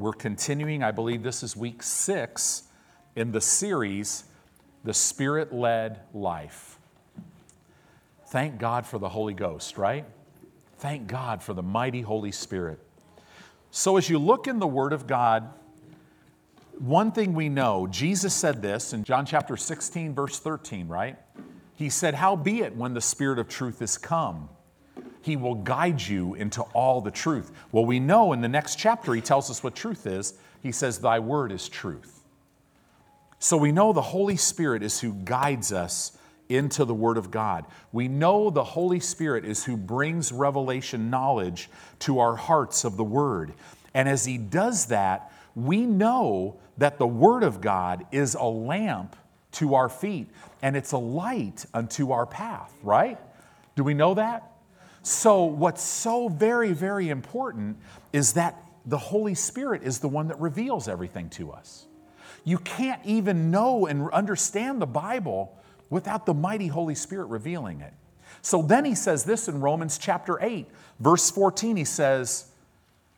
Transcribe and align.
We're 0.00 0.14
continuing, 0.14 0.82
I 0.82 0.92
believe 0.92 1.22
this 1.22 1.42
is 1.42 1.54
week 1.54 1.82
six 1.82 2.62
in 3.16 3.32
the 3.32 3.40
series, 3.42 4.24
The 4.82 4.94
Spirit 4.94 5.52
Led 5.52 6.00
Life. 6.14 6.78
Thank 8.28 8.56
God 8.56 8.86
for 8.86 8.98
the 8.98 9.10
Holy 9.10 9.34
Ghost, 9.34 9.76
right? 9.76 10.06
Thank 10.78 11.06
God 11.06 11.42
for 11.42 11.52
the 11.52 11.62
mighty 11.62 12.00
Holy 12.00 12.32
Spirit. 12.32 12.78
So, 13.70 13.98
as 13.98 14.08
you 14.08 14.18
look 14.18 14.46
in 14.46 14.58
the 14.58 14.66
Word 14.66 14.94
of 14.94 15.06
God, 15.06 15.52
one 16.78 17.12
thing 17.12 17.34
we 17.34 17.50
know, 17.50 17.86
Jesus 17.86 18.32
said 18.32 18.62
this 18.62 18.94
in 18.94 19.04
John 19.04 19.26
chapter 19.26 19.58
16, 19.58 20.14
verse 20.14 20.38
13, 20.38 20.88
right? 20.88 21.18
He 21.74 21.90
said, 21.90 22.14
Howbeit, 22.14 22.74
when 22.74 22.94
the 22.94 23.02
Spirit 23.02 23.38
of 23.38 23.50
truth 23.50 23.82
is 23.82 23.98
come, 23.98 24.48
he 25.22 25.36
will 25.36 25.54
guide 25.54 26.00
you 26.00 26.34
into 26.34 26.62
all 26.62 27.00
the 27.00 27.10
truth. 27.10 27.52
Well, 27.72 27.84
we 27.84 28.00
know 28.00 28.32
in 28.32 28.40
the 28.40 28.48
next 28.48 28.76
chapter, 28.76 29.14
he 29.14 29.20
tells 29.20 29.50
us 29.50 29.62
what 29.62 29.74
truth 29.74 30.06
is. 30.06 30.34
He 30.62 30.72
says, 30.72 30.98
Thy 30.98 31.18
word 31.18 31.52
is 31.52 31.68
truth. 31.68 32.20
So 33.38 33.56
we 33.56 33.72
know 33.72 33.92
the 33.92 34.02
Holy 34.02 34.36
Spirit 34.36 34.82
is 34.82 35.00
who 35.00 35.14
guides 35.14 35.72
us 35.72 36.16
into 36.50 36.84
the 36.84 36.94
Word 36.94 37.16
of 37.16 37.30
God. 37.30 37.64
We 37.92 38.08
know 38.08 38.50
the 38.50 38.64
Holy 38.64 39.00
Spirit 39.00 39.44
is 39.44 39.64
who 39.64 39.76
brings 39.76 40.32
revelation 40.32 41.08
knowledge 41.08 41.70
to 42.00 42.18
our 42.18 42.36
hearts 42.36 42.84
of 42.84 42.96
the 42.96 43.04
Word. 43.04 43.54
And 43.94 44.08
as 44.08 44.24
He 44.26 44.36
does 44.36 44.86
that, 44.86 45.32
we 45.54 45.86
know 45.86 46.56
that 46.76 46.98
the 46.98 47.06
Word 47.06 47.42
of 47.42 47.60
God 47.60 48.04
is 48.12 48.34
a 48.34 48.44
lamp 48.44 49.16
to 49.52 49.74
our 49.74 49.88
feet 49.88 50.28
and 50.62 50.76
it's 50.76 50.92
a 50.92 50.98
light 50.98 51.64
unto 51.72 52.12
our 52.12 52.26
path, 52.26 52.72
right? 52.82 53.18
Do 53.74 53.84
we 53.84 53.94
know 53.94 54.14
that? 54.14 54.50
So, 55.02 55.44
what's 55.44 55.82
so 55.82 56.28
very, 56.28 56.72
very 56.72 57.08
important 57.08 57.78
is 58.12 58.34
that 58.34 58.62
the 58.84 58.98
Holy 58.98 59.34
Spirit 59.34 59.82
is 59.82 60.00
the 60.00 60.08
one 60.08 60.28
that 60.28 60.38
reveals 60.40 60.88
everything 60.88 61.30
to 61.30 61.52
us. 61.52 61.86
You 62.44 62.58
can't 62.58 63.00
even 63.04 63.50
know 63.50 63.86
and 63.86 64.10
understand 64.10 64.80
the 64.80 64.86
Bible 64.86 65.56
without 65.88 66.26
the 66.26 66.34
mighty 66.34 66.66
Holy 66.66 66.94
Spirit 66.94 67.26
revealing 67.26 67.80
it. 67.80 67.92
So 68.42 68.62
then 68.62 68.84
he 68.84 68.94
says 68.94 69.24
this 69.24 69.48
in 69.48 69.60
Romans 69.60 69.98
chapter 69.98 70.42
8, 70.42 70.66
verse 70.98 71.30
14. 71.30 71.76
He 71.76 71.84
says, 71.84 72.46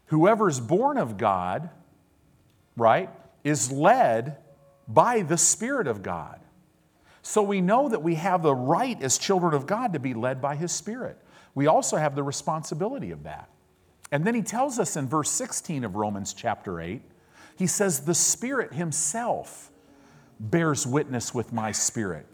Whoever 0.07 0.49
is 0.49 0.61
born 0.61 0.99
of 0.99 1.17
God, 1.17 1.71
right, 2.77 3.11
is 3.45 3.71
led 3.71 4.37
by 4.89 5.23
the 5.23 5.39
Spirit 5.39 5.87
of 5.87 6.03
God. 6.03 6.41
So 7.23 7.43
we 7.43 7.61
know 7.61 7.89
that 7.89 8.03
we 8.03 8.17
have 8.17 8.43
the 8.43 8.55
right 8.55 9.01
as 9.01 9.17
children 9.17 9.55
of 9.55 9.67
God 9.67 9.93
to 9.93 10.01
be 10.01 10.13
led 10.13 10.43
by 10.43 10.57
His 10.57 10.73
Spirit. 10.73 11.17
We 11.55 11.67
also 11.67 11.97
have 11.97 12.15
the 12.15 12.23
responsibility 12.23 13.11
of 13.11 13.25
that. 13.25 13.49
And 14.11 14.25
then 14.25 14.35
he 14.35 14.43
tells 14.43 14.79
us 14.79 14.97
in 14.97 15.09
verse 15.09 15.31
16 15.31 15.85
of 15.85 15.97
Romans 15.97 16.35
chapter 16.35 16.81
8, 16.81 17.03
he 17.57 17.67
says, 17.67 18.01
The 18.01 18.15
Spirit 18.15 18.75
Himself 18.75 19.71
bears 20.39 20.87
witness 20.87 21.35
with 21.35 21.53
my 21.53 21.73
spirit 21.73 22.27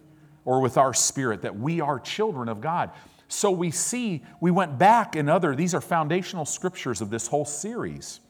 or 0.45 0.61
with 0.61 0.77
our 0.77 0.95
spirit 0.95 1.43
that 1.43 1.59
we 1.59 1.81
are 1.81 2.01
children 2.01 2.49
of 2.49 2.61
God. 2.61 2.91
So 3.29 3.51
we 3.51 3.71
see, 3.71 4.25
we 4.41 4.51
went 4.51 4.79
back 4.79 5.15
in 5.15 5.29
other, 5.29 5.55
these 5.55 5.75
are 5.75 5.81
foundational 5.81 6.47
scriptures 6.47 7.01
of 7.01 7.11
this 7.11 7.27
whole 7.27 7.45
series. 7.45 8.21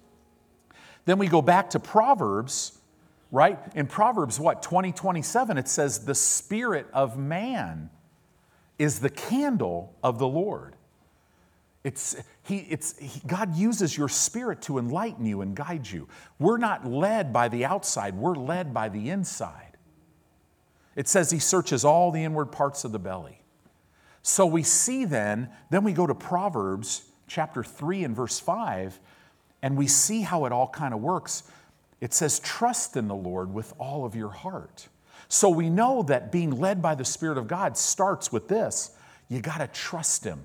Then 1.04 1.18
we 1.18 1.28
go 1.28 1.40
back 1.40 1.70
to 1.70 1.80
Proverbs, 1.80 2.78
right? 3.30 3.58
In 3.74 3.86
Proverbs, 3.86 4.40
what, 4.40 4.62
20, 4.62 4.92
27, 4.92 5.56
it 5.56 5.68
says, 5.68 6.04
The 6.04 6.14
spirit 6.14 6.86
of 6.92 7.16
man 7.16 7.90
is 8.78 8.98
the 9.00 9.10
candle 9.10 9.94
of 10.02 10.18
the 10.18 10.28
Lord. 10.28 10.74
It's, 11.84 12.16
he, 12.42 12.58
it's, 12.58 12.98
he, 12.98 13.20
God 13.26 13.54
uses 13.54 13.96
your 13.96 14.08
spirit 14.08 14.62
to 14.62 14.78
enlighten 14.78 15.24
you 15.24 15.40
and 15.42 15.54
guide 15.54 15.88
you. 15.88 16.08
We're 16.38 16.58
not 16.58 16.86
led 16.86 17.32
by 17.32 17.48
the 17.48 17.64
outside, 17.64 18.14
we're 18.14 18.34
led 18.34 18.74
by 18.74 18.88
the 18.88 19.10
inside. 19.10 19.76
It 20.96 21.06
says 21.06 21.30
he 21.30 21.38
searches 21.38 21.84
all 21.84 22.10
the 22.10 22.24
inward 22.24 22.46
parts 22.46 22.84
of 22.84 22.90
the 22.90 22.98
belly. 22.98 23.40
So 24.22 24.44
we 24.46 24.64
see 24.64 25.04
then, 25.04 25.50
then 25.70 25.84
we 25.84 25.92
go 25.92 26.06
to 26.06 26.14
Proverbs 26.14 27.04
chapter 27.28 27.62
3 27.62 28.04
and 28.04 28.16
verse 28.16 28.40
5, 28.40 28.98
and 29.62 29.76
we 29.76 29.86
see 29.86 30.22
how 30.22 30.44
it 30.44 30.52
all 30.52 30.68
kind 30.68 30.92
of 30.92 31.00
works. 31.00 31.44
It 32.00 32.12
says, 32.12 32.40
Trust 32.40 32.96
in 32.96 33.06
the 33.06 33.14
Lord 33.14 33.54
with 33.54 33.72
all 33.78 34.04
of 34.04 34.16
your 34.16 34.30
heart. 34.30 34.88
So 35.28 35.48
we 35.48 35.70
know 35.70 36.02
that 36.04 36.32
being 36.32 36.50
led 36.50 36.82
by 36.82 36.94
the 36.94 37.04
Spirit 37.04 37.38
of 37.38 37.46
God 37.46 37.76
starts 37.76 38.32
with 38.32 38.48
this 38.48 38.90
you 39.28 39.40
got 39.40 39.58
to 39.58 39.66
trust 39.68 40.24
Him 40.24 40.44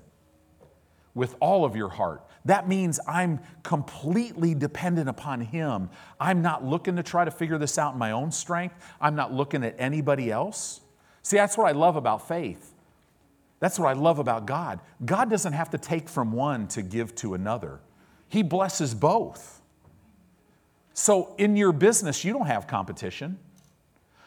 with 1.14 1.36
all 1.40 1.64
of 1.64 1.76
your 1.76 1.88
heart. 1.88 2.26
That 2.44 2.68
means 2.68 3.00
I'm 3.06 3.40
completely 3.62 4.54
dependent 4.54 5.08
upon 5.08 5.40
Him. 5.40 5.88
I'm 6.20 6.42
not 6.42 6.64
looking 6.64 6.96
to 6.96 7.02
try 7.02 7.24
to 7.24 7.30
figure 7.30 7.58
this 7.58 7.78
out 7.78 7.94
in 7.94 7.98
my 7.98 8.10
own 8.10 8.32
strength. 8.32 8.74
I'm 9.00 9.14
not 9.14 9.32
looking 9.32 9.64
at 9.64 9.76
anybody 9.78 10.30
else. 10.30 10.80
See, 11.22 11.36
that's 11.36 11.56
what 11.56 11.68
I 11.68 11.72
love 11.72 11.96
about 11.96 12.28
faith. 12.28 12.72
That's 13.60 13.78
what 13.78 13.88
I 13.88 13.98
love 13.98 14.18
about 14.18 14.44
God. 14.44 14.80
God 15.04 15.30
doesn't 15.30 15.54
have 15.54 15.70
to 15.70 15.78
take 15.78 16.08
from 16.08 16.32
one 16.32 16.66
to 16.68 16.82
give 16.82 17.14
to 17.16 17.34
another, 17.34 17.80
He 18.28 18.42
blesses 18.42 18.94
both. 18.94 19.62
So, 20.96 21.34
in 21.38 21.56
your 21.56 21.72
business, 21.72 22.24
you 22.24 22.32
don't 22.32 22.46
have 22.46 22.68
competition. 22.68 23.38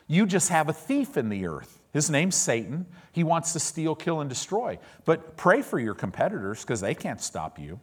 You 0.07 0.25
just 0.25 0.49
have 0.49 0.69
a 0.69 0.73
thief 0.73 1.15
in 1.17 1.29
the 1.29 1.45
earth. 1.45 1.76
His 1.97 2.11
name's 2.11 2.35
Satan. 2.35 2.85
He 3.11 3.23
wants 3.23 3.53
to 3.53 3.59
steal, 3.59 3.95
kill, 3.95 4.21
and 4.21 4.29
destroy. 4.29 4.77
But 5.03 5.35
pray 5.35 5.63
for 5.63 5.79
your 5.79 5.95
competitors 5.95 6.61
because 6.61 6.79
they 6.79 6.93
can't 6.93 7.19
stop 7.19 7.57
you. 7.57 7.79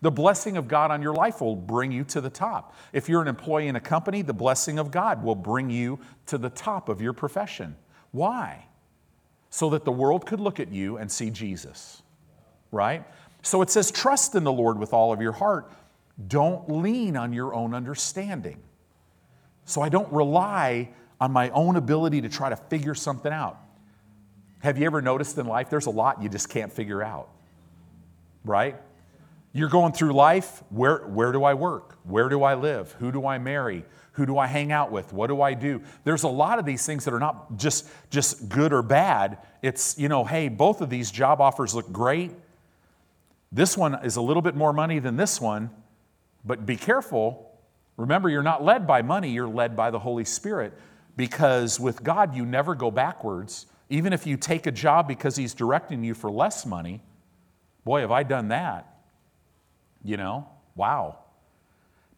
The 0.00 0.10
blessing 0.10 0.56
of 0.56 0.68
God 0.68 0.90
on 0.90 1.02
your 1.02 1.12
life 1.12 1.42
will 1.42 1.54
bring 1.54 1.92
you 1.92 2.02
to 2.04 2.22
the 2.22 2.30
top. 2.30 2.74
If 2.94 3.10
you're 3.10 3.20
an 3.20 3.28
employee 3.28 3.68
in 3.68 3.76
a 3.76 3.80
company, 3.80 4.22
the 4.22 4.32
blessing 4.32 4.78
of 4.78 4.90
God 4.90 5.22
will 5.22 5.34
bring 5.34 5.68
you 5.68 5.98
to 6.28 6.38
the 6.38 6.48
top 6.48 6.88
of 6.88 7.02
your 7.02 7.12
profession. 7.12 7.76
Why? 8.10 8.64
So 9.50 9.68
that 9.68 9.84
the 9.84 9.92
world 9.92 10.24
could 10.24 10.40
look 10.40 10.60
at 10.60 10.72
you 10.72 10.96
and 10.96 11.12
see 11.12 11.28
Jesus, 11.28 12.02
right? 12.72 13.04
So 13.42 13.60
it 13.60 13.68
says, 13.68 13.90
trust 13.90 14.34
in 14.34 14.44
the 14.44 14.52
Lord 14.52 14.78
with 14.78 14.94
all 14.94 15.12
of 15.12 15.20
your 15.20 15.32
heart. 15.32 15.70
Don't 16.26 16.70
lean 16.70 17.18
on 17.18 17.34
your 17.34 17.52
own 17.52 17.74
understanding. 17.74 18.62
So 19.66 19.82
I 19.82 19.90
don't 19.90 20.10
rely 20.10 20.88
on 21.20 21.32
my 21.32 21.50
own 21.50 21.76
ability 21.76 22.22
to 22.22 22.28
try 22.28 22.48
to 22.48 22.56
figure 22.56 22.94
something 22.94 23.32
out. 23.32 23.58
Have 24.60 24.78
you 24.78 24.86
ever 24.86 25.00
noticed 25.00 25.38
in 25.38 25.46
life 25.46 25.70
there's 25.70 25.86
a 25.86 25.90
lot 25.90 26.22
you 26.22 26.28
just 26.28 26.48
can't 26.48 26.72
figure 26.72 27.02
out? 27.02 27.28
Right? 28.44 28.76
You're 29.52 29.68
going 29.68 29.92
through 29.92 30.12
life, 30.12 30.62
where, 30.70 31.06
where 31.06 31.32
do 31.32 31.44
I 31.44 31.54
work? 31.54 31.98
Where 32.04 32.28
do 32.28 32.42
I 32.42 32.54
live? 32.54 32.92
Who 32.98 33.10
do 33.10 33.26
I 33.26 33.38
marry? 33.38 33.84
Who 34.12 34.26
do 34.26 34.36
I 34.38 34.46
hang 34.46 34.72
out 34.72 34.90
with? 34.90 35.12
What 35.12 35.28
do 35.28 35.40
I 35.42 35.54
do? 35.54 35.80
There's 36.04 36.24
a 36.24 36.28
lot 36.28 36.58
of 36.58 36.64
these 36.64 36.84
things 36.84 37.04
that 37.04 37.14
are 37.14 37.20
not 37.20 37.56
just, 37.56 37.88
just 38.10 38.48
good 38.48 38.72
or 38.72 38.82
bad. 38.82 39.38
It's, 39.62 39.98
you 39.98 40.08
know, 40.08 40.24
hey, 40.24 40.48
both 40.48 40.80
of 40.80 40.90
these 40.90 41.10
job 41.10 41.40
offers 41.40 41.74
look 41.74 41.90
great. 41.90 42.32
This 43.50 43.76
one 43.76 43.94
is 44.04 44.16
a 44.16 44.20
little 44.20 44.42
bit 44.42 44.54
more 44.54 44.72
money 44.72 44.98
than 44.98 45.16
this 45.16 45.40
one, 45.40 45.70
but 46.44 46.66
be 46.66 46.76
careful. 46.76 47.56
Remember, 47.96 48.28
you're 48.28 48.42
not 48.42 48.62
led 48.62 48.86
by 48.86 49.02
money, 49.02 49.30
you're 49.30 49.48
led 49.48 49.76
by 49.76 49.90
the 49.90 50.00
Holy 50.00 50.24
Spirit 50.24 50.74
because 51.18 51.78
with 51.78 52.02
God, 52.02 52.34
you 52.34 52.46
never 52.46 52.74
go 52.74 52.90
backwards. 52.90 53.66
Even 53.90 54.14
if 54.14 54.26
you 54.26 54.38
take 54.38 54.66
a 54.66 54.72
job 54.72 55.06
because 55.06 55.36
He's 55.36 55.52
directing 55.52 56.02
you 56.02 56.14
for 56.14 56.30
less 56.30 56.64
money, 56.64 57.02
boy, 57.84 58.00
have 58.00 58.10
I 58.10 58.22
done 58.22 58.48
that 58.48 58.94
you 60.02 60.16
know, 60.16 60.48
wow. 60.74 61.18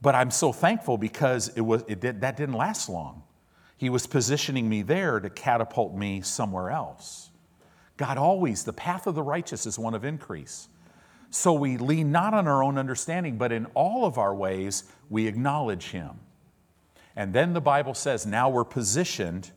But 0.01 0.15
I'm 0.15 0.31
so 0.31 0.53
thankful 0.53 0.97
because 0.97 1.49
it 1.57 1.61
was, 1.61 1.85
it 1.87 2.01
did, 2.01 2.21
that 2.23 2.37
didn't 2.37 2.55
last 2.55 2.89
long. 2.89 3.23
He 3.77 3.91
was 3.91 4.07
positioning 4.07 4.69
me 4.69 4.83
there 4.83 5.21
to 5.21 5.31
catapult 5.31 5.95
me 5.95 6.21
somewhere 6.21 6.71
else. 6.71 7.31
God 7.97 8.17
always, 8.17 8.65
the 8.65 8.73
path 8.73 9.07
of 9.07 9.15
the 9.15 9.23
righteous 9.23 9.67
is 9.67 9.79
one 9.79 9.95
of 9.95 10.05
increase. 10.05 10.69
So 11.31 11.53
we 11.53 11.77
lean 11.77 12.13
not 12.13 12.35
on 12.35 12.49
our 12.49 12.63
own 12.63 12.79
understanding, 12.79 13.37
but 13.37 13.53
in 13.53 13.67
all 13.75 14.05
of 14.05 14.19
our 14.19 14.35
ways, 14.35 14.85
we 15.09 15.27
acknowledge 15.27 15.91
Him. 15.91 16.19
And 17.21 17.35
then 17.35 17.53
the 17.53 17.61
Bible 17.61 17.93
says, 17.93 18.25
now 18.25 18.49
we're 18.49 18.65
positioned, 18.65 19.51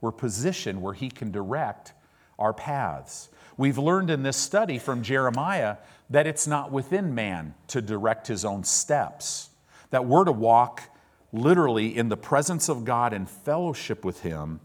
we're 0.00 0.10
positioned 0.10 0.80
where 0.80 0.94
He 0.94 1.10
can 1.10 1.30
direct 1.30 1.92
our 2.38 2.54
paths. 2.54 3.28
We've 3.58 3.76
learned 3.76 4.08
in 4.08 4.22
this 4.22 4.38
study 4.38 4.78
from 4.78 5.02
Jeremiah 5.02 5.76
that 6.08 6.26
it's 6.26 6.46
not 6.46 6.72
within 6.72 7.14
man 7.14 7.56
to 7.66 7.82
direct 7.82 8.28
his 8.28 8.42
own 8.42 8.64
steps, 8.64 9.50
that 9.90 10.06
we're 10.06 10.24
to 10.24 10.32
walk 10.32 10.84
literally 11.30 11.94
in 11.94 12.08
the 12.08 12.16
presence 12.16 12.70
of 12.70 12.86
God 12.86 13.12
and 13.12 13.28
fellowship 13.28 14.02
with 14.02 14.22
Him, 14.22 14.60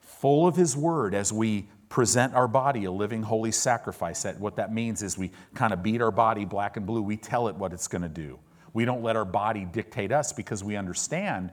full 0.00 0.46
of 0.46 0.54
His 0.54 0.76
Word 0.76 1.14
as 1.14 1.32
we 1.32 1.66
present 1.88 2.34
our 2.34 2.46
body 2.46 2.84
a 2.84 2.92
living 2.92 3.22
holy 3.22 3.52
sacrifice. 3.52 4.24
That 4.24 4.38
what 4.38 4.56
that 4.56 4.70
means 4.70 5.02
is 5.02 5.16
we 5.16 5.30
kind 5.54 5.72
of 5.72 5.82
beat 5.82 6.02
our 6.02 6.10
body 6.10 6.44
black 6.44 6.76
and 6.76 6.84
blue. 6.84 7.00
We 7.00 7.16
tell 7.16 7.48
it 7.48 7.54
what 7.54 7.72
it's 7.72 7.88
going 7.88 8.02
to 8.02 8.08
do. 8.10 8.38
We 8.72 8.84
don't 8.84 9.02
let 9.02 9.16
our 9.16 9.24
body 9.24 9.64
dictate 9.64 10.12
us 10.12 10.32
because 10.32 10.64
we 10.64 10.76
understand, 10.76 11.52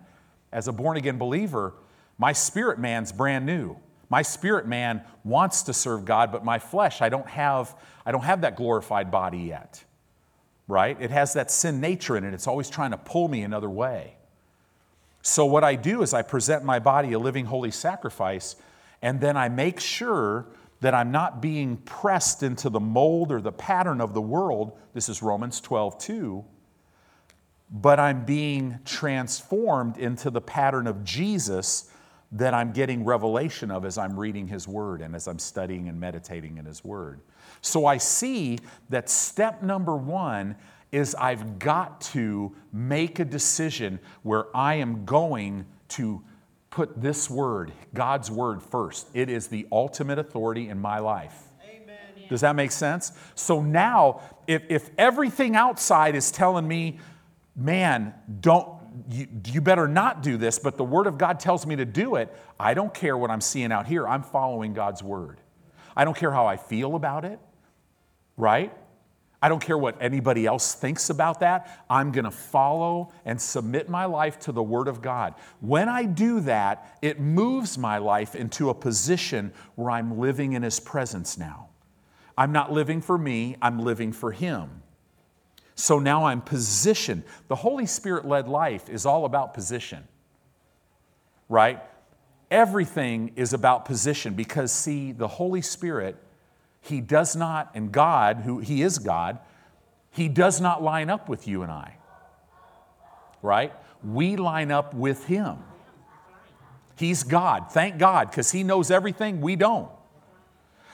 as 0.51 0.67
a 0.67 0.71
born 0.71 0.97
again 0.97 1.17
believer, 1.17 1.73
my 2.17 2.33
spirit 2.33 2.79
man's 2.79 3.11
brand 3.11 3.45
new. 3.45 3.77
My 4.09 4.21
spirit 4.21 4.67
man 4.67 5.01
wants 5.23 5.63
to 5.63 5.73
serve 5.73 6.05
God, 6.05 6.31
but 6.31 6.45
my 6.45 6.59
flesh, 6.59 7.01
I 7.01 7.09
don't 7.09 7.27
have, 7.27 7.75
I 8.05 8.11
don't 8.11 8.23
have 8.23 8.41
that 8.41 8.55
glorified 8.55 9.11
body 9.11 9.39
yet. 9.39 9.83
right? 10.67 10.97
It 11.01 11.11
has 11.11 11.33
that 11.33 11.51
sin 11.51 11.79
nature 11.81 12.17
in 12.17 12.23
it. 12.23 12.33
It's 12.33 12.47
always 12.47 12.69
trying 12.69 12.91
to 12.91 12.97
pull 12.97 13.27
me 13.27 13.43
another 13.43 13.69
way. 13.69 14.15
So, 15.21 15.45
what 15.45 15.63
I 15.63 15.75
do 15.75 16.03
is 16.03 16.13
I 16.13 16.21
present 16.21 16.63
my 16.63 16.79
body 16.79 17.13
a 17.13 17.19
living 17.19 17.45
holy 17.45 17.71
sacrifice, 17.71 18.55
and 19.01 19.19
then 19.19 19.35
I 19.35 19.49
make 19.49 19.79
sure 19.79 20.47
that 20.79 20.93
I'm 20.93 21.11
not 21.11 21.41
being 21.41 21.77
pressed 21.77 22.43
into 22.43 22.69
the 22.69 22.79
mold 22.79 23.31
or 23.31 23.41
the 23.41 23.51
pattern 23.51 23.99
of 23.99 24.13
the 24.13 24.21
world. 24.21 24.77
This 24.93 25.09
is 25.09 25.21
Romans 25.21 25.59
12, 25.59 25.97
2. 25.97 26.45
But 27.69 27.99
I'm 27.99 28.23
being 28.25 28.79
transformed 28.85 29.97
into 29.97 30.29
the 30.29 30.41
pattern 30.41 30.87
of 30.87 31.03
Jesus 31.03 31.91
that 32.31 32.53
I'm 32.53 32.71
getting 32.71 33.05
revelation 33.05 33.71
of 33.71 33.85
as 33.85 33.97
I'm 33.97 34.19
reading 34.19 34.47
His 34.47 34.67
Word 34.67 35.01
and 35.01 35.15
as 35.15 35.27
I'm 35.27 35.39
studying 35.39 35.87
and 35.87 35.99
meditating 35.99 36.57
in 36.57 36.65
His 36.65 36.83
Word. 36.83 37.21
So 37.61 37.85
I 37.85 37.97
see 37.97 38.59
that 38.89 39.09
step 39.09 39.61
number 39.63 39.95
one 39.95 40.55
is 40.91 41.15
I've 41.15 41.59
got 41.59 42.01
to 42.01 42.55
make 42.71 43.19
a 43.19 43.25
decision 43.25 43.99
where 44.23 44.45
I 44.55 44.75
am 44.75 45.05
going 45.05 45.65
to 45.89 46.21
put 46.69 47.01
this 47.01 47.29
word, 47.29 47.71
God's 47.93 48.29
word, 48.29 48.61
first. 48.61 49.07
It 49.13 49.29
is 49.29 49.47
the 49.47 49.67
ultimate 49.71 50.19
authority 50.19 50.69
in 50.69 50.79
my 50.79 50.99
life. 50.99 51.43
Amen. 51.63 51.97
Does 52.29 52.41
that 52.41 52.55
make 52.55 52.71
sense? 52.71 53.13
So 53.35 53.61
now, 53.61 54.21
if, 54.47 54.63
if 54.69 54.89
everything 54.97 55.55
outside 55.55 56.15
is 56.15 56.31
telling 56.31 56.67
me, 56.67 56.99
man, 57.57 58.13
don't, 58.39 58.69
you, 59.09 59.27
you 59.47 59.61
better 59.61 59.87
not 59.87 60.21
do 60.21 60.37
this, 60.37 60.59
but 60.59 60.77
the 60.77 60.83
Word 60.83 61.07
of 61.07 61.17
God 61.17 61.39
tells 61.39 61.65
me 61.65 61.75
to 61.75 61.85
do 61.85 62.15
it, 62.15 62.33
I 62.59 62.73
don't 62.73 62.93
care 62.93 63.17
what 63.17 63.31
I'm 63.31 63.41
seeing 63.41 63.71
out 63.71 63.87
here. 63.87 64.07
I'm 64.07 64.23
following 64.23 64.73
God's 64.73 65.03
Word. 65.03 65.41
I 65.95 66.05
don't 66.05 66.15
care 66.15 66.31
how 66.31 66.45
I 66.45 66.57
feel 66.57 66.95
about 66.95 67.25
it, 67.25 67.39
right? 68.37 68.71
I 69.41 69.49
don't 69.49 69.61
care 69.61 69.77
what 69.77 69.97
anybody 70.01 70.45
else 70.45 70.73
thinks 70.73 71.09
about 71.09 71.41
that. 71.41 71.83
I'm 71.89 72.11
going 72.11 72.25
to 72.25 72.31
follow 72.31 73.11
and 73.23 73.39
submit 73.39 73.87
my 73.87 74.05
life 74.05 74.39
to 74.41 74.51
the 74.51 74.63
Word 74.63 74.87
of 74.87 75.01
God. 75.01 75.35
When 75.59 75.89
I 75.89 76.05
do 76.05 76.39
that, 76.41 76.97
it 77.01 77.19
moves 77.19 77.77
my 77.77 77.97
life 77.97 78.35
into 78.35 78.69
a 78.69 78.73
position 78.73 79.53
where 79.75 79.91
I'm 79.91 80.19
living 80.19 80.53
in 80.53 80.63
His 80.63 80.79
presence 80.79 81.37
now. 81.37 81.69
I'm 82.37 82.51
not 82.51 82.71
living 82.71 83.01
for 83.01 83.17
me, 83.17 83.57
I'm 83.61 83.79
living 83.79 84.11
for 84.11 84.31
Him. 84.31 84.81
So 85.77 85.99
now 85.99 86.25
I'm 86.25 86.41
positioned. 86.41 87.23
The 87.47 87.55
Holy 87.55 87.85
Spirit 87.85 88.25
led 88.25 88.49
life 88.49 88.89
is 88.89 89.05
all 89.05 89.23
about 89.23 89.53
position, 89.53 90.05
right? 91.47 91.81
Everything 92.51 93.31
is 93.37 93.53
about 93.53 93.85
position 93.85 94.33
because, 94.33 94.73
see, 94.73 95.13
the 95.13 95.27
Holy 95.27 95.61
Spirit 95.61 96.17
he 96.87 97.01
does 97.01 97.35
not, 97.35 97.71
and 97.73 97.91
God, 97.91 98.37
who 98.37 98.59
He 98.59 98.81
is 98.81 98.97
God, 98.97 99.39
He 100.09 100.29
does 100.29 100.61
not 100.61 100.81
line 100.81 101.09
up 101.09 101.27
with 101.27 101.47
you 101.47 101.63
and 101.63 101.71
I. 101.71 101.97
Right? 103.41 103.73
We 104.03 104.37
line 104.37 104.71
up 104.71 104.93
with 104.93 105.25
Him. 105.25 105.57
He's 106.95 107.23
God. 107.23 107.71
Thank 107.71 107.97
God, 107.97 108.29
because 108.29 108.51
He 108.51 108.63
knows 108.63 108.89
everything 108.89 109.41
we 109.41 109.55
don't. 109.55 109.89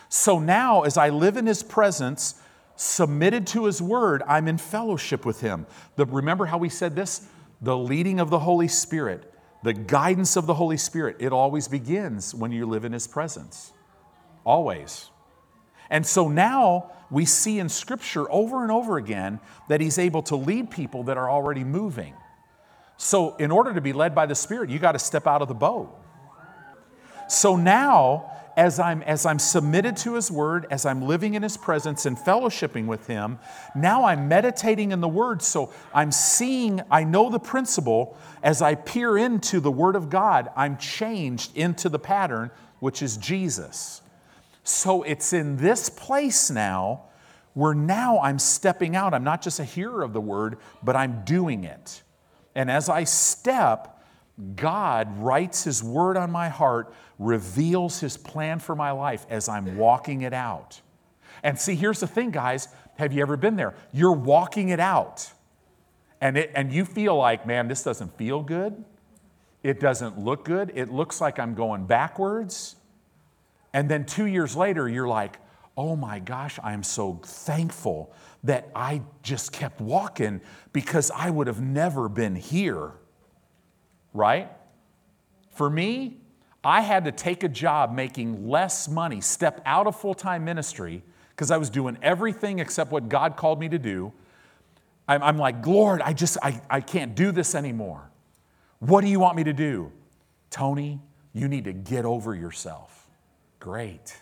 So 0.09 0.39
now, 0.39 0.81
as 0.81 0.97
I 0.97 1.09
live 1.09 1.37
in 1.37 1.45
His 1.45 1.61
presence, 1.61 2.35
submitted 2.75 3.47
to 3.47 3.65
His 3.65 3.81
word, 3.81 4.23
I'm 4.27 4.47
in 4.47 4.57
fellowship 4.57 5.25
with 5.25 5.41
Him. 5.41 5.65
The, 5.95 6.05
remember 6.05 6.45
how 6.45 6.57
we 6.57 6.69
said 6.69 6.95
this? 6.95 7.25
The 7.61 7.77
leading 7.77 8.19
of 8.19 8.29
the 8.29 8.39
Holy 8.39 8.67
Spirit, 8.67 9.31
the 9.63 9.73
guidance 9.73 10.35
of 10.35 10.45
the 10.45 10.53
Holy 10.53 10.77
Spirit, 10.77 11.17
it 11.19 11.31
always 11.31 11.67
begins 11.67 12.35
when 12.35 12.51
you 12.51 12.65
live 12.65 12.85
in 12.85 12.91
His 12.91 13.07
presence. 13.07 13.71
Always. 14.45 15.09
And 15.89 16.05
so 16.05 16.27
now 16.27 16.91
we 17.09 17.25
see 17.25 17.59
in 17.59 17.69
Scripture 17.69 18.29
over 18.31 18.63
and 18.63 18.71
over 18.71 18.97
again 18.97 19.39
that 19.69 19.79
He's 19.81 19.97
able 19.97 20.23
to 20.23 20.35
lead 20.35 20.71
people 20.71 21.03
that 21.03 21.17
are 21.17 21.29
already 21.29 21.63
moving. 21.63 22.13
So, 22.97 23.35
in 23.37 23.51
order 23.51 23.73
to 23.73 23.81
be 23.81 23.91
led 23.91 24.13
by 24.13 24.27
the 24.27 24.35
Spirit, 24.35 24.69
you 24.69 24.79
got 24.79 24.93
to 24.93 24.99
step 24.99 25.27
out 25.27 25.41
of 25.41 25.47
the 25.47 25.53
boat. 25.53 25.99
So 27.27 27.55
now, 27.55 28.31
as 28.55 28.79
I'm, 28.79 29.01
as 29.03 29.25
I'm 29.25 29.39
submitted 29.39 29.97
to 29.97 30.15
His 30.15 30.29
Word, 30.29 30.67
as 30.69 30.85
I'm 30.85 31.01
living 31.01 31.33
in 31.33 31.43
His 31.43 31.57
presence 31.57 32.05
and 32.05 32.17
fellowshipping 32.17 32.85
with 32.85 33.07
Him, 33.07 33.39
now 33.75 34.05
I'm 34.05 34.27
meditating 34.27 34.91
in 34.91 35.01
the 35.01 35.07
Word. 35.07 35.41
So 35.41 35.73
I'm 35.93 36.11
seeing, 36.11 36.81
I 36.91 37.03
know 37.03 37.29
the 37.29 37.39
principle. 37.39 38.17
As 38.41 38.61
I 38.61 38.75
peer 38.75 39.17
into 39.17 39.59
the 39.59 39.71
Word 39.71 39.95
of 39.95 40.09
God, 40.09 40.49
I'm 40.55 40.77
changed 40.77 41.55
into 41.55 41.89
the 41.89 41.99
pattern, 41.99 42.51
which 42.79 43.01
is 43.01 43.17
Jesus. 43.17 44.01
So 44.63 45.03
it's 45.03 45.33
in 45.33 45.57
this 45.57 45.89
place 45.89 46.49
now 46.49 47.03
where 47.53 47.73
now 47.73 48.19
I'm 48.19 48.39
stepping 48.39 48.95
out. 48.95 49.13
I'm 49.13 49.23
not 49.23 49.41
just 49.41 49.59
a 49.59 49.63
hearer 49.63 50.03
of 50.03 50.13
the 50.13 50.21
word, 50.21 50.57
but 50.81 50.95
I'm 50.95 51.23
doing 51.23 51.63
it. 51.63 52.01
And 52.55 52.69
as 52.69 52.89
I 52.89 53.03
step, 53.03 54.03
God 54.55 55.17
writes 55.19 55.63
His 55.63 55.83
word 55.83 56.17
on 56.17 56.31
my 56.31 56.49
heart, 56.49 56.93
reveals 57.19 57.99
His 57.99 58.17
plan 58.17 58.59
for 58.59 58.75
my 58.75 58.91
life 58.91 59.25
as 59.29 59.47
I'm 59.49 59.77
walking 59.77 60.21
it 60.21 60.33
out. 60.33 60.81
And 61.43 61.59
see, 61.59 61.75
here's 61.75 61.99
the 61.99 62.07
thing, 62.07 62.31
guys. 62.31 62.67
Have 62.97 63.13
you 63.13 63.21
ever 63.21 63.37
been 63.37 63.55
there? 63.55 63.75
You're 63.91 64.13
walking 64.13 64.69
it 64.69 64.79
out. 64.79 65.31
And, 66.21 66.37
it, 66.37 66.51
and 66.55 66.71
you 66.71 66.85
feel 66.85 67.17
like, 67.17 67.45
man, 67.45 67.67
this 67.67 67.83
doesn't 67.83 68.17
feel 68.17 68.41
good. 68.41 68.85
It 69.61 69.79
doesn't 69.79 70.19
look 70.19 70.45
good. 70.45 70.71
It 70.75 70.91
looks 70.91 71.19
like 71.19 71.39
I'm 71.39 71.53
going 71.53 71.85
backwards. 71.85 72.75
And 73.73 73.89
then 73.89 74.05
two 74.05 74.27
years 74.27 74.55
later, 74.55 74.87
you're 74.87 75.07
like, 75.07 75.39
oh 75.75 75.95
my 75.95 76.19
gosh, 76.19 76.59
I'm 76.63 76.83
so 76.83 77.19
thankful 77.23 78.13
that 78.43 78.69
I 78.75 79.01
just 79.23 79.51
kept 79.51 79.81
walking 79.81 80.41
because 80.71 81.11
I 81.11 81.29
would 81.29 81.47
have 81.47 81.61
never 81.61 82.07
been 82.07 82.35
here. 82.35 82.91
Right? 84.13 84.49
For 85.51 85.69
me, 85.69 86.17
I 86.63 86.81
had 86.81 87.05
to 87.05 87.11
take 87.11 87.43
a 87.43 87.49
job 87.49 87.93
making 87.93 88.47
less 88.47 88.87
money, 88.87 89.19
step 89.21 89.61
out 89.65 89.85
of 89.85 89.99
full 89.99 90.13
time 90.13 90.45
ministry 90.45 91.03
because 91.31 91.51
I 91.51 91.57
was 91.57 91.69
doing 91.69 91.97
everything 92.01 92.59
except 92.59 92.91
what 92.91 93.09
God 93.09 93.35
called 93.35 93.59
me 93.59 93.67
to 93.69 93.79
do. 93.79 94.13
I'm, 95.07 95.21
I'm 95.21 95.37
like, 95.37 95.65
Lord, 95.65 96.01
I 96.01 96.13
just, 96.13 96.37
I, 96.41 96.61
I 96.69 96.79
can't 96.79 97.15
do 97.15 97.31
this 97.31 97.55
anymore. 97.55 98.09
What 98.79 99.01
do 99.01 99.07
you 99.07 99.19
want 99.19 99.35
me 99.35 99.43
to 99.45 99.53
do? 99.53 99.91
Tony, 100.49 101.01
you 101.33 101.47
need 101.47 101.65
to 101.65 101.73
get 101.73 102.05
over 102.05 102.35
yourself. 102.35 103.07
Great. 103.59 104.15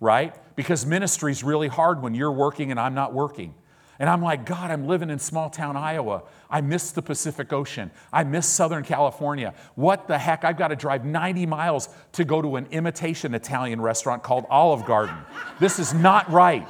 Right? 0.00 0.34
Because 0.56 0.86
ministry 0.86 1.32
is 1.32 1.44
really 1.44 1.68
hard 1.68 2.02
when 2.02 2.14
you're 2.14 2.32
working 2.32 2.70
and 2.70 2.80
I'm 2.80 2.94
not 2.94 3.12
working. 3.12 3.54
And 3.98 4.08
I'm 4.08 4.22
like, 4.22 4.46
God, 4.46 4.70
I'm 4.70 4.86
living 4.86 5.10
in 5.10 5.18
small 5.18 5.50
town 5.50 5.76
Iowa. 5.76 6.22
I 6.50 6.60
miss 6.60 6.90
the 6.90 7.02
Pacific 7.02 7.52
Ocean. 7.52 7.90
I 8.12 8.24
miss 8.24 8.46
Southern 8.46 8.84
California. 8.84 9.54
What 9.74 10.08
the 10.08 10.18
heck? 10.18 10.44
I've 10.44 10.56
got 10.56 10.68
to 10.68 10.76
drive 10.76 11.04
90 11.04 11.46
miles 11.46 11.88
to 12.12 12.24
go 12.24 12.42
to 12.42 12.56
an 12.56 12.66
imitation 12.70 13.34
Italian 13.34 13.80
restaurant 13.80 14.22
called 14.22 14.46
Olive 14.50 14.84
Garden. 14.86 15.16
This 15.60 15.78
is 15.78 15.94
not 15.94 16.30
right. 16.30 16.66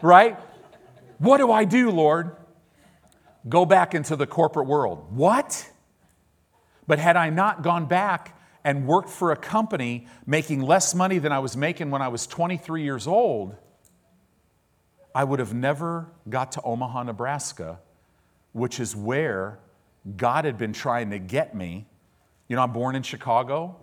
Right? 0.00 0.38
What 1.18 1.38
do 1.38 1.50
I 1.52 1.64
do, 1.64 1.90
Lord? 1.90 2.36
Go 3.48 3.66
back 3.66 3.94
into 3.94 4.16
the 4.16 4.26
corporate 4.26 4.66
world. 4.66 5.06
What? 5.10 5.68
But 6.86 6.98
had 6.98 7.16
I 7.16 7.30
not 7.30 7.62
gone 7.62 7.86
back, 7.86 8.38
and 8.64 8.86
worked 8.86 9.08
for 9.08 9.32
a 9.32 9.36
company 9.36 10.06
making 10.26 10.60
less 10.62 10.94
money 10.94 11.18
than 11.18 11.32
I 11.32 11.38
was 11.38 11.56
making 11.56 11.90
when 11.90 12.02
I 12.02 12.08
was 12.08 12.26
23 12.26 12.82
years 12.82 13.06
old, 13.06 13.56
I 15.14 15.24
would 15.24 15.38
have 15.38 15.54
never 15.54 16.08
got 16.28 16.52
to 16.52 16.62
Omaha, 16.62 17.04
Nebraska, 17.04 17.80
which 18.52 18.80
is 18.80 18.96
where 18.96 19.58
God 20.16 20.44
had 20.44 20.58
been 20.58 20.72
trying 20.72 21.10
to 21.10 21.18
get 21.18 21.54
me. 21.54 21.86
You 22.48 22.56
know, 22.56 22.62
I'm 22.62 22.72
born 22.72 22.94
in 22.94 23.02
Chicago, 23.02 23.76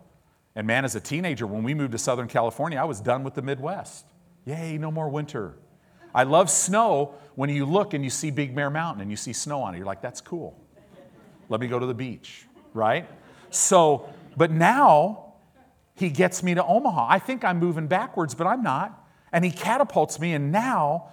and 0.56 0.68
man, 0.68 0.86
as 0.86 0.96
a 0.96 1.00
teenager, 1.00 1.48
when 1.48 1.64
we 1.64 1.74
moved 1.74 1.92
to 1.94 1.98
Southern 1.98 2.28
California, 2.28 2.80
I 2.80 2.84
was 2.86 3.00
done 3.00 3.24
with 3.24 3.36
the 3.36 3.42
Midwest. 3.42 4.06
Yay, 4.46 4.78
no 4.78 4.92
more 4.92 5.10
winter. 5.10 5.56
I 6.14 6.24
love 6.24 6.50
snow 6.50 7.16
when 7.36 7.50
you 7.50 7.66
look 7.66 7.94
and 7.94 8.04
you 8.04 8.10
see 8.10 8.32
Big 8.32 8.56
Bear 8.56 8.70
Mountain 8.70 9.02
and 9.02 9.12
you 9.12 9.18
see 9.18 9.34
snow 9.34 9.62
on 9.62 9.76
it. 9.76 9.78
You're 9.78 9.86
like, 9.86 10.02
that's 10.02 10.22
cool. 10.22 10.60
Let 11.50 11.62
me 11.62 11.68
go 11.68 11.80
to 11.80 11.86
the 11.86 11.94
beach, 11.94 12.46
right? 12.74 13.08
So 13.52 14.10
but 14.40 14.52
now 14.52 15.34
he 15.96 16.10
gets 16.10 16.42
me 16.44 16.54
to 16.54 16.64
Omaha. 16.64 17.08
I 17.10 17.20
think 17.20 17.44
I'm 17.44 17.60
moving 17.60 17.88
backwards, 17.88 18.34
but 18.34 18.48
I'm 18.48 18.64
not. 18.64 19.06
And 19.34 19.44
he 19.44 19.52
catapults 19.52 20.20
me, 20.20 20.34
and 20.34 20.50
now 20.52 21.10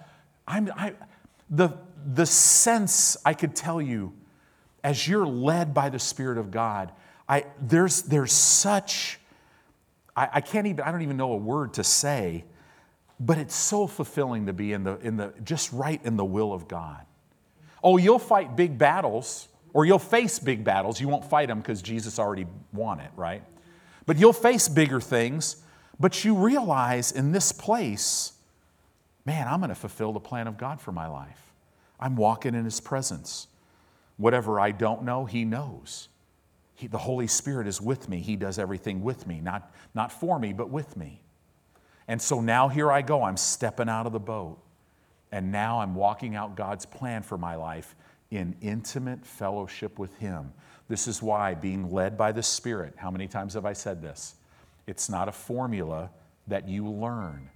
I'm 0.47 0.71
I, 0.75 0.93
the 1.49 1.77
the 2.13 2.25
sense 2.25 3.17
I 3.25 3.33
could 3.33 3.55
tell 3.55 3.81
you 3.81 4.13
as 4.83 5.07
you're 5.07 5.25
led 5.25 5.73
by 5.73 5.89
the 5.89 5.99
Spirit 5.99 6.37
of 6.37 6.51
God, 6.51 6.91
I 7.27 7.45
there's 7.61 8.03
there's 8.03 8.31
such 8.31 9.19
I, 10.15 10.29
I 10.33 10.41
can't 10.41 10.67
even 10.67 10.81
I 10.81 10.91
don't 10.91 11.01
even 11.01 11.17
know 11.17 11.33
a 11.33 11.37
word 11.37 11.73
to 11.75 11.83
say, 11.83 12.45
but 13.19 13.37
it's 13.37 13.55
so 13.55 13.87
fulfilling 13.87 14.45
to 14.45 14.53
be 14.53 14.73
in 14.73 14.83
the 14.83 14.97
in 14.99 15.17
the 15.17 15.33
just 15.43 15.71
right 15.73 15.99
in 16.03 16.15
the 16.15 16.25
will 16.25 16.53
of 16.53 16.67
God. 16.67 17.05
Oh, 17.83 17.97
you'll 17.97 18.19
fight 18.19 18.55
big 18.55 18.77
battles 18.77 19.49
or 19.73 19.85
you'll 19.85 19.99
face 19.99 20.39
big 20.39 20.63
battles. 20.63 20.99
You 20.99 21.07
won't 21.07 21.25
fight 21.25 21.47
them 21.47 21.59
because 21.59 21.81
Jesus 21.81 22.17
already 22.17 22.47
won 22.73 22.99
it, 22.99 23.11
right? 23.15 23.43
But 24.05 24.17
you'll 24.17 24.33
face 24.33 24.67
bigger 24.67 24.99
things. 25.01 25.57
But 25.99 26.23
you 26.23 26.35
realize 26.35 27.11
in 27.11 27.31
this 27.31 27.51
place, 27.51 28.33
man, 29.27 29.47
I'm 29.47 29.59
going 29.59 29.69
to 29.69 29.75
fulfill 29.75 30.13
the 30.13 30.21
plan 30.21 30.47
of 30.47 30.57
God 30.57 30.79
for 30.79 30.93
my 30.93 31.07
life. 31.07 31.53
I'm 31.99 32.15
walking 32.15 32.55
in 32.55 32.63
His 32.63 32.79
presence. 32.79 33.47
Whatever 34.15 34.59
I 34.59 34.71
don't 34.71 35.03
know, 35.03 35.25
He 35.25 35.43
knows. 35.43 36.07
He, 36.73 36.87
the 36.87 36.97
Holy 36.97 37.27
Spirit 37.27 37.67
is 37.67 37.81
with 37.81 38.07
me. 38.07 38.21
He 38.21 38.37
does 38.37 38.57
everything 38.57 39.03
with 39.03 39.27
me, 39.27 39.41
not, 39.41 39.71
not 39.93 40.11
for 40.13 40.39
me, 40.39 40.53
but 40.53 40.69
with 40.69 40.95
me. 40.95 41.21
And 42.07 42.21
so 42.21 42.39
now 42.39 42.69
here 42.69 42.89
I 42.89 43.01
go. 43.01 43.23
I'm 43.23 43.35
stepping 43.35 43.89
out 43.89 44.05
of 44.05 44.13
the 44.13 44.19
boat. 44.19 44.59
And 45.31 45.51
now 45.51 45.81
I'm 45.81 45.93
walking 45.93 46.35
out 46.35 46.55
God's 46.55 46.85
plan 46.85 47.21
for 47.21 47.37
my 47.37 47.55
life 47.55 47.95
in 48.31 48.55
intimate 48.61 49.25
fellowship 49.25 49.99
with 49.99 50.17
Him. 50.19 50.53
This 50.87 51.05
is 51.05 51.21
why 51.21 51.53
being 51.53 51.91
led 51.91 52.17
by 52.17 52.31
the 52.31 52.43
Spirit, 52.43 52.93
how 52.95 53.11
many 53.11 53.27
times 53.27 53.55
have 53.55 53.65
I 53.65 53.73
said 53.73 54.01
this? 54.01 54.35
It's 54.85 55.09
not 55.09 55.27
a 55.27 55.33
formula 55.33 56.11
that 56.47 56.69
you 56.69 56.87
learn, 56.87 57.49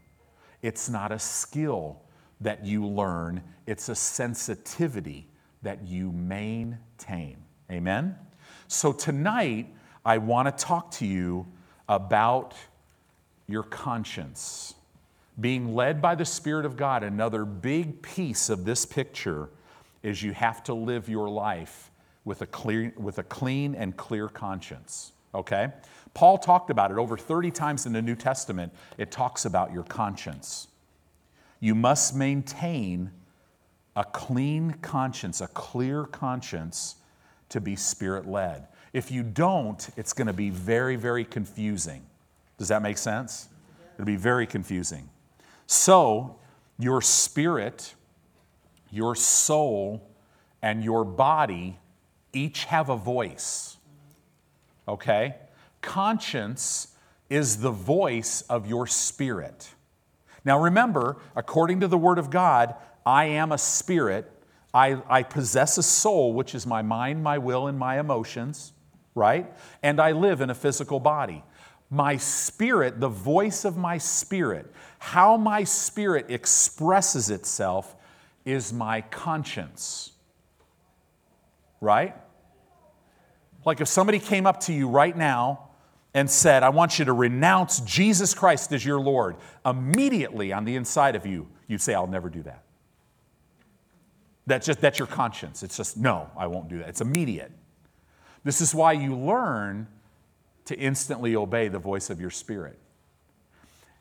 it's 0.62 0.90
not 0.90 1.12
a 1.12 1.20
skill 1.20 2.02
that 2.42 2.66
you 2.66 2.86
learn, 2.86 3.44
it's 3.68 3.90
a 3.90 3.96
sensitivity 3.96 5.28
that 5.62 5.86
you 5.88 6.12
maintain. 6.12 7.38
Amen? 7.72 8.16
So 8.68 8.92
tonight, 8.92 9.74
I 10.06 10.18
want 10.18 10.48
to 10.48 10.66
talk 10.66 10.92
to 10.92 11.06
you 11.06 11.46
about 11.88 12.56
your 13.48 13.64
conscience. 13.64 14.74
Being 15.40 15.76
led 15.76 16.02
by 16.02 16.16
the 16.16 16.26
Spirit 16.26 16.66
of 16.66 16.78
God, 16.78 17.04
another 17.04 17.46
big 17.46 18.02
piece 18.02 18.50
of 18.50 18.66
this 18.66 18.86
picture 18.86 19.50
is 20.04 20.24
you 20.24 20.34
have 20.34 20.64
to 20.64 20.74
live 20.74 21.08
your 21.08 21.30
life 21.30 21.92
with 22.26 22.42
a, 22.42 22.48
clear, 22.48 22.94
with 22.98 23.20
a 23.20 23.24
clean 23.24 23.76
and 23.76 23.96
clear 23.96 24.28
conscience. 24.28 25.12
Okay? 25.34 25.70
Paul 26.14 26.38
talked 26.38 26.70
about 26.70 26.92
it 26.92 26.98
over 26.98 27.18
30 27.18 27.52
times 27.52 27.86
in 27.86 27.94
the 27.94 28.02
New 28.02 28.16
Testament. 28.16 28.74
It 28.98 29.12
talks 29.12 29.46
about 29.46 29.72
your 29.72 29.84
conscience. 29.84 30.68
You 31.60 31.76
must 31.76 32.16
maintain 32.16 33.12
a 33.96 34.04
clean 34.04 34.72
conscience, 34.82 35.42
a 35.42 35.48
clear 35.48 36.06
conscience 36.06 36.96
to 37.50 37.62
be 37.62 37.76
spirit 37.76 38.28
led. 38.28 38.68
If 38.94 39.12
you 39.12 39.24
don't, 39.24 39.88
it's 39.96 40.14
going 40.14 40.28
to 40.28 40.34
be 40.34 40.50
very, 40.50 40.96
very 40.96 41.24
confusing. 41.24 42.04
Does 42.58 42.68
that 42.68 42.82
make 42.82 42.98
sense? 42.98 43.48
It'll 43.96 44.06
be 44.06 44.16
very 44.16 44.48
confusing. 44.48 45.10
So, 45.68 46.38
your 46.78 47.02
spirit, 47.02 47.94
your 48.90 49.16
soul, 49.16 50.10
and 50.62 50.84
your 50.84 51.06
body 51.06 51.78
each 52.34 52.66
have 52.66 52.90
a 52.90 52.96
voice. 52.96 53.78
Okay? 54.88 55.36
Conscience 55.82 56.96
is 57.30 57.58
the 57.58 57.72
voice 57.72 58.42
of 58.44 58.68
your 58.68 58.86
spirit. 58.88 59.70
Now 60.44 60.60
remember, 60.60 61.18
according 61.36 61.80
to 61.82 61.88
the 61.88 61.98
Word 61.98 62.18
of 62.18 62.30
God, 62.30 62.76
I 63.06 63.26
am 63.26 63.52
a 63.52 63.58
spirit. 63.58 64.32
I, 64.74 65.02
I 65.10 65.24
possess 65.24 65.78
a 65.78 65.84
soul, 65.84 66.34
which 66.34 66.56
is 66.56 66.66
my 66.66 66.82
mind, 66.82 67.24
my 67.24 67.38
will, 67.38 67.68
and 67.68 67.78
my 67.78 68.00
emotions, 68.00 68.74
right? 69.16 69.52
And 69.84 70.00
I 70.00 70.12
live 70.12 70.42
in 70.42 70.50
a 70.50 70.56
physical 70.56 71.00
body. 71.00 71.44
My 71.90 72.18
spirit, 72.18 73.00
the 73.00 73.10
voice 73.10 73.66
of 73.66 73.76
my 73.76 73.98
spirit, 73.98 74.72
how 75.00 75.36
my 75.36 75.64
spirit 75.64 76.28
expresses 76.30 77.30
itself 77.30 77.96
is 78.46 78.72
my 78.72 79.02
conscience, 79.02 80.12
right? 81.82 82.16
Like 83.66 83.82
if 83.82 83.88
somebody 83.88 84.20
came 84.20 84.48
up 84.48 84.62
to 84.62 84.74
you 84.74 84.88
right 84.88 85.16
now 85.16 85.71
and 86.14 86.30
said, 86.30 86.64
I 86.64 86.70
want 86.70 87.00
you 87.00 87.06
to 87.06 87.14
renounce 87.14 87.80
Jesus 87.82 88.34
Christ 88.34 88.72
as 88.74 88.86
your 88.86 89.00
Lord, 89.00 89.38
immediately 89.66 90.52
on 90.52 90.66
the 90.66 90.76
inside 90.76 91.16
of 91.16 91.26
you, 91.26 91.48
you'd 91.68 91.82
say, 91.82 91.94
I'll 91.94 92.08
never 92.08 92.30
do 92.30 92.44
that. 92.44 92.64
That's 94.48 94.66
just 94.66 94.82
that's 94.82 95.00
your 95.00 95.08
conscience. 95.08 95.64
It's 95.64 95.78
just, 95.78 95.98
no, 95.98 96.30
I 96.36 96.48
won't 96.48 96.68
do 96.68 96.80
that. 96.80 96.90
It's 96.90 97.02
immediate. 97.02 97.52
This 98.44 98.60
is 98.60 98.76
why 98.76 98.94
you 98.94 99.16
learn 99.16 99.88
to 100.66 100.78
instantly 100.78 101.36
obey 101.36 101.68
the 101.68 101.80
voice 101.80 102.10
of 102.10 102.20
your 102.20 102.30
spirit. 102.30 102.78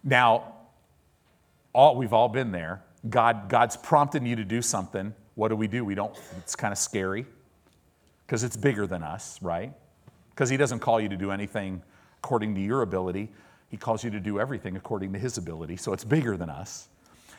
Now, 0.03 0.55
all, 1.73 1.97
we've 1.97 2.13
all 2.13 2.29
been 2.29 2.51
there. 2.51 2.83
God, 3.09 3.49
God's 3.49 3.77
prompting 3.77 4.27
you 4.27 4.37
to 4.37 4.45
do 4.45 4.63
something. 4.63 5.15
What 5.35 5.49
do 5.49 5.57
we 5.57 5.69
do? 5.69 5.85
We 5.85 5.95
don't, 5.95 6.19
it's 6.39 6.57
kind 6.57 6.73
of 6.73 6.79
scary 6.79 7.27
because 8.27 8.43
it's 8.43 8.57
bigger 8.57 8.87
than 8.87 9.03
us, 9.03 9.39
right? 9.41 9.73
Because 10.31 10.51
He 10.51 10.57
doesn't 10.57 10.81
call 10.81 11.01
you 11.01 11.09
to 11.09 11.17
do 11.17 11.31
anything 11.31 11.83
according 12.23 12.55
to 12.55 12.61
your 12.61 12.83
ability. 12.83 13.31
He 13.69 13.77
calls 13.77 14.05
you 14.05 14.11
to 14.11 14.21
do 14.21 14.39
everything 14.39 14.77
according 14.77 15.13
to 15.15 15.19
His 15.19 15.39
ability. 15.39 15.77
So 15.77 15.93
it's 15.93 16.05
bigger 16.05 16.37
than 16.37 16.51
us. 16.51 16.89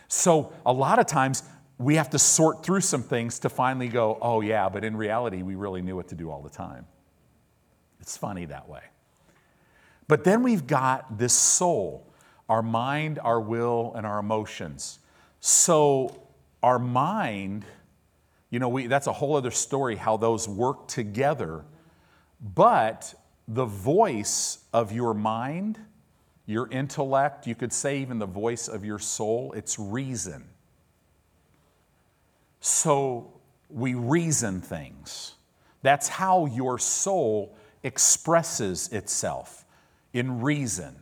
So 0.07 0.51
a 0.65 0.73
lot 0.73 0.99
of 0.99 1.05
times 1.05 1.43
we 1.77 1.95
have 1.95 2.09
to 2.11 2.19
sort 2.19 2.63
through 2.63 2.81
some 2.81 3.03
things 3.03 3.39
to 3.39 3.49
finally 3.49 3.87
go, 3.87 4.17
oh, 4.21 4.41
yeah, 4.41 4.69
but 4.69 4.83
in 4.83 4.95
reality, 4.95 5.41
we 5.41 5.55
really 5.55 5.81
knew 5.81 5.95
what 5.95 6.07
to 6.09 6.15
do 6.15 6.29
all 6.29 6.41
the 6.41 6.49
time. 6.49 6.85
It's 7.99 8.17
funny 8.17 8.45
that 8.45 8.67
way. 8.67 8.81
But 10.07 10.23
then 10.23 10.43
we've 10.43 10.67
got 10.67 11.17
this 11.17 11.33
soul 11.33 12.07
our 12.49 12.61
mind, 12.61 13.17
our 13.23 13.39
will, 13.39 13.93
and 13.95 14.05
our 14.05 14.19
emotions. 14.19 14.99
So, 15.39 16.27
our 16.61 16.77
mind, 16.77 17.63
you 18.49 18.59
know, 18.59 18.67
we, 18.67 18.87
that's 18.87 19.07
a 19.07 19.13
whole 19.13 19.37
other 19.37 19.51
story 19.51 19.95
how 19.95 20.17
those 20.17 20.49
work 20.49 20.89
together. 20.89 21.63
But 22.41 23.13
the 23.53 23.65
voice 23.65 24.59
of 24.71 24.93
your 24.93 25.13
mind, 25.13 25.77
your 26.45 26.69
intellect, 26.71 27.45
you 27.47 27.55
could 27.55 27.73
say 27.73 27.99
even 27.99 28.17
the 28.17 28.25
voice 28.25 28.69
of 28.69 28.85
your 28.85 28.99
soul, 28.99 29.51
it's 29.53 29.77
reason. 29.77 30.45
So 32.61 33.33
we 33.69 33.93
reason 33.93 34.61
things. 34.61 35.33
That's 35.81 36.07
how 36.07 36.45
your 36.45 36.79
soul 36.79 37.57
expresses 37.83 38.87
itself 38.89 39.65
in 40.13 40.41
reason. 40.41 40.95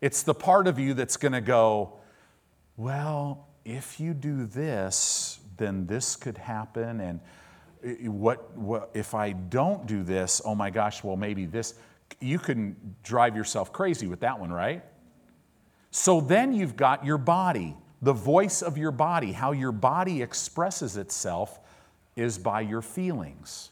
It's 0.00 0.24
the 0.24 0.34
part 0.34 0.66
of 0.66 0.78
you 0.78 0.92
that's 0.94 1.16
going 1.16 1.32
to 1.32 1.40
go, 1.40 1.94
well, 2.76 3.46
if 3.64 4.00
you 4.00 4.12
do 4.12 4.44
this, 4.44 5.38
then 5.56 5.86
this 5.86 6.16
could 6.16 6.38
happen. 6.38 7.00
And 7.00 7.20
what, 7.84 8.56
what 8.56 8.90
if 8.94 9.14
I 9.14 9.32
don't 9.32 9.86
do 9.86 10.02
this? 10.02 10.40
Oh 10.44 10.54
my 10.54 10.70
gosh, 10.70 11.04
well, 11.04 11.16
maybe 11.16 11.46
this. 11.46 11.74
You 12.20 12.38
can 12.38 12.76
drive 13.02 13.36
yourself 13.36 13.72
crazy 13.72 14.06
with 14.06 14.20
that 14.20 14.38
one, 14.38 14.52
right? 14.52 14.82
So 15.90 16.20
then 16.20 16.52
you've 16.52 16.76
got 16.76 17.04
your 17.04 17.18
body. 17.18 17.76
The 18.02 18.12
voice 18.12 18.62
of 18.62 18.76
your 18.76 18.90
body, 18.90 19.32
how 19.32 19.52
your 19.52 19.72
body 19.72 20.22
expresses 20.22 20.96
itself, 20.96 21.60
is 22.16 22.38
by 22.38 22.60
your 22.60 22.82
feelings. 22.82 23.70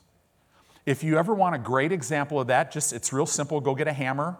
If 0.84 1.04
you 1.04 1.18
ever 1.18 1.34
want 1.34 1.54
a 1.54 1.58
great 1.58 1.92
example 1.92 2.40
of 2.40 2.48
that, 2.48 2.72
just 2.72 2.92
it's 2.92 3.12
real 3.12 3.26
simple. 3.26 3.60
Go 3.60 3.74
get 3.74 3.88
a 3.88 3.92
hammer 3.92 4.36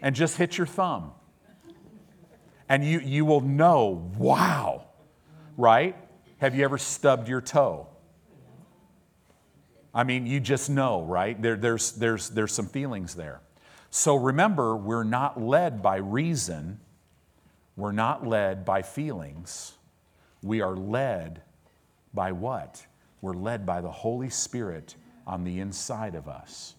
and 0.00 0.14
just 0.14 0.36
hit 0.36 0.58
your 0.58 0.66
thumb. 0.66 1.12
And 2.68 2.84
you, 2.84 3.00
you 3.00 3.24
will 3.24 3.40
know, 3.40 4.10
wow, 4.16 4.86
right? 5.56 5.96
Have 6.38 6.54
you 6.54 6.64
ever 6.64 6.78
stubbed 6.78 7.28
your 7.28 7.40
toe? 7.40 7.88
I 9.94 10.02
mean, 10.02 10.26
you 10.26 10.40
just 10.40 10.68
know, 10.68 11.04
right? 11.04 11.40
There, 11.40 11.56
there's, 11.56 11.92
there's, 11.92 12.30
there's 12.30 12.52
some 12.52 12.66
feelings 12.66 13.14
there. 13.14 13.40
So 13.90 14.16
remember, 14.16 14.74
we're 14.74 15.04
not 15.04 15.40
led 15.40 15.80
by 15.80 15.96
reason, 15.96 16.80
we're 17.76 17.92
not 17.92 18.26
led 18.26 18.64
by 18.64 18.82
feelings. 18.82 19.72
We 20.42 20.60
are 20.60 20.76
led 20.76 21.42
by 22.12 22.32
what? 22.32 22.84
We're 23.20 23.34
led 23.34 23.64
by 23.64 23.80
the 23.80 23.90
Holy 23.90 24.30
Spirit 24.30 24.94
on 25.26 25.44
the 25.44 25.60
inside 25.60 26.14
of 26.14 26.28
us. 26.28 26.74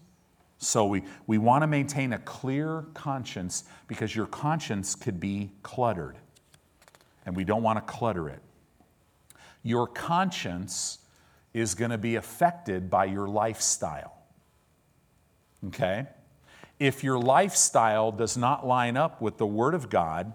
So 0.58 0.86
we, 0.86 1.02
we 1.26 1.38
want 1.38 1.62
to 1.62 1.66
maintain 1.66 2.12
a 2.12 2.18
clear 2.18 2.84
conscience 2.94 3.64
because 3.88 4.14
your 4.14 4.26
conscience 4.26 4.94
could 4.94 5.18
be 5.18 5.50
cluttered, 5.62 6.16
and 7.24 7.34
we 7.34 7.44
don't 7.44 7.62
want 7.62 7.78
to 7.78 7.92
clutter 7.92 8.28
it. 8.28 8.40
Your 9.62 9.86
conscience 9.86 10.98
is 11.56 11.74
going 11.74 11.90
to 11.90 11.96
be 11.96 12.16
affected 12.16 12.90
by 12.90 13.06
your 13.06 13.26
lifestyle. 13.26 14.12
Okay? 15.68 16.06
If 16.78 17.02
your 17.02 17.18
lifestyle 17.18 18.12
does 18.12 18.36
not 18.36 18.66
line 18.66 18.98
up 18.98 19.22
with 19.22 19.38
the 19.38 19.46
Word 19.46 19.72
of 19.72 19.88
God, 19.88 20.34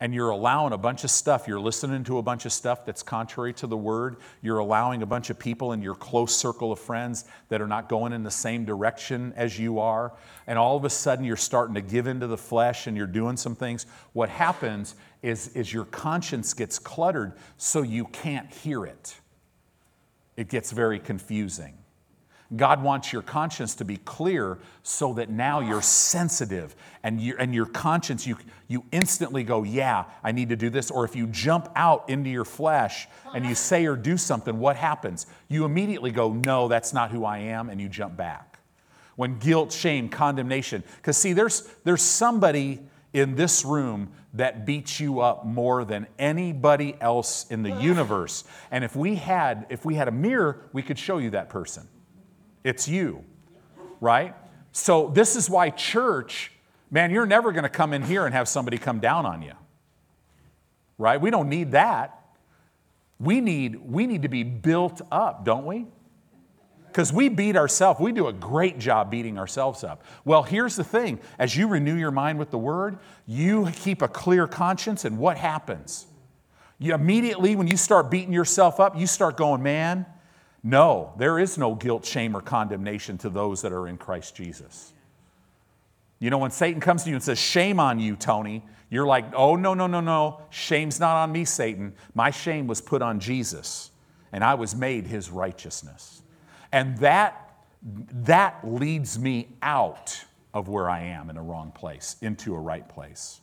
and 0.00 0.12
you're 0.12 0.28
allowing 0.28 0.74
a 0.74 0.76
bunch 0.76 1.02
of 1.02 1.10
stuff, 1.10 1.48
you're 1.48 1.58
listening 1.58 2.04
to 2.04 2.18
a 2.18 2.22
bunch 2.22 2.44
of 2.44 2.52
stuff 2.52 2.84
that's 2.84 3.02
contrary 3.02 3.54
to 3.54 3.66
the 3.66 3.76
word, 3.76 4.16
you're 4.42 4.58
allowing 4.58 5.00
a 5.00 5.06
bunch 5.06 5.30
of 5.30 5.38
people 5.38 5.72
in 5.72 5.80
your 5.80 5.94
close 5.94 6.36
circle 6.36 6.72
of 6.72 6.78
friends 6.78 7.24
that 7.48 7.62
are 7.62 7.66
not 7.66 7.88
going 7.88 8.12
in 8.12 8.22
the 8.22 8.30
same 8.30 8.66
direction 8.66 9.32
as 9.36 9.58
you 9.58 9.78
are, 9.78 10.12
and 10.46 10.58
all 10.58 10.76
of 10.76 10.84
a 10.84 10.90
sudden 10.90 11.24
you're 11.24 11.38
starting 11.38 11.74
to 11.74 11.80
give 11.80 12.06
into 12.06 12.26
the 12.26 12.36
flesh 12.36 12.86
and 12.86 12.98
you're 12.98 13.06
doing 13.06 13.38
some 13.38 13.54
things, 13.54 13.86
what 14.12 14.28
happens 14.28 14.94
is, 15.22 15.48
is 15.56 15.72
your 15.72 15.86
conscience 15.86 16.52
gets 16.52 16.78
cluttered 16.78 17.32
so 17.56 17.80
you 17.80 18.04
can't 18.06 18.52
hear 18.52 18.84
it. 18.84 19.14
It 20.36 20.48
gets 20.48 20.72
very 20.72 20.98
confusing. 20.98 21.78
God 22.56 22.82
wants 22.82 23.12
your 23.12 23.22
conscience 23.22 23.74
to 23.76 23.84
be 23.84 23.96
clear 23.96 24.58
so 24.82 25.14
that 25.14 25.30
now 25.30 25.60
you're 25.60 25.82
sensitive 25.82 26.76
and, 27.02 27.20
you 27.20 27.34
and 27.38 27.54
your 27.54 27.66
conscience, 27.66 28.26
you, 28.26 28.36
you 28.68 28.84
instantly 28.92 29.42
go, 29.42 29.62
Yeah, 29.62 30.04
I 30.22 30.32
need 30.32 30.50
to 30.50 30.56
do 30.56 30.70
this. 30.70 30.90
Or 30.90 31.04
if 31.04 31.16
you 31.16 31.26
jump 31.28 31.68
out 31.74 32.08
into 32.08 32.30
your 32.30 32.44
flesh 32.44 33.08
and 33.34 33.46
you 33.46 33.54
say 33.54 33.86
or 33.86 33.96
do 33.96 34.16
something, 34.16 34.58
what 34.58 34.76
happens? 34.76 35.26
You 35.48 35.64
immediately 35.64 36.10
go, 36.10 36.32
No, 36.32 36.68
that's 36.68 36.92
not 36.92 37.10
who 37.10 37.24
I 37.24 37.38
am, 37.38 37.70
and 37.70 37.80
you 37.80 37.88
jump 37.88 38.16
back. 38.16 38.58
When 39.16 39.38
guilt, 39.38 39.72
shame, 39.72 40.08
condemnation, 40.08 40.82
because 40.96 41.16
see, 41.16 41.32
there's, 41.32 41.68
there's 41.84 42.02
somebody 42.02 42.80
in 43.12 43.36
this 43.36 43.64
room 43.64 44.12
that 44.34 44.66
beats 44.66 45.00
you 45.00 45.20
up 45.20 45.46
more 45.46 45.84
than 45.84 46.06
anybody 46.18 46.96
else 47.00 47.46
in 47.50 47.62
the 47.62 47.70
universe. 47.70 48.44
And 48.70 48.84
if 48.84 48.96
we 48.96 49.14
had 49.14 49.66
if 49.70 49.84
we 49.84 49.94
had 49.94 50.08
a 50.08 50.12
mirror, 50.12 50.60
we 50.72 50.82
could 50.82 50.98
show 50.98 51.18
you 51.18 51.30
that 51.30 51.48
person. 51.48 51.88
It's 52.64 52.88
you, 52.88 53.24
right? 54.00 54.34
So, 54.72 55.08
this 55.08 55.36
is 55.36 55.48
why 55.48 55.70
church, 55.70 56.50
man, 56.90 57.12
you're 57.12 57.26
never 57.26 57.52
going 57.52 57.62
to 57.62 57.68
come 57.68 57.92
in 57.92 58.02
here 58.02 58.26
and 58.26 58.34
have 58.34 58.48
somebody 58.48 58.76
come 58.76 58.98
down 58.98 59.24
on 59.24 59.40
you, 59.40 59.52
right? 60.98 61.20
We 61.20 61.30
don't 61.30 61.48
need 61.48 61.72
that. 61.72 62.18
We 63.20 63.40
need, 63.40 63.76
we 63.76 64.08
need 64.08 64.22
to 64.22 64.28
be 64.28 64.42
built 64.42 65.00
up, 65.12 65.44
don't 65.44 65.64
we? 65.64 65.86
Because 66.94 67.12
we 67.12 67.28
beat 67.28 67.56
ourselves. 67.56 67.98
We 67.98 68.12
do 68.12 68.28
a 68.28 68.32
great 68.32 68.78
job 68.78 69.10
beating 69.10 69.36
ourselves 69.36 69.82
up. 69.82 70.04
Well, 70.24 70.44
here's 70.44 70.76
the 70.76 70.84
thing 70.84 71.18
as 71.40 71.56
you 71.56 71.66
renew 71.66 71.96
your 71.96 72.12
mind 72.12 72.38
with 72.38 72.52
the 72.52 72.58
word, 72.58 72.98
you 73.26 73.68
keep 73.72 74.00
a 74.00 74.06
clear 74.06 74.46
conscience, 74.46 75.04
and 75.04 75.18
what 75.18 75.36
happens? 75.36 76.06
You 76.78 76.94
immediately, 76.94 77.56
when 77.56 77.66
you 77.66 77.76
start 77.76 78.12
beating 78.12 78.32
yourself 78.32 78.78
up, 78.78 78.96
you 78.96 79.08
start 79.08 79.36
going, 79.36 79.60
man, 79.60 80.06
no, 80.62 81.12
there 81.18 81.40
is 81.40 81.58
no 81.58 81.74
guilt, 81.74 82.04
shame, 82.04 82.36
or 82.36 82.40
condemnation 82.40 83.18
to 83.18 83.28
those 83.28 83.62
that 83.62 83.72
are 83.72 83.88
in 83.88 83.98
Christ 83.98 84.36
Jesus. 84.36 84.92
You 86.20 86.30
know, 86.30 86.38
when 86.38 86.52
Satan 86.52 86.80
comes 86.80 87.02
to 87.02 87.10
you 87.10 87.16
and 87.16 87.24
says, 87.24 87.40
Shame 87.40 87.80
on 87.80 87.98
you, 87.98 88.14
Tony, 88.14 88.62
you're 88.88 89.04
like, 89.04 89.24
Oh, 89.34 89.56
no, 89.56 89.74
no, 89.74 89.88
no, 89.88 90.00
no. 90.00 90.42
Shame's 90.50 91.00
not 91.00 91.16
on 91.16 91.32
me, 91.32 91.44
Satan. 91.44 91.92
My 92.14 92.30
shame 92.30 92.68
was 92.68 92.80
put 92.80 93.02
on 93.02 93.18
Jesus, 93.18 93.90
and 94.30 94.44
I 94.44 94.54
was 94.54 94.76
made 94.76 95.08
his 95.08 95.28
righteousness. 95.28 96.20
And 96.74 96.98
that, 96.98 97.54
that 97.82 98.58
leads 98.62 99.18
me 99.18 99.48
out 99.62 100.24
of 100.52 100.68
where 100.68 100.90
I 100.90 101.04
am 101.04 101.30
in 101.30 101.36
a 101.36 101.42
wrong 101.42 101.72
place 101.72 102.16
into 102.20 102.54
a 102.54 102.58
right 102.58 102.86
place. 102.86 103.40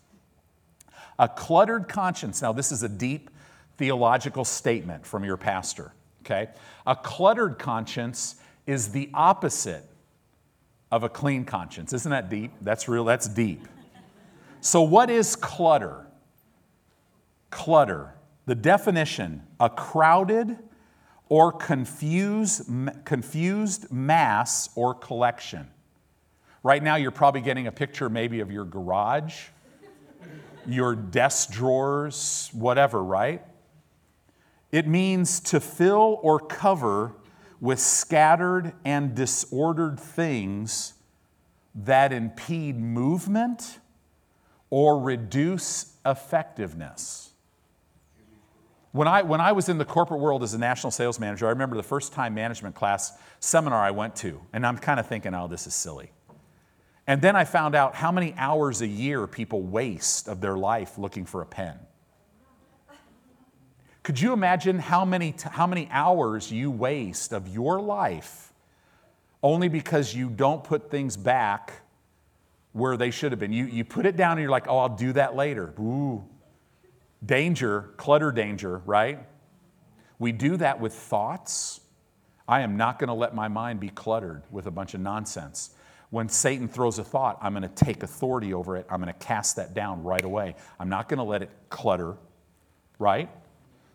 A 1.17 1.27
cluttered 1.27 1.88
conscience. 1.88 2.41
Now, 2.41 2.53
this 2.53 2.71
is 2.71 2.83
a 2.83 2.89
deep 2.89 3.31
theological 3.77 4.45
statement 4.45 5.05
from 5.05 5.23
your 5.23 5.38
pastor 5.38 5.93
okay? 6.21 6.50
A 6.85 6.95
cluttered 6.95 7.59
conscience 7.59 8.35
is 8.65 8.89
the 8.89 9.09
opposite 9.13 9.85
of 10.91 11.03
a 11.03 11.09
clean 11.09 11.45
conscience. 11.45 11.93
Isn't 11.93 12.11
that 12.11 12.29
deep? 12.29 12.51
That's 12.61 12.88
real, 12.88 13.05
that's 13.05 13.27
deep. 13.27 13.67
So, 14.61 14.81
what 14.81 15.09
is 15.09 15.35
clutter? 15.35 16.05
Clutter. 17.50 18.13
The 18.45 18.55
definition 18.55 19.43
a 19.59 19.69
crowded 19.69 20.57
or 21.31 21.50
confused, 21.50 22.69
confused 23.05 23.89
mass 23.89 24.69
or 24.75 24.93
collection. 24.93 25.65
Right 26.61 26.83
now, 26.83 26.97
you're 26.97 27.09
probably 27.09 27.39
getting 27.39 27.67
a 27.67 27.71
picture 27.71 28.09
maybe 28.09 28.41
of 28.41 28.51
your 28.51 28.65
garage, 28.65 29.47
your 30.67 30.93
desk 30.93 31.50
drawers, 31.50 32.50
whatever, 32.51 33.01
right? 33.01 33.45
It 34.73 34.89
means 34.89 35.39
to 35.51 35.61
fill 35.61 36.19
or 36.21 36.38
cover 36.38 37.13
with 37.61 37.79
scattered 37.79 38.73
and 38.83 39.15
disordered 39.15 40.01
things 40.01 40.95
that 41.73 42.11
impede 42.11 42.77
movement 42.77 43.79
or 44.69 45.00
reduce 45.00 45.95
effectiveness. 46.05 47.31
When 48.91 49.07
I, 49.07 49.21
when 49.21 49.39
I 49.39 49.53
was 49.53 49.69
in 49.69 49.77
the 49.77 49.86
corporate 49.86 50.19
world 50.19 50.43
as 50.43 50.53
a 50.53 50.57
national 50.57 50.91
sales 50.91 51.19
manager, 51.19 51.48
I 51.48 51.51
remember 51.51 51.77
the 51.77 51.83
first 51.83 52.12
time 52.12 52.33
management 52.33 52.75
class 52.75 53.13
seminar 53.39 53.79
I 53.79 53.91
went 53.91 54.15
to, 54.17 54.41
and 54.51 54.65
I'm 54.65 54.77
kind 54.77 55.00
of 55.00 55.07
thinking, 55.07 55.33
oh, 55.33 55.48
this 55.48 55.65
is 55.65 55.74
silly. 55.74 56.12
And 57.08 57.21
then 57.21 57.36
I 57.36 57.45
found 57.45 57.73
out 57.73 57.95
how 57.95 58.12
many 58.12 58.34
hours 58.38 58.82
a 58.82 58.88
year 58.88 59.27
people 59.27 59.62
waste 59.62 60.27
of 60.27 60.41
their 60.41 60.58
life 60.58 60.97
looking 60.97 61.25
for 61.25 61.41
a 61.41 61.45
pen. 61.45 61.80
Could 64.04 64.19
you 64.19 64.34
imagine 64.34 64.80
how 64.80 65.06
many, 65.06 65.36
how 65.51 65.67
many 65.67 65.88
hours 65.91 66.51
you 66.51 66.69
waste 66.69 67.34
of 67.34 67.47
your 67.47 67.80
life 67.80 68.51
only 69.43 69.69
because 69.69 70.13
you 70.13 70.30
don't 70.30 70.63
put 70.63 70.89
things 70.91 71.15
back 71.15 71.82
where 72.73 72.97
they 72.97 73.12
should 73.12 73.32
have 73.32 73.39
been? 73.39 73.54
You, 73.54 73.65
you 73.65 73.86
put 73.86 74.06
it 74.06 74.17
down 74.17 74.34
and 74.34 74.41
you're 74.41 74.51
like, 74.51 74.67
oh, 74.67 74.80
I'll 74.80 74.89
do 74.95 75.13
that 75.13 75.36
later. 75.36 75.73
Ooh. 75.80 76.23
Danger, 77.25 77.93
clutter 77.97 78.31
danger, 78.31 78.81
right? 78.86 79.19
We 80.17 80.31
do 80.31 80.57
that 80.57 80.79
with 80.79 80.93
thoughts. 80.93 81.81
I 82.47 82.62
am 82.62 82.77
not 82.77 82.99
going 82.99 83.07
to 83.07 83.13
let 83.13 83.36
my 83.36 83.47
mind 83.47 83.79
be 83.79 83.89
cluttered 83.89 84.43
with 84.51 84.65
a 84.67 84.71
bunch 84.71 84.93
of 84.93 85.01
nonsense. 85.01 85.71
When 86.10 86.27
Satan 86.27 86.67
throws 86.67 86.99
a 86.99 87.03
thought, 87.03 87.38
I'm 87.41 87.53
going 87.53 87.63
to 87.63 87.69
take 87.69 88.03
authority 88.03 88.53
over 88.53 88.75
it. 88.75 88.86
I'm 88.89 89.01
going 89.01 89.13
to 89.13 89.25
cast 89.25 89.55
that 89.55 89.73
down 89.73 90.03
right 90.03 90.23
away. 90.23 90.55
I'm 90.79 90.89
not 90.89 91.07
going 91.07 91.19
to 91.19 91.23
let 91.23 91.41
it 91.41 91.49
clutter, 91.69 92.17
right? 92.99 93.29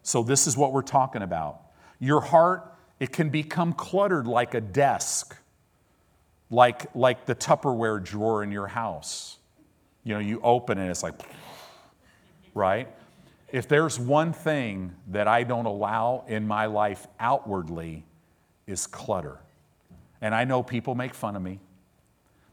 So, 0.03 0.23
this 0.23 0.47
is 0.47 0.57
what 0.57 0.73
we're 0.73 0.83
talking 0.83 1.23
about. 1.23 1.61
Your 1.99 2.21
heart, 2.21 2.75
it 3.01 3.13
can 3.13 3.29
become 3.29 3.73
cluttered 3.73 4.27
like 4.27 4.55
a 4.55 4.61
desk, 4.61 5.37
like, 6.49 6.95
like 6.95 7.27
the 7.27 7.35
Tupperware 7.35 8.03
drawer 8.03 8.43
in 8.43 8.51
your 8.51 8.69
house. 8.69 9.39
You 10.03 10.15
know, 10.15 10.21
you 10.21 10.41
open 10.43 10.79
it, 10.79 10.83
and 10.83 10.91
it's 10.91 11.03
like, 11.03 11.21
right? 12.55 12.89
If 13.57 13.69
there's 13.69 13.99
one 13.99 14.35
thing 14.35 14.95
that 15.07 15.27
I 15.27 15.43
don't 15.43 15.65
allow 15.65 16.25
in 16.29 16.47
my 16.47 16.67
life 16.67 17.07
outwardly, 17.19 18.05
is 18.67 18.87
clutter. 18.87 19.39
And 20.21 20.35
I 20.35 20.45
know 20.45 20.63
people 20.63 20.95
make 20.95 21.15
fun 21.15 21.37
of 21.37 21.41
me. 21.41 21.61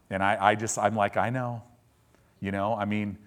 And 0.08 0.22
I, 0.22 0.38
I 0.40 0.54
just, 0.54 0.78
I'm 0.78 0.96
like, 0.96 1.18
I 1.18 1.28
know. 1.28 1.62
You 2.40 2.52
know, 2.52 2.74
I 2.74 2.86
mean, 2.86 3.18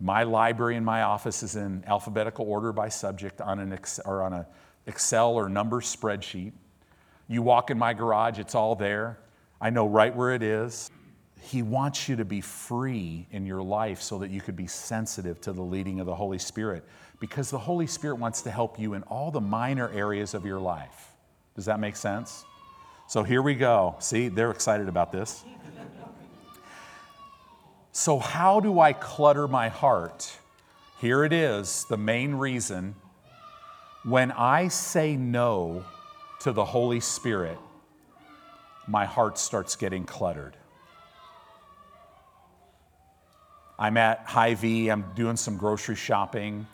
my 0.00 0.22
library 0.22 0.76
in 0.76 0.86
my 0.86 1.02
office 1.02 1.42
is 1.42 1.54
in 1.54 1.84
alphabetical 1.86 2.46
order 2.48 2.72
by 2.72 2.88
subject 2.88 3.42
on 3.42 3.58
an 3.58 3.78
or 4.06 4.22
on 4.22 4.32
a 4.32 4.46
Excel 4.86 5.34
or 5.34 5.50
number 5.50 5.82
spreadsheet. 5.82 6.52
You 7.28 7.42
walk 7.42 7.70
in 7.70 7.78
my 7.78 7.92
garage, 7.92 8.38
it's 8.38 8.54
all 8.54 8.74
there. 8.74 9.18
I 9.60 9.68
know 9.68 9.86
right 9.86 10.16
where 10.16 10.30
it 10.30 10.42
is. 10.42 10.90
He 11.42 11.60
wants 11.60 12.08
you 12.08 12.16
to 12.16 12.24
be 12.24 12.40
free 12.40 13.26
in 13.32 13.44
your 13.44 13.62
life 13.62 14.00
so 14.00 14.18
that 14.20 14.30
you 14.30 14.40
could 14.40 14.56
be 14.56 14.66
sensitive 14.66 15.42
to 15.42 15.52
the 15.52 15.60
leading 15.60 16.00
of 16.00 16.06
the 16.06 16.14
Holy 16.14 16.38
Spirit 16.38 16.86
because 17.22 17.50
the 17.50 17.58
Holy 17.58 17.86
Spirit 17.86 18.16
wants 18.16 18.42
to 18.42 18.50
help 18.50 18.80
you 18.80 18.94
in 18.94 19.04
all 19.04 19.30
the 19.30 19.40
minor 19.40 19.88
areas 19.90 20.34
of 20.34 20.44
your 20.44 20.58
life. 20.58 21.12
Does 21.54 21.66
that 21.66 21.78
make 21.78 21.94
sense? 21.94 22.44
So 23.06 23.22
here 23.22 23.40
we 23.40 23.54
go. 23.54 23.94
See, 24.00 24.26
they're 24.26 24.50
excited 24.50 24.88
about 24.88 25.12
this. 25.12 25.44
So, 27.92 28.18
how 28.18 28.58
do 28.58 28.80
I 28.80 28.92
clutter 28.92 29.46
my 29.46 29.68
heart? 29.68 30.36
Here 30.98 31.22
it 31.24 31.32
is 31.32 31.84
the 31.88 31.96
main 31.96 32.34
reason. 32.34 32.96
When 34.02 34.32
I 34.32 34.66
say 34.66 35.14
no 35.16 35.84
to 36.40 36.50
the 36.50 36.64
Holy 36.64 36.98
Spirit, 36.98 37.58
my 38.88 39.04
heart 39.04 39.38
starts 39.38 39.76
getting 39.76 40.02
cluttered. 40.06 40.56
I'm 43.78 43.96
at 43.96 44.24
Hy-Vee, 44.26 44.88
I'm 44.88 45.04
doing 45.14 45.36
some 45.36 45.56
grocery 45.56 45.94
shopping, 45.94 46.66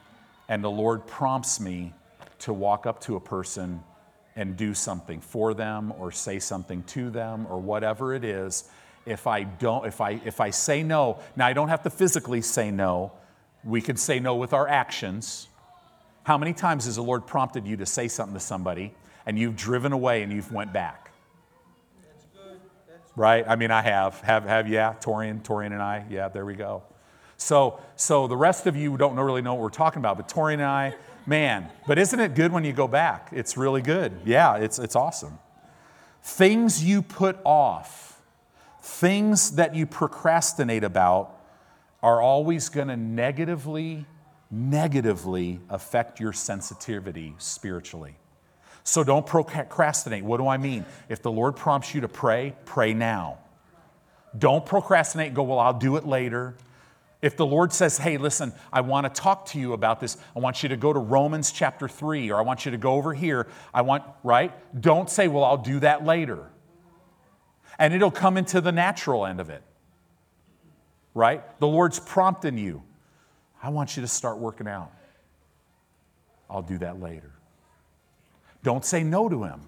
and 0.49 0.63
the 0.63 0.71
Lord 0.71 1.07
prompts 1.07 1.61
me 1.61 1.93
to 2.41 2.53
walk 2.53 2.87
up 2.87 3.01
to 3.03 3.17
a 3.17 3.21
person 3.21 3.83
and 4.37 4.57
do 4.57 4.73
something 4.73 5.21
for 5.21 5.53
them 5.53 5.93
or 5.99 6.13
say 6.13 6.39
something 6.39 6.83
to 6.85 7.11
them 7.11 7.47
or 7.49 7.59
whatever 7.59 8.15
it 8.15 8.25
is 8.25 8.69
if 9.09 9.27
I 9.27 9.45
don't, 9.45 9.87
if 9.87 10.01
I, 10.01 10.21
if 10.25 10.41
I 10.41 10.51
say 10.51 10.83
no, 10.83 11.19
now 11.35 11.47
I 11.47 11.53
don't 11.53 11.69
have 11.69 11.83
to 11.85 11.91
physically 11.91 12.43
say 12.43 12.71
no. 12.71 13.13
We 13.65 13.81
can 13.81 13.97
say 13.97 14.21
no 14.21 14.37
with 14.37 14.53
our 14.53 14.69
actions. 14.69 15.49
How 16.25 16.37
many 16.37 16.53
times 16.53 16.85
has 16.85 16.97
the 16.97 17.03
Lord 17.03 17.27
prompted 17.27 17.67
you 17.67 17.77
to 17.79 17.87
say 17.87 18.07
something 18.09 18.35
to 18.35 18.41
somebody 18.41 18.95
and 19.25 19.39
you've 19.39 19.57
driven 19.57 19.93
away 19.93 20.23
and 20.23 20.33
you've 20.33 20.53
went 20.53 20.73
back? 20.73 21.11
That's 22.03 22.27
good. 22.27 22.61
That's 22.87 23.17
right? 23.17 23.45
I 23.49 23.57
mean, 23.57 23.71
I 23.71 23.83
have. 23.83 24.21
Have, 24.21 24.45
have 24.45 24.69
yeah, 24.69 24.95
Torian, 25.01 25.43
Torian 25.43 25.73
and 25.73 25.83
I. 25.83 26.05
Yeah, 26.11 26.29
there 26.29 26.45
we 26.45 26.55
go. 26.55 26.83
So, 27.38 27.81
so 27.96 28.27
the 28.27 28.37
rest 28.37 28.66
of 28.66 28.77
you 28.77 28.96
don't 28.98 29.16
really 29.16 29.42
know 29.42 29.55
what 29.55 29.62
we're 29.62 29.70
talking 29.70 30.01
about, 30.01 30.18
but 30.18 30.29
Tori 30.29 30.53
and 30.55 30.62
I, 30.62 30.94
man, 31.24 31.70
but 31.87 31.98
isn't 31.98 32.20
it 32.20 32.35
good 32.35 32.53
when 32.53 32.64
you 32.64 32.72
go 32.72 32.87
back? 32.87 33.31
It's 33.33 33.57
really 33.57 33.81
good. 33.81 34.12
Yeah, 34.27 34.57
it's, 34.57 34.79
it's 34.79 34.94
awesome. 34.94 35.38
Things 36.22 36.85
you 36.85 37.01
put 37.01 37.38
off 37.44 38.09
things 38.88 39.53
that 39.53 39.74
you 39.74 39.87
procrastinate 39.87 40.83
about 40.83 41.35
are 42.03 42.22
always 42.22 42.68
going 42.68 42.88
to 42.88 42.96
negatively, 42.96 44.07
negatively 44.51 45.61
affect 45.68 46.20
your 46.20 46.33
sensitivity 46.33 47.35
spiritually. 47.38 48.16
So 48.85 49.05
don't 49.05 49.27
procrastinate. 49.27 50.24
What 50.24 50.38
do 50.38 50.48
I 50.48 50.57
mean? 50.57 50.87
If 51.09 51.22
the 51.22 51.31
Lord 51.31 51.57
prompts 51.57 51.94
you 51.94 52.01
to 52.01 52.09
pray, 52.09 52.55
pray 52.64 52.94
now. 52.94 53.38
Don't 54.37 54.64
procrastinate 54.64 55.29
and 55.29 55.37
go, 55.37 55.42
well, 55.42 55.59
I'll 55.59 55.79
do 55.79 55.96
it 55.96 56.07
later. 56.07 56.55
If 57.21 57.37
the 57.37 57.47
Lord 57.47 57.73
says, 57.73 57.99
hey, 57.99 58.17
listen, 58.17 58.53
I 58.73 58.81
want 58.81 59.13
to 59.13 59.21
talk 59.21 59.47
to 59.47 59.59
you 59.59 59.73
about 59.73 59.99
this, 59.99 60.17
I 60.37 60.39
want 60.39 60.63
you 60.63 60.69
to 60.69 60.77
go 60.77 60.93
to 60.93 61.01
Romans 61.01 61.51
chapter 61.51 61.89
3, 61.89 62.31
or 62.31 62.39
I 62.39 62.43
want 62.43 62.65
you 62.65 62.71
to 62.71 62.79
go 62.79 62.93
over 62.95 63.13
here, 63.13 63.49
I 63.75 63.83
want, 63.83 64.05
right? 64.23 64.53
Don't 64.81 65.11
say, 65.11 65.27
well, 65.27 65.43
I'll 65.43 65.57
do 65.57 65.81
that 65.81 66.05
later. 66.05 66.49
And 67.79 67.93
it'll 67.93 68.13
come 68.13 68.37
into 68.37 68.61
the 68.61 68.71
natural 68.71 69.27
end 69.27 69.41
of 69.41 69.51
it, 69.51 69.63
right? 71.13 71.43
The 71.59 71.67
Lord's 71.67 71.99
prompting 71.99 72.57
you. 72.57 72.85
I 73.61 73.71
want 73.71 73.97
you 73.97 74.03
to 74.03 74.09
start 74.09 74.39
working 74.39 74.69
out. 74.69 74.93
I'll 76.49 76.63
do 76.63 76.79
that 76.79 77.01
later. 77.01 77.33
Don't 78.63 78.85
say 78.85 79.03
no 79.03 79.29
to 79.29 79.43
Him. 79.43 79.61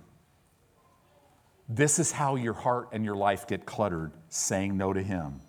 This 1.68 1.98
is 1.98 2.12
how 2.12 2.36
your 2.36 2.54
heart 2.54 2.88
and 2.92 3.04
your 3.04 3.16
life 3.16 3.46
get 3.46 3.66
cluttered, 3.66 4.12
saying 4.28 4.76
no 4.76 4.92
to 4.92 5.02
Him. 5.02 5.40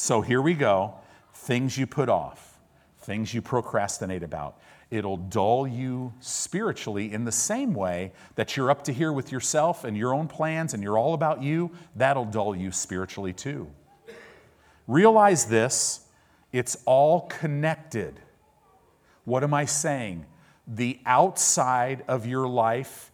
So 0.00 0.22
here 0.22 0.40
we 0.40 0.54
go 0.54 0.94
things 1.34 1.76
you 1.76 1.86
put 1.86 2.08
off, 2.08 2.58
things 3.00 3.34
you 3.34 3.42
procrastinate 3.42 4.22
about. 4.22 4.58
It'll 4.90 5.18
dull 5.18 5.66
you 5.66 6.14
spiritually 6.20 7.12
in 7.12 7.26
the 7.26 7.32
same 7.32 7.74
way 7.74 8.12
that 8.34 8.56
you're 8.56 8.70
up 8.70 8.82
to 8.84 8.94
here 8.94 9.12
with 9.12 9.30
yourself 9.30 9.84
and 9.84 9.94
your 9.94 10.14
own 10.14 10.26
plans 10.26 10.72
and 10.72 10.82
you're 10.82 10.96
all 10.96 11.12
about 11.12 11.42
you. 11.42 11.72
That'll 11.96 12.24
dull 12.24 12.56
you 12.56 12.72
spiritually 12.72 13.34
too. 13.34 13.70
Realize 14.86 15.44
this 15.44 16.06
it's 16.50 16.78
all 16.86 17.26
connected. 17.26 18.20
What 19.26 19.44
am 19.44 19.52
I 19.52 19.66
saying? 19.66 20.24
The 20.66 20.98
outside 21.04 22.04
of 22.08 22.24
your 22.24 22.48
life, 22.48 23.12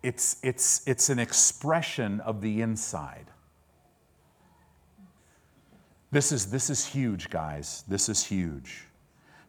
it's, 0.00 0.36
it's, 0.44 0.86
it's 0.86 1.10
an 1.10 1.18
expression 1.18 2.20
of 2.20 2.40
the 2.40 2.62
inside. 2.62 3.32
This 6.14 6.30
is, 6.30 6.46
this 6.46 6.70
is 6.70 6.86
huge, 6.86 7.28
guys. 7.28 7.82
This 7.88 8.08
is 8.08 8.24
huge. 8.24 8.84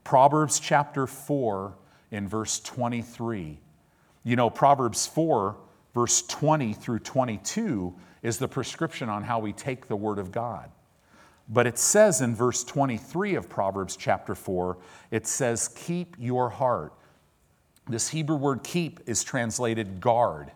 Proverbs 0.04 0.60
chapter 0.60 1.06
4 1.06 1.75
in 2.10 2.28
verse 2.28 2.60
23. 2.60 3.60
You 4.23 4.36
know, 4.36 4.49
Proverbs 4.49 5.06
4, 5.06 5.56
verse 5.93 6.23
20 6.23 6.73
through 6.73 6.97
22 6.97 7.93
is 8.23 8.39
the 8.39 8.47
prescription 8.47 9.10
on 9.10 9.21
how 9.21 9.38
we 9.38 9.54
take 9.54 9.88
the 9.88 9.95
Word 9.95 10.17
of 10.17 10.32
God. 10.32 10.71
But 11.47 11.67
it 11.67 11.78
says 11.78 12.21
in 12.21 12.34
verse 12.34 12.63
23 12.63 13.36
of 13.36 13.47
Proverbs 13.47 13.95
chapter 13.95 14.34
4, 14.34 14.75
it 15.12 15.28
says, 15.28 15.67
Keep 15.67 16.15
your 16.17 16.49
heart. 16.49 16.93
This 17.88 18.10
Hebrew 18.10 18.38
word 18.38 18.63
keep 18.63 19.01
is 19.06 19.23
translated 19.23 20.01
guard. 20.01 20.51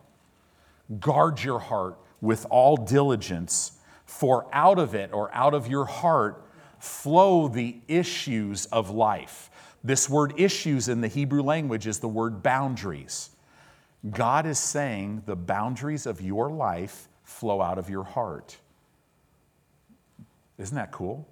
Guard 1.00 1.44
your 1.44 1.60
heart 1.60 2.00
with 2.20 2.48
all 2.50 2.78
diligence 2.78 3.74
for 4.10 4.48
out 4.52 4.80
of 4.80 4.96
it 4.96 5.14
or 5.14 5.34
out 5.36 5.54
of 5.54 5.68
your 5.68 5.86
heart 5.86 6.44
flow 6.80 7.48
the 7.48 7.78
issues 7.88 8.66
of 8.66 8.90
life. 8.90 9.52
This 9.84 10.10
word 10.10 10.34
issues 10.38 10.90
in 10.90 11.02
the 11.02 11.08
Hebrew 11.08 11.44
language 11.44 11.86
is 11.86 12.00
the 12.00 12.08
word 12.08 12.42
boundaries. 12.42 13.30
God 14.10 14.48
is 14.48 14.58
saying 14.58 15.22
the 15.28 15.36
boundaries 15.36 16.08
of 16.08 16.22
your 16.22 16.50
life 16.50 17.08
flow 17.24 17.62
out 17.62 17.78
of 17.78 17.88
your 17.88 18.04
heart. 18.04 18.58
Isn't 20.58 20.76
that 20.76 20.92
cool? 20.92 21.28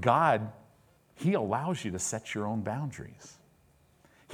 God, 0.00 0.52
He 1.16 1.32
allows 1.32 1.84
you 1.84 1.90
to 1.90 1.98
set 1.98 2.36
your 2.36 2.46
own 2.46 2.60
boundaries. 2.60 3.36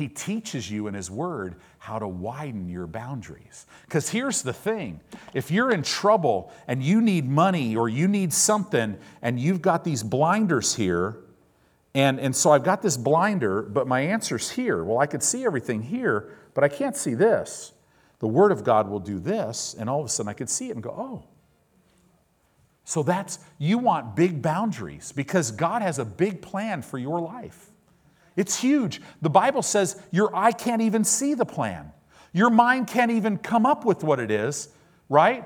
He 0.00 0.08
teaches 0.08 0.70
you 0.70 0.86
in 0.86 0.94
His 0.94 1.10
Word 1.10 1.56
how 1.78 1.98
to 1.98 2.08
widen 2.08 2.68
your 2.68 2.86
boundaries. 2.86 3.66
Because 3.84 4.08
here's 4.08 4.42
the 4.42 4.52
thing 4.52 5.00
if 5.34 5.50
you're 5.50 5.70
in 5.70 5.82
trouble 5.82 6.52
and 6.66 6.82
you 6.82 7.00
need 7.00 7.28
money 7.28 7.76
or 7.76 7.88
you 7.88 8.08
need 8.08 8.32
something 8.32 8.96
and 9.22 9.38
you've 9.38 9.62
got 9.62 9.84
these 9.84 10.02
blinders 10.02 10.74
here, 10.74 11.18
and, 11.94 12.18
and 12.18 12.34
so 12.34 12.50
I've 12.50 12.64
got 12.64 12.82
this 12.82 12.96
blinder, 12.96 13.62
but 13.62 13.86
my 13.86 14.00
answer's 14.00 14.50
here. 14.50 14.84
Well, 14.84 14.98
I 14.98 15.06
could 15.06 15.22
see 15.22 15.44
everything 15.44 15.82
here, 15.82 16.30
but 16.54 16.64
I 16.64 16.68
can't 16.68 16.96
see 16.96 17.14
this. 17.14 17.72
The 18.20 18.28
Word 18.28 18.52
of 18.52 18.64
God 18.64 18.88
will 18.88 19.00
do 19.00 19.18
this, 19.18 19.74
and 19.78 19.90
all 19.90 20.00
of 20.00 20.06
a 20.06 20.08
sudden 20.08 20.30
I 20.30 20.34
could 20.34 20.50
see 20.50 20.68
it 20.68 20.74
and 20.74 20.82
go, 20.82 20.90
oh. 20.90 21.24
So 22.84 23.02
that's, 23.02 23.38
you 23.58 23.78
want 23.78 24.16
big 24.16 24.40
boundaries 24.40 25.12
because 25.12 25.50
God 25.50 25.82
has 25.82 25.98
a 25.98 26.04
big 26.04 26.42
plan 26.42 26.82
for 26.82 26.98
your 26.98 27.20
life. 27.20 27.69
It's 28.40 28.58
huge. 28.58 29.02
The 29.20 29.28
Bible 29.28 29.60
says 29.60 30.00
your 30.10 30.34
eye 30.34 30.52
can't 30.52 30.80
even 30.80 31.04
see 31.04 31.34
the 31.34 31.44
plan, 31.44 31.92
your 32.32 32.48
mind 32.48 32.86
can't 32.86 33.10
even 33.10 33.36
come 33.36 33.66
up 33.66 33.84
with 33.84 34.02
what 34.02 34.18
it 34.18 34.30
is, 34.30 34.70
right? 35.10 35.44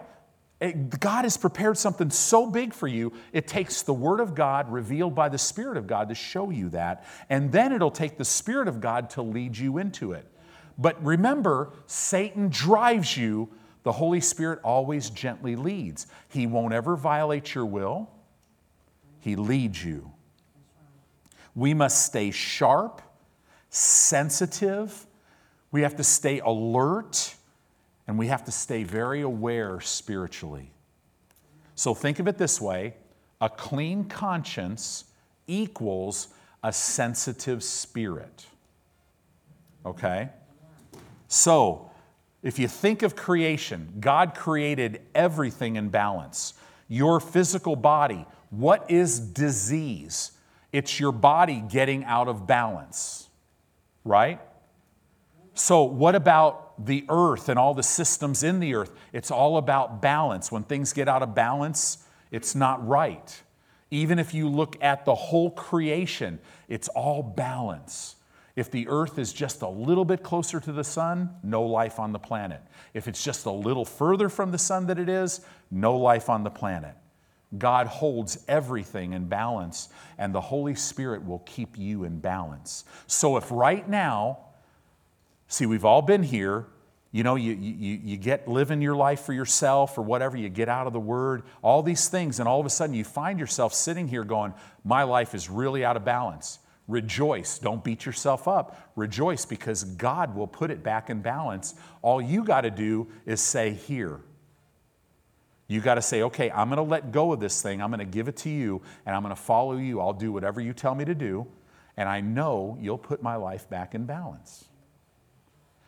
It, 0.61 1.01
God 1.01 1.25
has 1.25 1.37
prepared 1.37 1.77
something 1.77 2.09
so 2.09 2.47
big 2.47 2.73
for 2.73 2.87
you, 2.87 3.13
it 3.33 3.49
takes 3.49 3.83
the 3.83 3.93
Word 3.93 4.21
of 4.21 4.37
God 4.37 4.71
revealed 4.71 5.13
by 5.13 5.29
the 5.29 5.39
Spirit 5.39 5.77
of 5.77 5.89
God 5.89 6.09
to 6.11 6.15
show 6.15 6.51
you 6.51 6.69
that, 6.69 7.05
and 7.29 7.51
then 7.51 7.73
it'll 7.73 7.91
take 7.91 8.17
the 8.17 8.25
Spirit 8.25 8.69
of 8.69 8.81
God 8.81 9.11
to 9.11 9.23
lead 9.23 9.59
you 9.59 9.79
into 9.79 10.13
it. 10.13 10.31
But 10.79 11.05
remember, 11.05 11.73
Satan 11.87 12.49
drives 12.49 13.17
you, 13.17 13.49
the 13.83 13.91
Holy 13.91 14.21
Spirit 14.21 14.61
always 14.63 15.11
gently 15.11 15.57
leads. 15.57 16.07
He 16.29 16.47
won't 16.47 16.73
ever 16.73 16.95
violate 16.95 17.57
your 17.57 17.67
will, 17.67 18.09
He 19.19 19.35
leads 19.35 19.85
you. 19.85 20.14
We 21.55 21.75
must 21.75 22.05
stay 22.07 22.31
sharp, 22.31 23.03
sensitive, 23.71 25.07
we 25.71 25.83
have 25.83 25.97
to 25.97 26.05
stay 26.05 26.41
alert, 26.41 27.35
and 28.07 28.19
we 28.19 28.29
have 28.29 28.45
to 28.45 28.53
stay 28.53 28.85
very 28.85 29.23
aware 29.23 29.81
spiritually. 29.81 30.71
So 31.75 31.95
think 31.95 32.19
of 32.19 32.29
it 32.29 32.39
this 32.39 32.61
way 32.61 32.95
a 33.41 33.49
clean 33.49 34.05
conscience 34.05 35.05
equals 35.47 36.29
a 36.63 36.73
sensitive 36.73 37.63
spirit. 37.63 38.47
Okay? 39.85 40.31
So, 41.29 41.91
if 42.43 42.59
you 42.59 42.69
think 42.69 43.03
of 43.03 43.17
creation, 43.17 43.95
God 44.01 44.35
created 44.35 45.03
everything 45.15 45.77
in 45.77 45.89
balance. 45.89 46.55
Your 46.89 47.21
physical 47.21 47.75
body, 47.75 48.27
what 48.51 48.91
is 48.91 49.19
disease? 49.19 50.33
It's 50.75 50.99
your 50.99 51.13
body 51.13 51.63
getting 51.69 52.05
out 52.05 52.27
of 52.27 52.49
balance, 52.49 53.29
right? 54.05 54.41
So, 55.55 55.85
what 55.85 56.17
about 56.17 56.85
the 56.85 57.05
earth 57.09 57.49
and 57.49 57.61
all 57.61 57.75
the 57.75 57.85
systems 57.85 58.43
in 58.43 58.59
the 58.59 58.75
earth? 58.75 58.91
It's 59.13 59.31
all 59.31 59.57
about 59.57 60.03
balance. 60.03 60.51
When 60.51 60.65
things 60.65 60.93
get 60.93 61.09
out 61.09 61.23
of 61.23 61.33
balance, 61.33 61.99
it's 62.33 62.57
not 62.57 62.85
right. 62.85 63.41
Even 63.93 64.19
if 64.19 64.35
you 64.35 64.49
look 64.49 64.77
at 64.83 65.05
the 65.05 65.15
whole 65.15 65.53
creation, 65.53 66.41
it's 66.67 66.89
all 66.89 67.23
balance. 67.23 68.17
If 68.57 68.69
the 68.73 68.89
earth 68.89 69.17
is 69.17 69.33
just 69.33 69.63
a 69.63 69.69
little 69.69 70.05
bit 70.05 70.25
closer 70.25 70.59
to 70.59 70.73
the 70.73 70.83
sun, 70.83 71.31
no 71.45 71.63
life 71.63 72.01
on 72.01 72.11
the 72.11 72.19
planet. 72.19 72.61
If 72.95 73.07
it's 73.07 73.23
just 73.23 73.47
a 73.47 73.53
little 73.53 73.85
further 73.85 74.29
from 74.29 74.51
the 74.51 74.59
sun 74.59 74.89
than 74.89 74.99
it 74.99 75.09
is, 75.09 75.41
no 75.71 75.97
life 75.97 76.29
on 76.29 76.43
the 76.43 76.51
planet. 76.51 76.97
God 77.59 77.87
holds 77.87 78.45
everything 78.49 79.13
in 79.13 79.27
balance, 79.27 79.89
and 80.19 80.35
the 80.35 80.41
Holy 80.41 80.75
Spirit 80.75 81.25
will 81.25 81.41
keep 81.41 81.79
you 81.79 82.05
in 82.05 82.19
balance. 82.21 82.85
So, 83.07 83.37
if 83.37 83.51
right 83.51 83.89
now, 83.89 84.39
see, 85.49 85.67
we've 85.67 85.85
all 85.85 86.03
been 86.03 86.23
here, 86.23 86.67
you 87.15 87.23
know, 87.23 87.37
you, 87.37 87.53
you, 87.53 88.01
you 88.03 88.17
get 88.17 88.49
living 88.49 88.83
your 88.83 88.97
life 88.97 89.21
for 89.21 89.33
yourself 89.33 89.97
or 89.97 90.03
whatever, 90.03 90.37
you 90.37 90.49
get 90.49 90.69
out 90.69 90.89
of 90.89 90.93
the 90.93 90.99
Word, 90.99 91.45
all 91.63 91.81
these 91.81 92.09
things, 92.09 92.41
and 92.41 92.49
all 92.49 92.59
of 92.59 92.67
a 92.67 92.71
sudden 92.71 92.95
you 92.95 93.05
find 93.05 93.39
yourself 93.39 93.73
sitting 93.73 94.09
here 94.09 94.25
going, 94.25 94.53
My 94.83 95.05
life 95.05 95.33
is 95.33 95.49
really 95.49 95.85
out 95.85 95.97
of 95.97 96.05
balance. 96.05 96.59
Rejoice. 96.89 97.59
Don't 97.59 97.85
beat 97.85 98.05
yourself 98.05 98.49
up. 98.49 98.91
Rejoice 98.97 99.47
because 99.47 99.85
God 99.85 100.35
will 100.35 100.49
put 100.49 100.71
it 100.71 100.83
back 100.83 101.09
in 101.09 101.23
balance. 101.23 101.75
All 102.03 102.21
you 102.21 102.45
got 102.45 102.63
to 102.63 102.71
do 102.71 103.07
is 103.25 103.41
say, 103.41 103.71
Here. 103.71 104.21
You 105.75 105.81
got 105.81 105.97
to 105.97 106.03
say, 106.03 106.23
okay, 106.23 106.53
I'm 106.53 106.69
going 106.69 106.77
to 106.77 106.89
let 106.89 107.11
go 107.11 107.33
of 107.33 107.41
this 107.41 107.61
thing. 107.61 107.83
I'm 107.83 107.91
going 107.91 107.99
to 107.99 108.05
give 108.05 108.29
it 108.29 108.37
to 108.39 108.49
you, 108.49 108.81
and 109.05 109.17
I'm 109.17 109.23
going 109.23 109.35
to 109.35 109.43
follow 109.43 109.77
you. 109.77 110.01
I'll 110.01 110.13
do 110.13 110.31
whatever 110.31 110.61
you 110.61 110.73
tell 110.73 110.95
me 110.95 111.05
to 111.05 111.17
do, 111.17 111.49
and 111.97 112.09
I 112.09 112.21
know 112.21 112.79
you'll 112.81 112.97
put 112.97 113.25
my 113.25 113.35
life 113.35 113.69
back 113.69 113.93
in 113.93 114.05
balance. 114.05 114.67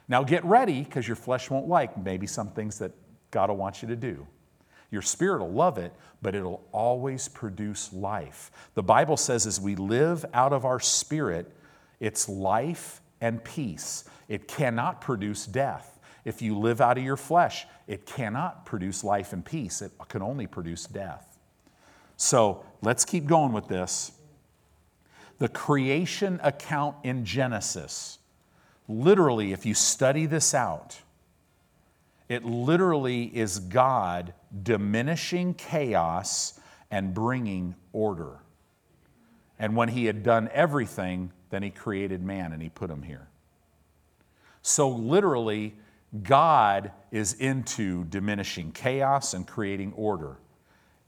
Now 0.09 0.25
get 0.25 0.45
ready, 0.45 0.83
because 0.83 1.07
your 1.07 1.15
flesh 1.15 1.51
won't 1.51 1.69
like 1.69 1.97
maybe 1.97 2.27
some 2.27 2.49
things 2.49 2.81
that 2.81 2.91
God 3.31 3.49
will 3.49 3.59
want 3.59 3.81
you 3.81 3.87
to 3.87 3.95
do. 3.95 4.27
Your 4.91 5.03
spirit 5.03 5.39
will 5.39 5.53
love 5.53 5.79
it, 5.79 5.93
but 6.21 6.35
it'll 6.35 6.67
always 6.73 7.29
produce 7.29 7.93
life. 7.93 8.51
The 8.75 8.83
Bible 8.83 9.17
says 9.17 9.47
as 9.47 9.61
we 9.61 9.77
live 9.77 10.25
out 10.35 10.53
of 10.53 10.65
our 10.65 10.81
spirit, 10.81 11.49
it's 12.01 12.29
life 12.29 13.01
and 13.21 13.45
peace. 13.45 14.03
It 14.27 14.49
cannot 14.49 15.01
produce 15.01 15.47
death. 15.47 16.01
If 16.25 16.43
you 16.43 16.59
live 16.59 16.81
out 16.81 16.99
of 16.99 17.05
your 17.05 17.17
flesh, 17.17 17.69
it 17.87 18.07
cannot 18.07 18.67
produce 18.67 19.05
life 19.05 19.33
and 19.33 19.45
peace, 19.45 19.83
it 19.83 19.93
can 20.09 20.23
only 20.23 20.47
produce 20.47 20.85
death. 20.85 21.39
So 22.17 22.65
let's 22.83 23.05
keep 23.05 23.27
going 23.27 23.53
with 23.53 23.69
this. 23.69 24.13
The 25.39 25.49
creation 25.49 26.41
account 26.43 26.97
in 27.05 27.25
Genesis 27.25 28.19
literally, 28.89 29.53
if 29.53 29.67
you 29.67 29.75
study 29.75 30.27
this 30.27 30.55
out, 30.55 31.01
it 32.29 32.45
literally 32.45 33.25
is 33.25 33.59
God 33.59 34.35
diminishing 34.63 35.55
chaos 35.55 36.59
and 36.91 37.15
bringing 37.15 37.75
order. 37.93 38.39
And 39.59 39.77
when 39.77 39.89
he 39.89 40.07
had 40.07 40.23
done 40.23 40.51
everything, 40.53 41.33
then 41.51 41.63
he 41.63 41.71
created 41.71 42.23
man 42.23 42.53
and 42.53 42.63
he 42.63 42.69
put 42.69 42.91
him 42.91 43.03
here. 43.03 43.29
So, 44.63 44.89
literally, 44.89 45.77
God 46.23 46.93
is 47.11 47.35
into 47.35 48.05
diminishing 48.05 48.73
chaos 48.73 49.35
and 49.35 49.47
creating 49.47 49.93
order. 49.95 50.37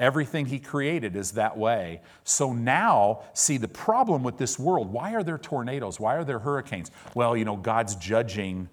Everything 0.00 0.46
he 0.46 0.60
created 0.60 1.16
is 1.16 1.32
that 1.32 1.56
way. 1.56 2.02
So 2.22 2.52
now, 2.52 3.22
see, 3.32 3.56
the 3.56 3.68
problem 3.68 4.22
with 4.22 4.38
this 4.38 4.58
world 4.58 4.92
why 4.92 5.14
are 5.14 5.22
there 5.22 5.38
tornadoes? 5.38 5.98
Why 5.98 6.14
are 6.14 6.24
there 6.24 6.38
hurricanes? 6.38 6.90
Well, 7.14 7.36
you 7.36 7.44
know, 7.44 7.56
God's 7.56 7.96
judging 7.96 8.68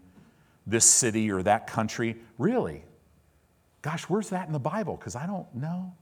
this 0.68 0.86
city 0.86 1.32
or 1.32 1.42
that 1.44 1.68
country. 1.68 2.18
Really? 2.38 2.84
Gosh, 3.82 4.04
where's 4.04 4.30
that 4.30 4.48
in 4.48 4.54
the 4.54 4.60
Bible? 4.60 4.98
Because 4.98 5.16
I 5.16 5.26
don't 5.26 5.54
know. 5.56 5.94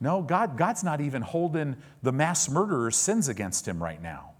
No, 0.00 0.22
God, 0.22 0.56
God's 0.58 0.84
not 0.84 1.00
even 1.00 1.22
holding 1.22 1.76
the 2.02 2.12
mass 2.12 2.48
murderer's 2.48 2.96
sins 2.96 3.28
against 3.28 3.66
him 3.66 3.82
right 3.82 4.02
now. 4.02 4.32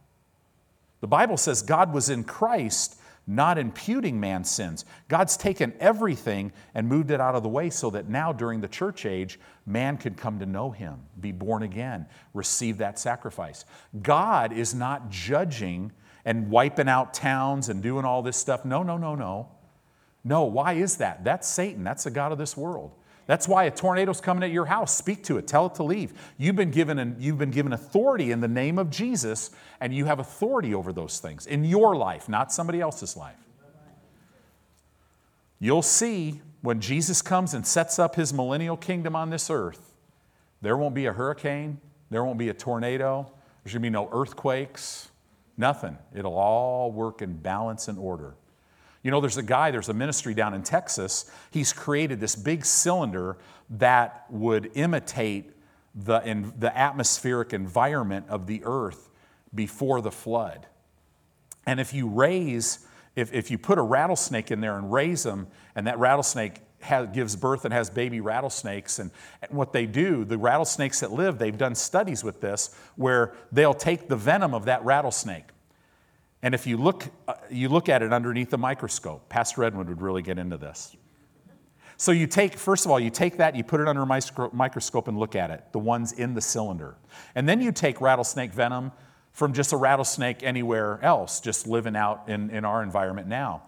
The 1.01 1.07
Bible 1.07 1.37
says 1.37 1.63
God 1.63 1.93
was 1.93 2.09
in 2.09 2.25
Christ, 2.25 2.99
not 3.27 3.59
imputing 3.59 4.21
man's 4.21 4.51
sins. 4.51 4.85
God's 5.09 5.37
taken 5.37 5.73
everything 5.81 6.53
and 6.75 6.89
moved 6.89 7.11
it 7.11 7.21
out 7.21 7.35
of 7.35 7.43
the 7.43 7.49
way 7.49 7.71
so 7.71 7.91
that 7.91 8.09
now, 8.09 8.33
during 8.33 8.61
the 8.61 8.69
church 8.69 9.07
age, 9.07 9.41
man 9.67 9.97
could 9.97 10.17
come 10.17 10.39
to 10.39 10.47
know 10.47 10.71
him, 10.71 11.01
be 11.21 11.33
born 11.33 11.63
again, 11.63 12.07
receive 12.35 12.79
that 12.79 12.99
sacrifice. 12.99 13.65
God 14.03 14.53
is 14.53 14.75
not 14.75 15.11
judging 15.11 15.93
and 16.25 16.51
wiping 16.51 16.89
out 16.89 17.15
towns 17.15 17.69
and 17.69 17.83
doing 17.83 18.05
all 18.05 18.23
this 18.23 18.37
stuff. 18.37 18.65
No, 18.65 18.83
no, 18.83 18.97
no, 18.97 19.15
no. 19.15 19.49
No, 20.25 20.45
why 20.45 20.75
is 20.75 20.97
that? 20.97 21.23
That's 21.23 21.47
Satan. 21.47 21.85
That's 21.85 22.05
the 22.05 22.11
God 22.11 22.33
of 22.33 22.39
this 22.39 22.57
world. 22.57 22.93
That's 23.27 23.49
why 23.49 23.65
a 23.65 23.71
tornado's 23.71 24.21
coming 24.21 24.43
at 24.43 24.51
your 24.51 24.67
house. 24.67 24.95
Speak 24.95 25.25
to 25.25 25.39
it. 25.39 25.47
Tell 25.47 25.67
it 25.67 25.75
to 25.77 25.83
leave. 25.83 26.13
You've 26.37 26.57
been 26.57 26.71
given 26.71 26.99
an, 26.99 27.17
you've 27.19 27.39
been 27.39 27.51
given 27.51 27.73
authority 27.73 28.31
in 28.31 28.41
the 28.41 28.49
name 28.49 28.79
of 28.79 28.91
Jesus, 28.91 29.51
and 29.81 29.95
you 29.95 30.05
have 30.05 30.19
authority 30.19 30.75
over 30.75 30.93
those 30.93 31.19
things 31.19 31.47
in 31.47 31.65
your 31.65 31.97
life, 31.97 32.29
not 32.29 32.53
somebody 32.53 32.81
else's 32.81 33.17
life. 33.17 33.39
You'll 35.59 35.83
see 35.83 36.43
when 36.61 36.81
Jesus 36.81 37.23
comes 37.23 37.55
and 37.55 37.67
sets 37.67 37.99
up 37.99 38.17
his 38.17 38.33
millennial 38.33 38.77
kingdom 38.77 39.17
on 39.17 39.31
this 39.31 39.51
earth, 39.51 39.95
there 40.61 40.77
won't 40.77 40.95
be 40.95 41.07
a 41.07 41.13
hurricane, 41.13 41.79
there 42.11 42.25
won't 42.25 42.39
be 42.39 42.49
a 42.49 42.55
tornado, 42.55 43.31
there's 43.63 43.73
to 43.73 43.81
be 43.81 43.91
no 43.91 44.09
earthquakes, 44.13 45.11
nothing. 45.57 45.97
It'll 46.15 46.37
all 46.37 46.93
work 46.93 47.23
in 47.23 47.37
balance 47.37 47.89
and 47.89 47.99
order. 47.99 48.35
You 49.05 49.11
know, 49.11 49.21
there's 49.21 49.37
a 49.37 49.43
guy, 49.43 49.71
there's 49.71 49.91
a 49.91 49.95
ministry 49.95 50.33
down 50.33 50.55
in 50.55 50.63
Texas. 50.63 51.31
He's 51.51 51.75
created 51.75 52.21
this 52.21 52.35
big 52.35 52.65
cylinder 52.65 53.37
that 53.71 54.25
would 54.31 54.71
imitate 54.75 55.51
the, 55.95 56.27
in, 56.27 56.55
the 56.59 56.77
atmospheric 56.77 57.53
environment 57.53 58.27
of 58.31 58.47
the 58.47 58.63
earth 58.65 59.11
before 59.55 60.01
the 60.01 60.11
flood. 60.11 60.67
And 61.67 61.81
if 61.81 61.93
you 61.93 62.09
raise, 62.09 62.87
if, 63.15 63.33
if 63.33 63.51
you 63.51 63.59
put 63.59 63.79
a 63.79 63.83
rattlesnake 63.83 64.51
in 64.51 64.63
there 64.63 64.79
and 64.79 64.91
raise 64.91 65.23
them, 65.23 65.49
and 65.77 65.87
that 65.87 65.99
rattlesnake 65.99 66.61
has, 66.81 67.09
gives 67.11 67.37
birth 67.37 67.67
and 67.67 67.75
has 67.75 67.91
baby 67.91 68.23
rattlesnakes. 68.23 68.99
And, 68.99 69.11
and, 69.43 69.51
what 69.53 69.75
they 69.75 69.85
do, 69.85 70.25
the 70.25 70.39
rattlesnakes 70.39 71.01
that 71.01 71.13
live, 71.13 71.39
they've 71.39 71.57
done 71.57 71.75
studies 71.75 72.25
with 72.25 72.41
this 72.41 72.75
where 72.97 73.35
they'll 73.53 73.75
take 73.75 74.09
the 74.09 74.17
venom 74.17 74.55
of 74.55 74.65
that 74.65 74.83
rattlesnake 74.83 75.45
and 76.45 76.55
if 76.55 76.67
you 76.67 76.77
look, 76.77 77.09
uh, 77.27 77.33
you 77.51 77.71
look 77.71 77.89
at 77.89 78.03
it 78.03 78.13
underneath 78.13 78.51
the 78.51 78.59
microscope, 78.59 79.31
Pastor 79.31 79.65
Edwin 79.65 79.89
would 79.89 80.03
really 80.03 80.21
get 80.21 80.39
into 80.39 80.59
this. 80.59 80.95
So 81.97 82.13
you 82.13 82.27
take, 82.27 82.59
first 82.59 82.85
of 82.85 82.91
all, 82.91 83.01
you 83.01 83.09
take 83.09 83.39
that, 83.39 83.57
you 83.57 83.65
put 83.65 83.81
it 83.81 83.89
under 83.89 84.03
a 84.03 84.51
microscope 84.53 85.09
and 85.09 85.19
look 85.19 85.35
at 85.35 85.51
it, 85.51 85.65
the 85.73 85.79
ones 85.79 86.13
in 86.13 86.35
the 86.35 86.43
cylinder. 86.43 86.97
And 87.35 87.49
then 87.49 87.63
you 87.63 87.73
take 87.73 87.99
rattlesnake 88.03 88.53
venom 88.53 88.93
from 89.33 89.55
just 89.55 89.73
a 89.73 89.79
rattlesnake 89.79 90.43
anywhere 90.43 90.99
else, 91.03 91.41
just 91.41 91.67
living 91.67 91.97
out 91.97 92.29
in, 92.29 92.51
in 92.51 92.67
our 92.67 92.83
environment 92.83 93.27
now. 93.27 93.63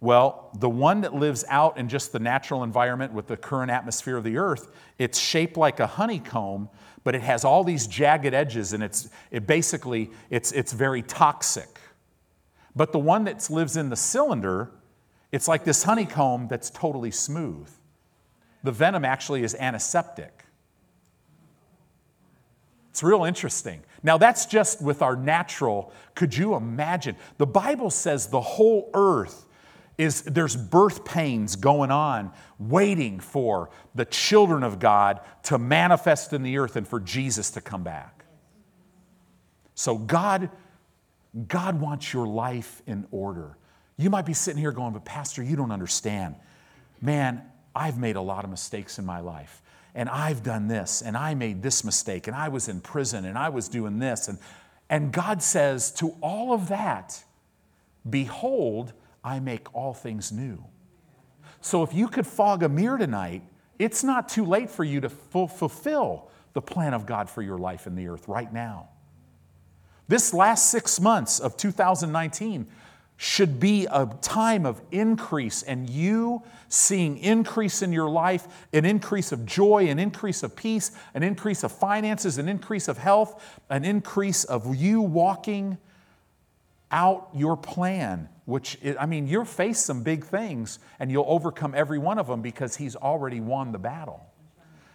Well, 0.00 0.50
the 0.58 0.68
one 0.68 1.02
that 1.02 1.14
lives 1.14 1.44
out 1.48 1.78
in 1.78 1.88
just 1.88 2.10
the 2.10 2.18
natural 2.18 2.64
environment 2.64 3.12
with 3.12 3.28
the 3.28 3.36
current 3.36 3.70
atmosphere 3.70 4.16
of 4.16 4.24
the 4.24 4.36
earth, 4.36 4.72
it's 4.98 5.18
shaped 5.18 5.56
like 5.56 5.78
a 5.78 5.86
honeycomb, 5.86 6.70
but 7.04 7.14
it 7.14 7.22
has 7.22 7.44
all 7.44 7.62
these 7.62 7.86
jagged 7.86 8.34
edges 8.34 8.72
and 8.72 8.82
it's 8.82 9.10
it 9.30 9.46
basically 9.46 10.10
it's, 10.28 10.50
it's 10.50 10.72
very 10.72 11.02
toxic. 11.02 11.78
But 12.74 12.92
the 12.92 12.98
one 12.98 13.24
that 13.24 13.48
lives 13.50 13.76
in 13.76 13.90
the 13.90 13.96
cylinder, 13.96 14.70
it's 15.32 15.48
like 15.48 15.64
this 15.64 15.82
honeycomb 15.82 16.48
that's 16.48 16.70
totally 16.70 17.10
smooth. 17.10 17.68
The 18.62 18.72
venom 18.72 19.04
actually 19.04 19.42
is 19.42 19.54
antiseptic. 19.54 20.44
It's 22.90 23.02
real 23.02 23.24
interesting. 23.24 23.82
Now, 24.02 24.18
that's 24.18 24.46
just 24.46 24.82
with 24.82 25.00
our 25.00 25.16
natural. 25.16 25.92
Could 26.14 26.36
you 26.36 26.54
imagine? 26.54 27.16
The 27.38 27.46
Bible 27.46 27.90
says 27.90 28.26
the 28.26 28.40
whole 28.40 28.90
earth 28.94 29.46
is 29.96 30.22
there's 30.22 30.56
birth 30.56 31.04
pains 31.04 31.56
going 31.56 31.90
on, 31.90 32.32
waiting 32.58 33.20
for 33.20 33.70
the 33.94 34.06
children 34.06 34.62
of 34.62 34.78
God 34.78 35.20
to 35.44 35.58
manifest 35.58 36.32
in 36.32 36.42
the 36.42 36.58
earth 36.58 36.76
and 36.76 36.88
for 36.88 36.98
Jesus 36.98 37.50
to 37.52 37.60
come 37.60 37.82
back. 37.82 38.24
So, 39.74 39.96
God 39.96 40.50
God 41.48 41.80
wants 41.80 42.12
your 42.12 42.26
life 42.26 42.82
in 42.86 43.06
order. 43.10 43.56
You 43.96 44.10
might 44.10 44.26
be 44.26 44.32
sitting 44.32 44.60
here 44.60 44.72
going, 44.72 44.92
but 44.92 45.04
Pastor, 45.04 45.42
you 45.42 45.56
don't 45.56 45.70
understand. 45.70 46.34
Man, 47.00 47.42
I've 47.74 47.98
made 47.98 48.16
a 48.16 48.20
lot 48.20 48.44
of 48.44 48.50
mistakes 48.50 48.98
in 48.98 49.06
my 49.06 49.20
life. 49.20 49.62
And 49.94 50.08
I've 50.08 50.42
done 50.42 50.68
this, 50.68 51.02
and 51.02 51.16
I 51.16 51.34
made 51.34 51.62
this 51.62 51.84
mistake, 51.84 52.28
and 52.28 52.36
I 52.36 52.48
was 52.48 52.68
in 52.68 52.80
prison, 52.80 53.24
and 53.24 53.36
I 53.36 53.48
was 53.48 53.68
doing 53.68 53.98
this. 53.98 54.28
And, 54.28 54.38
and 54.88 55.12
God 55.12 55.42
says 55.42 55.90
to 55.94 56.14
all 56.20 56.52
of 56.52 56.68
that, 56.68 57.22
Behold, 58.08 58.92
I 59.22 59.40
make 59.40 59.74
all 59.74 59.92
things 59.92 60.32
new. 60.32 60.64
So 61.60 61.82
if 61.82 61.92
you 61.92 62.08
could 62.08 62.26
fog 62.26 62.62
a 62.62 62.68
mirror 62.68 62.98
tonight, 62.98 63.42
it's 63.78 64.02
not 64.02 64.28
too 64.28 64.44
late 64.44 64.70
for 64.70 64.84
you 64.84 65.00
to 65.00 65.08
fulfill 65.08 66.30
the 66.52 66.62
plan 66.62 66.94
of 66.94 67.04
God 67.04 67.28
for 67.28 67.42
your 67.42 67.58
life 67.58 67.86
in 67.86 67.94
the 67.94 68.08
earth 68.08 68.28
right 68.28 68.52
now. 68.52 68.88
This 70.10 70.34
last 70.34 70.72
six 70.72 70.98
months 70.98 71.38
of 71.38 71.56
2019 71.56 72.66
should 73.16 73.60
be 73.60 73.86
a 73.86 74.06
time 74.20 74.66
of 74.66 74.82
increase 74.90 75.62
and 75.62 75.88
you 75.88 76.42
seeing 76.68 77.16
increase 77.18 77.80
in 77.80 77.92
your 77.92 78.10
life, 78.10 78.66
an 78.72 78.84
increase 78.84 79.30
of 79.30 79.46
joy, 79.46 79.86
an 79.86 80.00
increase 80.00 80.42
of 80.42 80.56
peace, 80.56 80.90
an 81.14 81.22
increase 81.22 81.62
of 81.62 81.70
finances, 81.70 82.38
an 82.38 82.48
increase 82.48 82.88
of 82.88 82.98
health, 82.98 83.60
an 83.70 83.84
increase 83.84 84.42
of 84.42 84.74
you 84.74 85.00
walking 85.00 85.78
out 86.90 87.28
your 87.32 87.56
plan, 87.56 88.28
which, 88.46 88.78
I 88.98 89.06
mean, 89.06 89.28
you'll 89.28 89.44
face 89.44 89.78
some 89.78 90.02
big 90.02 90.24
things 90.24 90.80
and 90.98 91.08
you'll 91.08 91.24
overcome 91.28 91.72
every 91.72 91.98
one 91.98 92.18
of 92.18 92.26
them 92.26 92.42
because 92.42 92.74
He's 92.74 92.96
already 92.96 93.38
won 93.38 93.70
the 93.70 93.78
battle. 93.78 94.26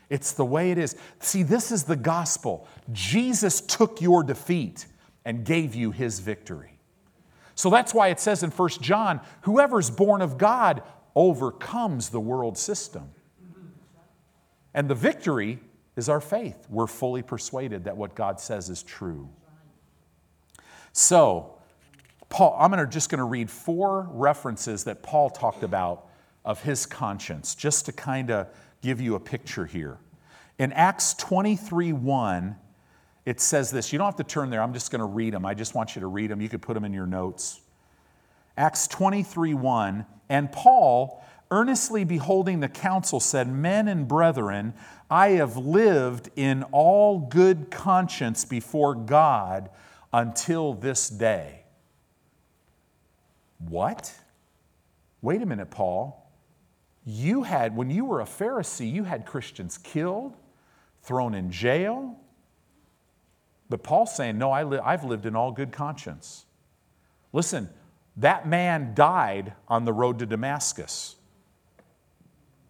It's 0.10 0.34
the 0.34 0.44
way 0.44 0.72
it 0.72 0.78
is. 0.78 0.98
See, 1.22 1.44
this 1.44 1.72
is 1.72 1.86
the 1.86 1.96
gospel. 1.96 2.68
Jesus 2.92 3.62
took 3.62 4.02
your 4.02 4.22
defeat 4.22 4.88
and 5.26 5.44
gave 5.44 5.76
you 5.76 5.92
his 5.92 6.20
victory. 6.20 6.78
So 7.56 7.70
that's 7.70 7.94
why 7.94 8.10
it 8.10 8.20
says 8.20 8.44
in 8.44 8.52
1 8.52 8.70
John 8.82 9.22
whoever's 9.42 9.90
born 9.90 10.22
of 10.22 10.38
God 10.38 10.84
overcomes 11.16 12.10
the 12.10 12.20
world 12.20 12.58
system. 12.58 13.10
And 14.74 14.90
the 14.90 14.96
victory 14.96 15.60
is 15.96 16.10
our 16.10 16.20
faith. 16.20 16.68
We're 16.70 16.88
fully 16.88 17.22
persuaded 17.22 17.86
that 17.86 17.96
what 17.96 18.14
God 18.14 18.40
says 18.40 18.70
is 18.70 18.84
true. 18.84 19.30
So, 20.92 21.58
Paul, 22.30 22.58
I'm 22.60 22.70
gonna, 22.70 22.88
just 22.88 23.10
going 23.10 23.20
to 23.20 23.26
read 23.26 23.50
four 23.50 24.10
references 24.12 24.84
that 24.84 25.02
Paul 25.02 25.30
talked 25.30 25.64
about 25.64 26.10
of 26.44 26.62
his 26.62 26.86
conscience, 26.86 27.56
just 27.56 27.86
to 27.86 27.92
kind 27.92 28.30
of 28.30 28.48
give 28.82 29.02
you 29.02 29.16
a 29.16 29.20
picture 29.20 29.66
here. 29.66 29.98
In 30.60 30.72
Acts 30.74 31.14
23 31.16 31.94
1, 31.94 32.56
it 33.26 33.42
says 33.42 33.72
this. 33.72 33.92
You 33.92 33.98
don't 33.98 34.06
have 34.06 34.16
to 34.18 34.24
turn 34.24 34.50
there. 34.50 34.62
I'm 34.62 34.74
just 34.74 34.92
going 34.92 35.00
to 35.00 35.06
read 35.06 35.34
them. 35.34 35.46
I 35.46 35.54
just 35.54 35.74
want 35.74 35.96
you 35.96 36.02
to 36.02 36.08
read 36.08 36.30
them. 36.30 36.42
You 36.42 36.50
could 36.50 36.62
put 36.62 36.76
them 36.76 36.86
in 36.86 36.94
your 36.94 37.08
notes. 37.08 37.60
Acts 38.56 38.88
23 38.88 39.54
1. 39.54 40.06
And 40.30 40.52
Paul, 40.52 41.24
earnestly 41.52 42.04
beholding 42.04 42.60
the 42.60 42.70
council, 42.70 43.20
said, 43.20 43.52
Men 43.52 43.88
and 43.88 44.08
brethren, 44.08 44.74
I 45.10 45.30
have 45.30 45.58
lived 45.58 46.30
in 46.36 46.64
all 46.72 47.20
good 47.20 47.72
conscience 47.72 48.46
before 48.46 48.96
God 48.96 49.70
until 50.14 50.74
this 50.74 51.10
day. 51.10 51.64
What? 53.58 54.14
Wait 55.22 55.42
a 55.42 55.46
minute, 55.46 55.72
Paul. 55.72 56.32
You 57.06 57.44
had, 57.44 57.76
when 57.76 57.90
you 57.90 58.06
were 58.06 58.22
a 58.22 58.26
Pharisee, 58.26 58.92
you 58.92 59.04
had 59.04 59.26
Christians 59.26 59.78
killed, 59.78 60.36
thrown 61.04 61.36
in 61.36 61.52
jail, 61.52 62.20
but 63.70 63.84
Paul's 63.84 64.16
saying, 64.16 64.38
No, 64.38 64.52
I 64.52 64.64
li- 64.64 64.80
I've 64.84 65.04
lived 65.04 65.26
in 65.26 65.36
all 65.36 65.52
good 65.52 65.72
conscience. 65.72 66.46
Listen, 67.34 67.70
That 68.18 68.48
man 68.48 68.94
died 68.96 69.54
on 69.68 69.86
the 69.86 69.94
road 69.94 70.20
to 70.20 70.26
Damascus. 70.26 71.16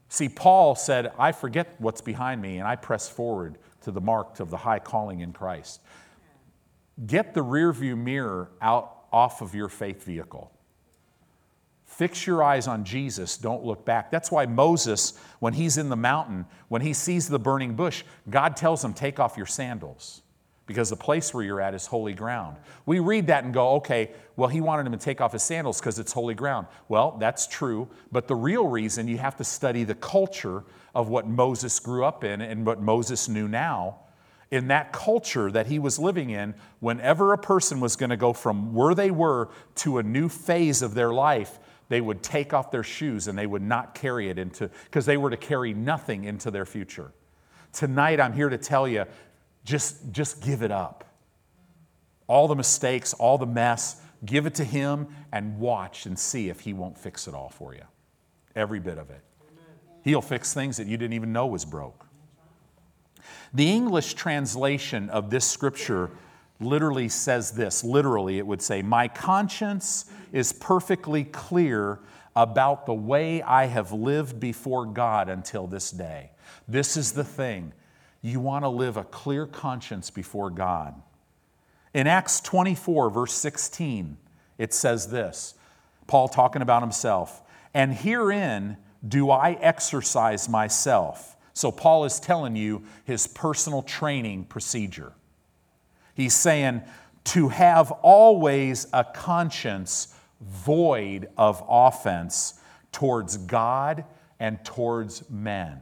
See, 0.10 0.30
Paul 0.30 0.76
said, 0.76 1.12
I 1.20 1.34
forget 1.34 1.76
what's 1.78 2.02
behind 2.02 2.42
me 2.42 2.58
and 2.58 2.68
I 2.68 2.76
press 2.78 3.10
forward 3.10 3.58
to 3.82 3.92
the 3.92 4.02
mark 4.02 4.40
of 4.40 4.50
the 4.50 4.58
high 4.58 4.80
calling 4.80 5.20
in 5.20 5.34
Christ. 5.34 5.82
Get 7.06 7.34
the 7.34 7.44
rearview 7.44 7.98
mirror 7.98 8.50
out 8.62 9.06
off 9.12 9.42
of 9.42 9.54
your 9.54 9.68
faith 9.68 10.04
vehicle. 10.04 10.52
Fix 11.86 12.26
your 12.26 12.44
eyes 12.44 12.68
on 12.68 12.84
Jesus, 12.84 13.38
don't 13.38 13.64
look 13.64 13.86
back. 13.86 14.10
That's 14.10 14.32
why 14.32 14.46
Moses, 14.46 15.14
when 15.40 15.54
he's 15.54 15.78
in 15.78 15.90
the 15.90 15.96
mountain, 15.96 16.46
when 16.68 16.82
he 16.82 16.94
sees 16.94 17.30
the 17.30 17.40
burning 17.40 17.76
bush, 17.76 18.04
God 18.30 18.56
tells 18.58 18.84
him, 18.84 18.94
Take 18.94 19.20
off 19.20 19.38
your 19.38 19.46
sandals 19.46 20.22
because 20.68 20.90
the 20.90 20.96
place 20.96 21.34
where 21.34 21.44
you're 21.44 21.62
at 21.62 21.74
is 21.74 21.86
holy 21.86 22.14
ground. 22.14 22.58
We 22.86 23.00
read 23.00 23.28
that 23.28 23.44
and 23.44 23.54
go, 23.54 23.74
okay, 23.76 24.12
well, 24.36 24.50
he 24.50 24.62
wanted 24.62 24.88
him 24.88 24.94
to 24.94 24.98
take 24.98 25.22
off 25.22 25.34
his 25.34 25.44
sandals 25.44 25.80
because 25.80 26.00
it's 26.00 26.12
holy 26.12 26.34
ground. 26.34 26.68
Well, 26.88 27.18
that's 27.20 27.48
true, 27.48 27.88
but 28.12 28.28
the 28.28 28.36
real 28.36 28.68
reason 28.68 29.08
you 29.08 29.18
have 29.20 29.36
to 29.38 29.44
study 29.44 29.84
the 29.84 29.96
culture 29.96 30.64
of 30.96 31.10
what 31.10 31.28
Moses 31.28 31.80
grew 31.80 32.04
up 32.04 32.24
in 32.24 32.42
and 32.42 32.66
what 32.66 32.82
Moses 32.82 33.28
knew 33.28 33.48
now. 33.48 33.98
In 34.52 34.68
that 34.68 34.94
culture 34.94 35.52
that 35.52 35.68
he 35.68 35.80
was 35.80 36.00
living 36.00 36.30
in, 36.30 36.56
whenever 36.80 37.34
a 37.34 37.38
person 37.38 37.80
was 37.80 37.96
going 37.96 38.12
to 38.12 38.18
go 38.18 38.32
from 38.32 38.74
where 38.74 38.96
they 38.96 39.12
were 39.12 39.50
to 39.76 39.98
a 39.98 40.04
new 40.04 40.30
phase 40.30 40.82
of 40.82 40.94
their 40.94 41.12
life, 41.14 41.60
they 41.90 42.02
would 42.02 42.24
take 42.24 42.54
off 42.54 42.72
their 42.72 42.84
shoes 42.84 43.28
and 43.28 43.38
they 43.38 43.48
would 43.48 43.62
not 43.62 43.94
carry 43.94 44.30
it 44.30 44.40
into, 44.40 44.70
because 44.86 45.06
they 45.06 45.18
were 45.18 45.30
to 45.30 45.38
carry 45.38 45.74
nothing 45.74 46.24
into 46.24 46.50
their 46.50 46.66
future. 46.66 47.12
Tonight, 47.74 48.20
I'm 48.20 48.34
here 48.34 48.50
to 48.50 48.58
tell 48.58 48.88
you 48.88 49.06
just, 49.66 50.12
just 50.12 50.42
give 50.42 50.62
it 50.62 50.72
up. 50.72 51.04
All 52.28 52.48
the 52.48 52.56
mistakes, 52.56 53.14
all 53.14 53.38
the 53.38 53.46
mess, 53.46 54.02
give 54.26 54.46
it 54.46 54.56
to 54.56 54.64
Him 54.64 55.08
and 55.32 55.60
watch 55.60 56.06
and 56.06 56.18
see 56.18 56.50
if 56.50 56.62
He 56.62 56.74
won't 56.74 56.98
fix 56.98 57.28
it 57.28 57.34
all 57.34 57.50
for 57.50 57.74
you. 57.74 57.84
Every 58.56 58.80
bit 58.80 58.98
of 58.98 59.10
it. 59.10 59.22
He'll 60.04 60.22
fix 60.22 60.54
things 60.54 60.78
that 60.78 60.88
you 60.88 60.98
didn't 60.98 61.14
even 61.14 61.34
know 61.34 61.48
was 61.48 61.66
broke. 61.66 62.06
The 63.54 63.70
English 63.70 64.14
translation 64.14 65.10
of 65.10 65.30
this 65.30 65.50
scripture 65.50 66.12
literally 66.60 67.10
says 67.10 67.52
this 67.52 67.84
literally, 67.84 68.38
it 68.38 68.46
would 68.46 68.62
say, 68.62 68.82
My 68.82 69.08
conscience 69.08 70.06
is 70.32 70.54
perfectly 70.54 71.24
clear 71.24 72.00
about 72.36 72.86
the 72.86 72.94
way 72.94 73.42
I 73.42 73.66
have 73.66 73.92
lived 73.92 74.40
before 74.40 74.86
God 74.86 75.30
until 75.30 75.68
this 75.68 75.92
day. 75.92 76.32
This 76.68 76.98
is 76.98 77.14
the 77.14 77.24
thing. 77.24 77.74
You 78.26 78.40
want 78.40 78.66
to 78.66 78.70
live 78.70 78.98
a 78.98 79.04
clear 79.04 79.46
conscience 79.46 80.10
before 80.10 80.50
God. 80.50 80.96
In 81.94 82.08
Acts 82.08 82.40
24, 82.40 83.12
verse 83.12 83.34
16, 83.34 84.18
it 84.58 84.74
says 84.74 85.10
this 85.10 85.54
Paul 86.08 86.28
talking 86.28 86.64
about 86.64 86.82
himself, 86.82 87.44
and 87.72 87.94
herein 87.94 88.78
do 89.08 89.30
I 89.30 89.52
exercise 89.52 90.50
myself. 90.50 91.38
So, 91.54 91.72
Paul 91.72 92.04
is 92.06 92.20
telling 92.20 92.56
you 92.56 92.82
his 93.04 93.28
personal 93.28 93.84
training 93.84 94.46
procedure. 94.46 95.14
He's 96.16 96.34
saying 96.34 96.82
to 97.26 97.50
have 97.50 97.92
always 97.92 98.88
a 98.92 99.04
conscience 99.04 100.16
void 100.42 101.30
of 101.38 101.64
offense 101.70 102.56
towards 102.92 103.38
God 103.38 104.04
and 104.40 104.66
towards 104.66 105.30
men. 105.30 105.80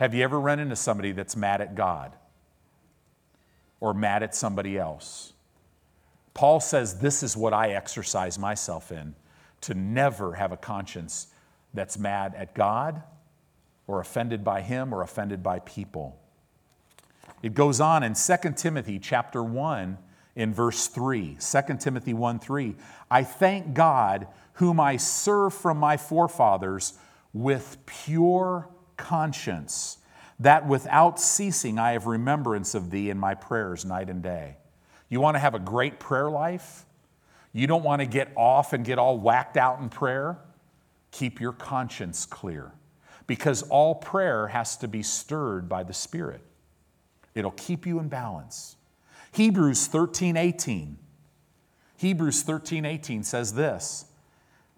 Have 0.00 0.14
you 0.14 0.24
ever 0.24 0.40
run 0.40 0.60
into 0.60 0.76
somebody 0.76 1.12
that's 1.12 1.36
mad 1.36 1.60
at 1.60 1.74
God 1.74 2.16
or 3.80 3.92
mad 3.92 4.22
at 4.22 4.34
somebody 4.34 4.78
else? 4.78 5.34
Paul 6.32 6.58
says, 6.58 7.00
This 7.00 7.22
is 7.22 7.36
what 7.36 7.52
I 7.52 7.72
exercise 7.72 8.38
myself 8.38 8.90
in 8.90 9.14
to 9.60 9.74
never 9.74 10.32
have 10.32 10.52
a 10.52 10.56
conscience 10.56 11.26
that's 11.74 11.98
mad 11.98 12.34
at 12.34 12.54
God 12.54 13.02
or 13.86 14.00
offended 14.00 14.42
by 14.42 14.62
Him 14.62 14.94
or 14.94 15.02
offended 15.02 15.42
by 15.42 15.58
people. 15.58 16.18
It 17.42 17.52
goes 17.52 17.78
on 17.78 18.02
in 18.02 18.14
2 18.14 18.52
Timothy 18.56 18.98
chapter 18.98 19.42
1 19.42 19.98
in 20.34 20.54
verse 20.54 20.86
3. 20.86 21.36
2 21.38 21.76
Timothy 21.78 22.14
1 22.14 22.38
3. 22.38 22.74
I 23.10 23.22
thank 23.22 23.74
God, 23.74 24.28
whom 24.54 24.80
I 24.80 24.96
serve 24.96 25.52
from 25.52 25.76
my 25.76 25.98
forefathers 25.98 26.94
with 27.34 27.76
pure 27.84 28.66
conscience, 29.00 29.98
that 30.38 30.66
without 30.66 31.18
ceasing 31.18 31.78
I 31.78 31.92
have 31.92 32.06
remembrance 32.06 32.74
of 32.74 32.90
thee 32.90 33.10
in 33.10 33.18
my 33.18 33.34
prayers 33.34 33.84
night 33.84 34.08
and 34.08 34.22
day. 34.22 34.56
You 35.08 35.20
want 35.20 35.34
to 35.34 35.38
have 35.40 35.54
a 35.54 35.58
great 35.58 35.98
prayer 35.98 36.30
life? 36.30 36.84
You 37.52 37.66
don't 37.66 37.82
want 37.82 38.00
to 38.00 38.06
get 38.06 38.30
off 38.36 38.72
and 38.72 38.84
get 38.84 38.98
all 38.98 39.18
whacked 39.18 39.56
out 39.56 39.80
in 39.80 39.88
prayer? 39.88 40.38
Keep 41.10 41.40
your 41.40 41.52
conscience 41.52 42.24
clear 42.26 42.72
because 43.26 43.62
all 43.62 43.94
prayer 43.94 44.48
has 44.48 44.76
to 44.76 44.88
be 44.88 45.02
stirred 45.02 45.68
by 45.68 45.82
the 45.82 45.92
Spirit. 45.92 46.42
It'll 47.34 47.50
keep 47.52 47.86
you 47.86 47.98
in 47.98 48.08
balance. 48.08 48.76
Hebrews 49.32 49.86
13 49.86 50.36
18. 50.36 50.98
Hebrews 51.96 52.42
13 52.42 52.84
18 52.84 53.24
says 53.24 53.54
this 53.54 54.06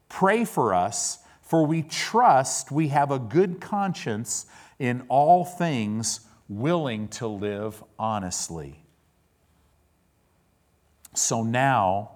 Pray 0.09 0.45
for 0.45 0.75
us 0.75 1.19
for 1.53 1.67
we 1.67 1.83
trust 1.83 2.73
we 2.73 2.89
have 2.89 3.11
a 3.11 3.19
good 3.19 3.61
conscience 3.61 4.47
in 4.79 5.05
all 5.11 5.45
things, 5.45 6.21
willing 6.49 7.07
to 7.09 7.27
live 7.27 7.85
honestly. 7.99 8.83
So 11.15 11.43
now, 11.43 12.13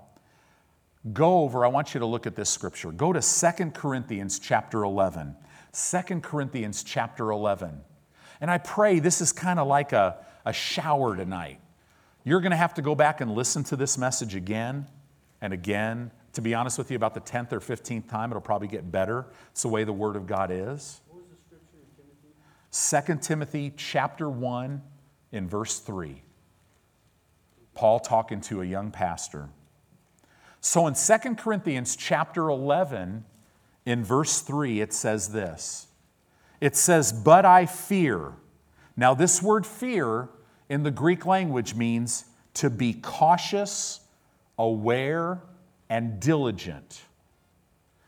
go 1.13 1.41
over, 1.41 1.67
I 1.67 1.69
want 1.69 1.93
you 1.93 2.01
to 2.01 2.07
look 2.07 2.27
at 2.27 2.35
this 2.35 2.49
scripture. 2.49 2.91
Go 2.91 3.13
to 3.13 3.21
Second 3.21 3.75
Corinthians 3.75 4.39
chapter 4.39 4.85
11. 4.85 5.37
2 5.75 6.21
Corinthians 6.21 6.83
chapter 6.83 7.31
11. 7.31 7.83
And 8.41 8.51
I 8.51 8.57
pray 8.57 9.01
this 9.01 9.21
is 9.21 9.35
kind 9.35 9.59
of 9.59 9.69
like 9.69 9.93
a, 9.93 10.17
a 10.47 10.53
shower 10.55 11.15
tonight. 11.15 11.61
You're 12.25 12.41
going 12.41 12.53
to 12.53 12.57
have 12.57 12.73
to 12.73 12.81
go 12.81 12.95
back 12.95 13.21
and 13.21 13.35
listen 13.35 13.65
to 13.65 13.77
this 13.77 13.99
message 13.99 14.35
again 14.35 14.87
and 15.43 15.53
again 15.53 16.11
to 16.37 16.43
be 16.43 16.55
honest 16.55 16.77
with 16.77 16.91
you, 16.91 16.97
about 16.97 17.15
the 17.15 17.21
10th 17.21 17.53
or 17.53 17.61
15th 17.61 18.11
time, 18.11 18.31
it'll 18.31 18.43
probably 18.43 18.69
get 18.69 18.93
better. 18.93 19.25
It's 19.53 19.63
the 19.63 19.69
way 19.69 19.85
the 19.85 19.93
Word 19.93 20.17
of 20.17 20.27
God 20.27 20.51
is. 20.51 21.01
What 21.09 21.17
was 21.17 21.31
the 21.31 21.37
scripture 21.47 21.79
in 21.81 23.09
Timothy? 23.09 23.23
2 23.23 23.27
Timothy 23.27 23.73
chapter 23.75 24.29
1 24.29 24.83
in 25.33 25.49
verse 25.49 25.79
3. 25.79 26.23
Paul 27.73 28.01
talking 28.01 28.43
to 28.43 28.61
a 28.61 28.67
young 28.67 28.91
pastor. 28.91 29.49
So 30.61 30.87
in 30.87 30.93
2 30.93 31.37
Corinthians 31.37 31.97
chapter 31.97 32.51
11, 32.51 33.25
in 33.87 34.05
verse 34.05 34.43
3, 34.43 34.83
it 34.83 34.93
says 34.93 35.29
this 35.29 35.87
It 36.61 36.77
says, 36.77 37.15
But 37.15 37.47
I 37.47 37.65
fear. 37.65 38.35
Now, 38.95 39.15
this 39.15 39.43
word 39.43 39.65
fear 39.65 40.29
in 40.69 40.83
the 40.83 40.91
Greek 40.91 41.25
language 41.25 41.75
means 41.75 42.27
to 42.55 42.69
be 42.69 42.93
cautious, 42.93 44.01
aware, 44.59 45.41
and 45.89 46.21
diligent. 46.21 47.03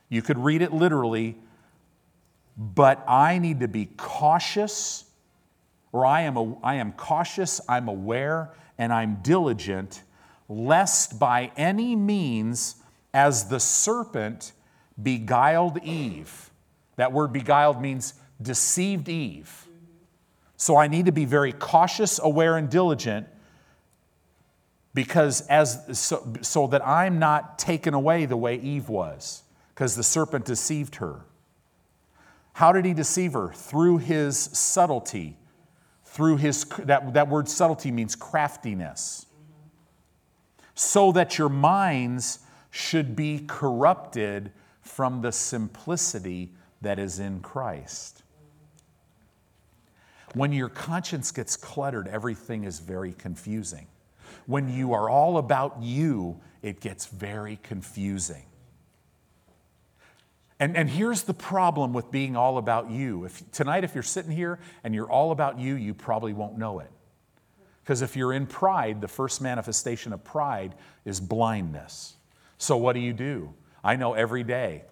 You 0.09 0.23
could 0.23 0.39
read 0.39 0.63
it 0.63 0.73
literally, 0.73 1.37
but 2.57 3.05
I 3.09 3.39
need 3.39 3.61
to 3.61 3.69
be 3.69 3.87
cautious, 3.97 5.05
or 5.93 6.05
I 6.05 6.23
am, 6.23 6.37
a, 6.37 6.57
I 6.63 6.77
am 6.77 6.93
cautious, 6.93 7.61
I'm 7.69 7.89
aware, 7.89 8.51
and 8.79 8.93
I'm 8.93 9.17
diligent, 9.23 10.03
lest 10.49 11.19
by 11.19 11.53
any 11.57 11.95
means, 11.95 12.77
as 13.15 13.49
the 13.49 13.61
serpent 13.61 14.53
beguiled 15.01 15.83
Eve. 15.83 16.51
That 16.97 17.13
word 17.13 17.33
beguiled 17.33 17.81
means 17.81 18.15
deceived 18.41 19.09
Eve. 19.09 19.67
So 20.57 20.77
I 20.77 20.89
need 20.89 21.07
to 21.07 21.13
be 21.13 21.25
very 21.25 21.53
cautious, 21.53 22.19
aware, 22.19 22.57
and 22.57 22.69
diligent 22.69 23.29
because 24.95 25.43
as 25.49 25.99
so, 25.99 26.35
so 26.41 26.67
that 26.69 26.87
I'm 26.87 27.19
not 27.19 27.59
taken 27.59 27.95
away 27.95 28.27
the 28.27 28.37
way 28.37 28.57
Eve 28.57 28.89
was, 28.89 29.43
because 29.75 29.95
the 29.95 30.03
serpent 30.03 30.45
deceived 30.45 30.97
her. 30.97 31.21
How 32.55 32.73
did 32.73 32.85
he 32.85 32.95
deceive 32.95 33.35
her? 33.35 33.53
Through 33.53 33.99
his 33.99 34.37
subtlety. 34.37 35.37
Through 36.05 36.39
his 36.39 36.65
that, 36.81 37.15
that 37.15 37.29
word 37.29 37.49
subtlety 37.49 37.93
means 37.93 38.17
craftiness. 38.17 39.27
So 40.75 41.13
that 41.13 41.39
your 41.39 41.49
minds 41.49 42.41
should 42.71 43.15
be 43.15 43.45
corrupted 43.47 44.53
from 44.81 45.21
the 45.21 45.31
simplicity 45.31 46.53
that 46.81 46.99
is 46.99 47.19
in 47.19 47.41
Christ. 47.41 48.23
When 50.35 50.53
your 50.53 50.69
conscience 50.69 51.31
gets 51.31 51.57
cluttered, 51.57 52.09
everything 52.09 52.65
is 52.65 52.81
very 52.81 53.13
confusing. 53.13 53.87
When 54.49 54.73
you 54.73 54.95
are 54.95 55.11
all 55.11 55.37
about 55.37 55.83
you, 55.83 56.41
it 56.63 56.81
gets 56.81 57.05
very 57.05 57.59
confusing. 57.63 58.45
And, 60.59 60.75
and 60.75 60.89
here's 60.89 61.25
the 61.25 61.35
problem 61.35 61.93
with 61.93 62.11
being 62.11 62.35
all 62.35 62.57
about 62.57 62.91
you. 62.91 63.27
If, 63.27 63.43
tonight, 63.53 63.85
if 63.85 63.93
you're 63.93 64.03
sitting 64.03 64.33
here 64.33 64.59
and 64.83 64.95
you're 64.95 65.11
all 65.11 65.33
about 65.33 65.59
you, 65.59 65.75
you 65.75 65.93
probably 65.93 66.33
won't 66.33 66.57
know 66.57 66.79
it. 66.79 66.91
Because 67.85 68.01
if 68.01 68.17
you're 68.17 68.33
in 68.33 68.47
pride, 68.47 69.03
the 69.03 69.07
first 69.07 69.43
manifestation 69.43 70.15
of 70.15 70.25
pride 70.25 70.75
is 71.05 71.21
blindness. 71.21 72.17
So, 72.57 72.79
what 72.79 72.95
do 72.95 73.01
you 73.01 73.13
do? 73.13 73.53
I 73.85 73.97
know 73.97 74.15
every 74.15 74.45
day, 74.45 74.85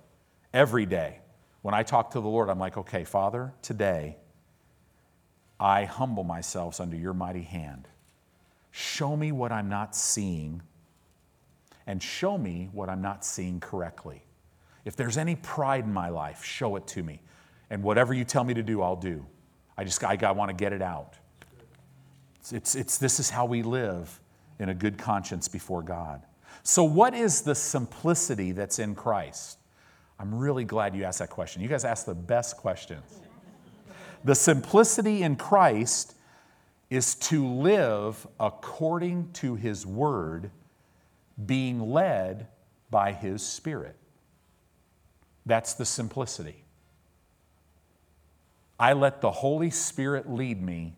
every 0.52 0.84
day, 0.84 1.20
when 1.62 1.74
I 1.74 1.82
talk 1.82 2.10
to 2.10 2.20
the 2.20 2.28
Lord, 2.28 2.50
I'm 2.50 2.58
like, 2.58 2.76
okay, 2.76 3.04
Father, 3.04 3.54
today 3.62 4.18
I 5.58 5.86
humble 5.86 6.24
myself 6.24 6.78
under 6.78 6.98
your 6.98 7.14
mighty 7.14 7.44
hand. 7.44 7.88
Show 8.78 9.16
me 9.16 9.32
what 9.32 9.52
I'm 9.52 9.70
not 9.70 9.96
seeing 9.96 10.60
and 11.86 12.02
show 12.02 12.36
me 12.36 12.68
what 12.74 12.90
I'm 12.90 13.00
not 13.00 13.24
seeing 13.24 13.58
correctly. 13.58 14.22
If 14.84 14.96
there's 14.96 15.16
any 15.16 15.34
pride 15.36 15.84
in 15.84 15.94
my 15.94 16.10
life, 16.10 16.44
show 16.44 16.76
it 16.76 16.86
to 16.88 17.02
me. 17.02 17.22
And 17.70 17.82
whatever 17.82 18.12
you 18.12 18.22
tell 18.22 18.44
me 18.44 18.52
to 18.52 18.62
do, 18.62 18.82
I'll 18.82 18.94
do. 18.94 19.24
I 19.78 19.84
just 19.84 20.04
I, 20.04 20.18
I 20.20 20.32
want 20.32 20.50
to 20.50 20.54
get 20.54 20.74
it 20.74 20.82
out. 20.82 21.14
It's, 22.38 22.52
it's, 22.52 22.74
it's, 22.74 22.98
this 22.98 23.18
is 23.18 23.30
how 23.30 23.46
we 23.46 23.62
live 23.62 24.20
in 24.58 24.68
a 24.68 24.74
good 24.74 24.98
conscience 24.98 25.48
before 25.48 25.80
God. 25.80 26.20
So, 26.62 26.84
what 26.84 27.14
is 27.14 27.40
the 27.40 27.54
simplicity 27.54 28.52
that's 28.52 28.78
in 28.78 28.94
Christ? 28.94 29.56
I'm 30.20 30.34
really 30.34 30.64
glad 30.64 30.94
you 30.94 31.04
asked 31.04 31.20
that 31.20 31.30
question. 31.30 31.62
You 31.62 31.68
guys 31.68 31.86
ask 31.86 32.04
the 32.04 32.14
best 32.14 32.58
questions. 32.58 33.20
The 34.22 34.34
simplicity 34.34 35.22
in 35.22 35.36
Christ 35.36 36.15
is 36.88 37.14
to 37.16 37.46
live 37.46 38.26
according 38.38 39.32
to 39.32 39.56
His 39.56 39.84
Word, 39.84 40.50
being 41.44 41.90
led 41.90 42.46
by 42.90 43.12
His 43.12 43.42
Spirit. 43.44 43.96
That's 45.44 45.74
the 45.74 45.84
simplicity. 45.84 46.64
I 48.78 48.92
let 48.92 49.20
the 49.20 49.30
Holy 49.30 49.70
Spirit 49.70 50.30
lead 50.30 50.62
me, 50.62 50.94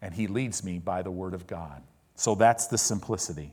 and 0.00 0.14
He 0.14 0.26
leads 0.26 0.64
me 0.64 0.78
by 0.78 1.02
the 1.02 1.10
Word 1.10 1.34
of 1.34 1.46
God. 1.46 1.82
So 2.14 2.34
that's 2.34 2.66
the 2.66 2.78
simplicity. 2.78 3.52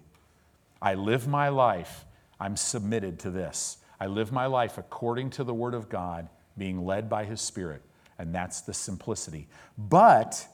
I 0.82 0.93
live 0.93 1.28
my 1.28 1.49
life, 1.49 2.05
I'm 2.39 2.55
submitted 2.55 3.19
to 3.19 3.32
this. 3.32 3.78
I 3.99 4.07
live 4.07 4.32
my 4.32 4.47
life 4.47 4.78
according 4.78 5.30
to 5.32 5.43
the 5.43 5.53
Word 5.53 5.74
of 5.74 5.89
God, 5.89 6.28
being 6.57 6.86
led 6.86 7.09
by 7.09 7.26
His 7.26 7.41
Spirit, 7.41 7.82
and 8.17 8.34
that's 8.34 8.61
the 8.61 8.74
simplicity. 8.74 9.47
But 9.78 10.47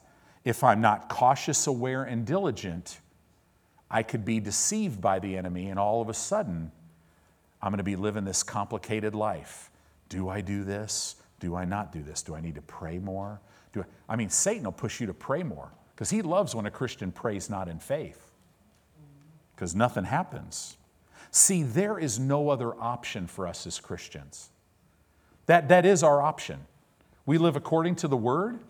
if 0.48 0.64
I'm 0.64 0.80
not 0.80 1.10
cautious, 1.10 1.66
aware, 1.66 2.04
and 2.04 2.24
diligent, 2.24 3.00
I 3.90 4.02
could 4.02 4.24
be 4.24 4.40
deceived 4.40 4.98
by 4.98 5.18
the 5.18 5.36
enemy, 5.36 5.68
and 5.68 5.78
all 5.78 6.00
of 6.00 6.08
a 6.08 6.14
sudden, 6.14 6.72
I'm 7.60 7.70
going 7.70 7.76
to 7.76 7.84
be 7.84 7.96
living 7.96 8.24
this 8.24 8.42
complicated 8.42 9.14
life. 9.14 9.70
Do 10.08 10.30
I 10.30 10.40
do 10.40 10.64
this? 10.64 11.16
Do 11.38 11.54
I 11.54 11.66
not 11.66 11.92
do 11.92 12.02
this? 12.02 12.22
Do 12.22 12.34
I 12.34 12.40
need 12.40 12.54
to 12.54 12.62
pray 12.62 12.98
more? 12.98 13.42
Do 13.74 13.82
I, 13.82 14.12
I 14.14 14.16
mean, 14.16 14.30
Satan 14.30 14.64
will 14.64 14.72
push 14.72 15.02
you 15.02 15.06
to 15.08 15.12
pray 15.12 15.42
more 15.42 15.70
because 15.94 16.08
he 16.08 16.22
loves 16.22 16.54
when 16.54 16.64
a 16.64 16.70
Christian 16.70 17.12
prays 17.12 17.50
not 17.50 17.68
in 17.68 17.78
faith 17.78 18.32
because 19.54 19.74
nothing 19.74 20.04
happens. 20.04 20.78
See, 21.30 21.62
there 21.62 21.98
is 21.98 22.18
no 22.18 22.48
other 22.48 22.74
option 22.80 23.26
for 23.26 23.46
us 23.46 23.66
as 23.66 23.80
Christians. 23.80 24.48
That, 25.44 25.68
that 25.68 25.84
is 25.84 26.02
our 26.02 26.22
option. 26.22 26.60
We 27.26 27.36
live 27.36 27.54
according 27.54 27.96
to 27.96 28.08
the 28.08 28.16
Word, 28.16 28.60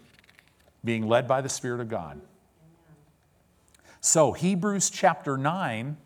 being 0.85 1.07
led 1.07 1.26
by 1.26 1.41
the 1.41 1.49
Spirit 1.49 1.81
of 1.81 1.89
God. 1.89 2.20
So, 4.01 4.33
Hebrews 4.33 4.91
chapter 4.91 5.37
9, 5.37 5.97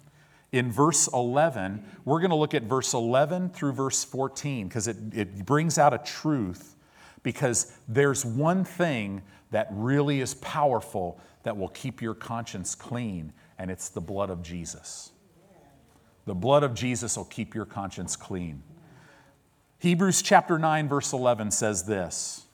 in 0.53 0.71
verse 0.71 1.09
11, 1.09 1.83
we're 2.05 2.21
going 2.21 2.31
to 2.31 2.37
look 2.37 2.55
at 2.55 2.65
verse 2.65 2.93
11 2.93 3.51
through 3.51 3.73
verse 3.73 4.05
14 4.05 4.69
because 4.69 4.87
it, 4.87 4.97
it 5.13 5.47
brings 5.47 5.79
out 5.79 5.95
a 5.95 5.99
truth. 5.99 6.77
Because 7.23 7.73
there's 7.89 8.25
one 8.25 8.65
thing 8.65 9.23
that 9.51 9.69
really 9.71 10.21
is 10.21 10.35
powerful 10.35 11.21
that 11.45 11.57
will 11.57 11.69
keep 11.69 12.03
your 12.03 12.15
conscience 12.15 12.75
clean, 12.75 13.33
and 13.59 13.71
it's 13.71 13.89
the 13.89 14.01
blood 14.01 14.29
of 14.29 14.43
Jesus. 14.43 15.13
The 16.25 16.35
blood 16.35 16.63
of 16.63 16.75
Jesus 16.75 17.17
will 17.17 17.25
keep 17.25 17.55
your 17.55 17.65
conscience 17.65 18.17
clean. 18.17 18.63
Hebrews 19.79 20.23
chapter 20.23 20.59
9, 20.59 20.89
verse 20.89 21.13
11 21.13 21.51
says 21.51 21.85
this 21.85 22.47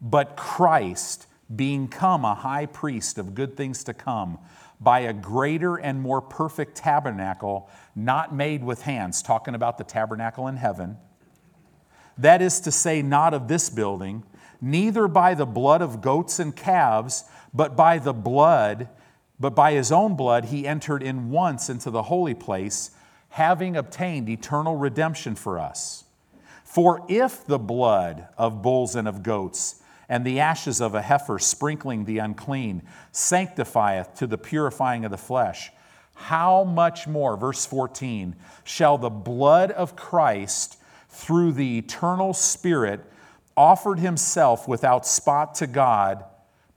But 0.00 0.36
Christ, 0.36 1.26
being 1.54 1.88
come 1.88 2.24
a 2.24 2.34
high 2.34 2.66
priest 2.66 3.18
of 3.18 3.34
good 3.34 3.56
things 3.56 3.84
to 3.84 3.94
come, 3.94 4.38
by 4.80 5.00
a 5.00 5.12
greater 5.12 5.76
and 5.76 6.00
more 6.00 6.20
perfect 6.20 6.76
tabernacle, 6.76 7.68
not 7.94 8.34
made 8.34 8.64
with 8.64 8.82
hands, 8.82 9.22
talking 9.22 9.54
about 9.54 9.76
the 9.76 9.84
tabernacle 9.84 10.46
in 10.48 10.56
heaven. 10.56 10.96
That 12.16 12.40
is 12.40 12.60
to 12.60 12.72
say, 12.72 13.02
not 13.02 13.34
of 13.34 13.48
this 13.48 13.68
building, 13.68 14.24
neither 14.60 15.08
by 15.08 15.34
the 15.34 15.46
blood 15.46 15.82
of 15.82 16.00
goats 16.00 16.38
and 16.38 16.54
calves, 16.54 17.24
but 17.52 17.76
by 17.76 17.98
the 17.98 18.12
blood, 18.12 18.88
but 19.38 19.54
by 19.54 19.72
his 19.72 19.90
own 19.90 20.16
blood, 20.16 20.46
he 20.46 20.66
entered 20.66 21.02
in 21.02 21.30
once 21.30 21.68
into 21.68 21.90
the 21.90 22.04
holy 22.04 22.34
place, 22.34 22.90
having 23.30 23.76
obtained 23.76 24.28
eternal 24.28 24.76
redemption 24.76 25.34
for 25.34 25.58
us. 25.58 26.04
For 26.64 27.04
if 27.08 27.44
the 27.44 27.58
blood 27.58 28.28
of 28.38 28.62
bulls 28.62 28.94
and 28.94 29.08
of 29.08 29.22
goats, 29.22 29.82
and 30.10 30.26
the 30.26 30.40
ashes 30.40 30.80
of 30.80 30.96
a 30.96 31.00
heifer 31.00 31.38
sprinkling 31.38 32.04
the 32.04 32.18
unclean 32.18 32.82
sanctifieth 33.12 34.12
to 34.16 34.26
the 34.26 34.36
purifying 34.36 35.04
of 35.04 35.12
the 35.12 35.16
flesh. 35.16 35.70
How 36.16 36.64
much 36.64 37.06
more, 37.06 37.36
verse 37.36 37.64
14, 37.64 38.34
shall 38.64 38.98
the 38.98 39.08
blood 39.08 39.70
of 39.70 39.94
Christ 39.94 40.76
through 41.08 41.52
the 41.52 41.78
eternal 41.78 42.34
Spirit 42.34 43.00
offered 43.56 44.00
himself 44.00 44.66
without 44.66 45.06
spot 45.06 45.54
to 45.54 45.68
God 45.68 46.24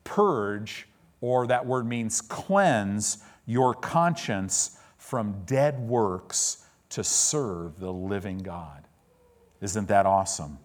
purge, 0.03 0.87
or 1.19 1.47
that 1.47 1.65
word 1.65 1.87
means 1.87 2.21
cleanse, 2.21 3.17
your 3.47 3.73
conscience 3.73 4.77
from 4.97 5.43
dead 5.45 5.79
works 5.79 6.65
to 6.89 7.03
serve 7.03 7.79
the 7.79 7.91
living 7.91 8.37
God? 8.37 8.87
Isn't 9.59 9.87
that 9.87 10.05
awesome? 10.05 10.59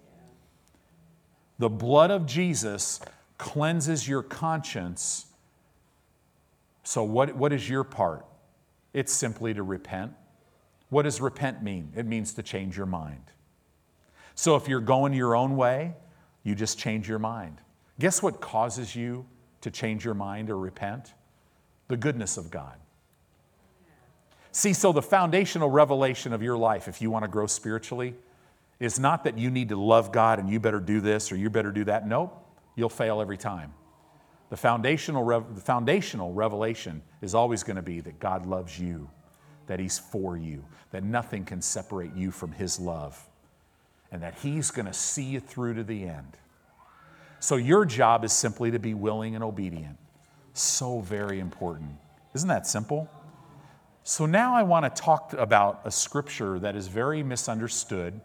The 1.59 1.69
blood 1.69 2.11
of 2.11 2.27
Jesus 2.27 3.01
cleanses 3.37 4.09
your 4.09 4.23
conscience. 4.23 5.27
So, 6.85 7.03
what, 7.05 7.35
what 7.35 7.53
is 7.53 7.69
your 7.69 7.85
part? 7.85 8.25
It's 8.93 9.13
simply 9.13 9.55
to 9.55 9.63
repent. 9.63 10.13
What 10.91 11.03
does 11.03 11.21
repent 11.21 11.63
mean? 11.63 11.93
It 11.97 12.07
means 12.07 12.33
to 12.35 12.43
change 12.43 12.77
your 12.77 12.87
mind. 12.87 13.31
So, 14.35 14.57
if 14.57 14.69
you're 14.69 14.81
going 14.81 15.13
your 15.13 15.35
own 15.35 15.57
way, 15.57 15.95
you 16.45 16.55
just 16.55 16.79
change 16.79 17.09
your 17.09 17.19
mind. 17.19 17.61
Guess 17.99 18.23
what 18.23 18.41
causes 18.41 18.95
you 18.95 19.27
to 19.61 19.71
change 19.71 20.05
your 20.05 20.15
mind 20.15 20.51
or 20.51 20.59
repent? 20.59 21.13
The 21.89 21.97
goodness 21.97 22.37
of 22.37 22.51
God. 22.51 22.75
See, 24.53 24.73
so 24.73 24.93
the 24.93 25.03
foundational 25.03 25.71
revelation 25.71 26.33
of 26.33 26.43
your 26.43 26.57
life, 26.57 26.89
if 26.89 27.03
you 27.03 27.11
want 27.11 27.25
to 27.25 27.29
grow 27.29 27.47
spiritually, 27.47 28.15
is 28.81 28.99
not 28.99 29.25
that 29.25 29.37
you 29.37 29.51
need 29.51 29.71
to 29.71 29.77
love 29.77 30.13
God 30.13 30.39
and 30.39 30.49
you 30.49 30.61
better 30.61 30.81
do 30.81 31.01
this 31.01 31.33
or 31.33 31.37
you 31.37 31.51
better 31.51 31.73
do 31.73 31.85
that. 31.85 32.07
Nope, 32.07 32.47
you'll 32.77 32.89
fail 32.89 33.21
every 33.21 33.37
time. 33.37 33.73
The 34.51 34.57
foundational, 34.57 35.27
the 35.55 35.61
foundational 35.61 36.33
revelation 36.33 37.03
is 37.21 37.35
always 37.35 37.63
going 37.63 37.77
to 37.77 37.83
be 37.83 38.01
that 38.01 38.19
God 38.19 38.47
loves 38.47 38.79
you, 38.79 39.11
that 39.67 39.79
He's 39.79 39.99
for 39.99 40.37
you, 40.37 40.65
that 40.91 41.03
nothing 41.03 41.45
can 41.45 41.61
separate 41.61 42.15
you 42.15 42.31
from 42.31 42.53
His 42.53 42.79
love, 42.79 43.29
and 44.11 44.23
that 44.23 44.35
He's 44.37 44.71
going 44.71 44.87
to 44.87 44.93
see 44.93 45.25
you 45.25 45.41
through 45.41 45.75
to 45.75 45.85
the 45.85 46.05
end. 46.05 46.37
So 47.41 47.57
your 47.57 47.85
job 47.85 48.25
is 48.25 48.33
simply 48.33 48.71
to 48.71 48.79
be 48.79 48.95
willing 48.95 49.35
and 49.35 49.45
obedient. 49.45 49.99
So 50.55 51.01
very 51.01 51.41
important. 51.41 51.91
Isn't 52.35 52.49
that 52.49 52.67
simple? 52.67 53.09
So 54.03 54.25
now 54.25 54.55
I 54.55 54.63
want 54.63 54.85
to 54.85 55.03
talk 55.03 55.35
about 55.35 55.83
a 55.85 55.91
scripture 55.91 56.59
that 56.61 56.75
is 56.75 56.89
very 56.89 57.23
misunderstood 57.23 58.21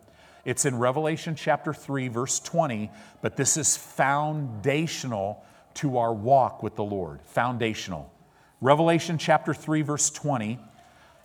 it's 0.46 0.66
in 0.66 0.78
Revelation 0.78 1.36
chapter 1.36 1.74
3, 1.74 2.10
verse 2.10 2.40
20, 2.40 2.92
but 3.22 3.38
this 3.38 3.56
is 3.56 3.78
foundational 3.78 5.44
to 5.76 5.98
our 5.98 6.14
walk 6.14 6.62
with 6.62 6.76
the 6.76 6.84
Lord. 6.84 7.22
Foundational. 7.26 8.12
Revelation 8.60 9.18
chapter 9.18 9.54
3, 9.54 9.82
verse 9.82 10.10
20. 10.10 10.60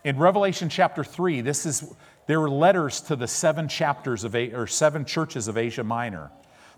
In 0.04 0.18
Revelation 0.18 0.68
chapter 0.68 1.02
3, 1.02 1.40
this 1.40 1.66
is 1.66 1.92
there 2.26 2.40
are 2.42 2.50
letters 2.50 3.00
to 3.02 3.16
the 3.16 3.26
seven 3.26 3.68
chapters 3.68 4.22
of 4.22 4.34
or 4.34 4.66
seven 4.66 5.04
churches 5.04 5.48
of 5.48 5.56
Asia 5.56 5.82
Minor. 5.82 6.30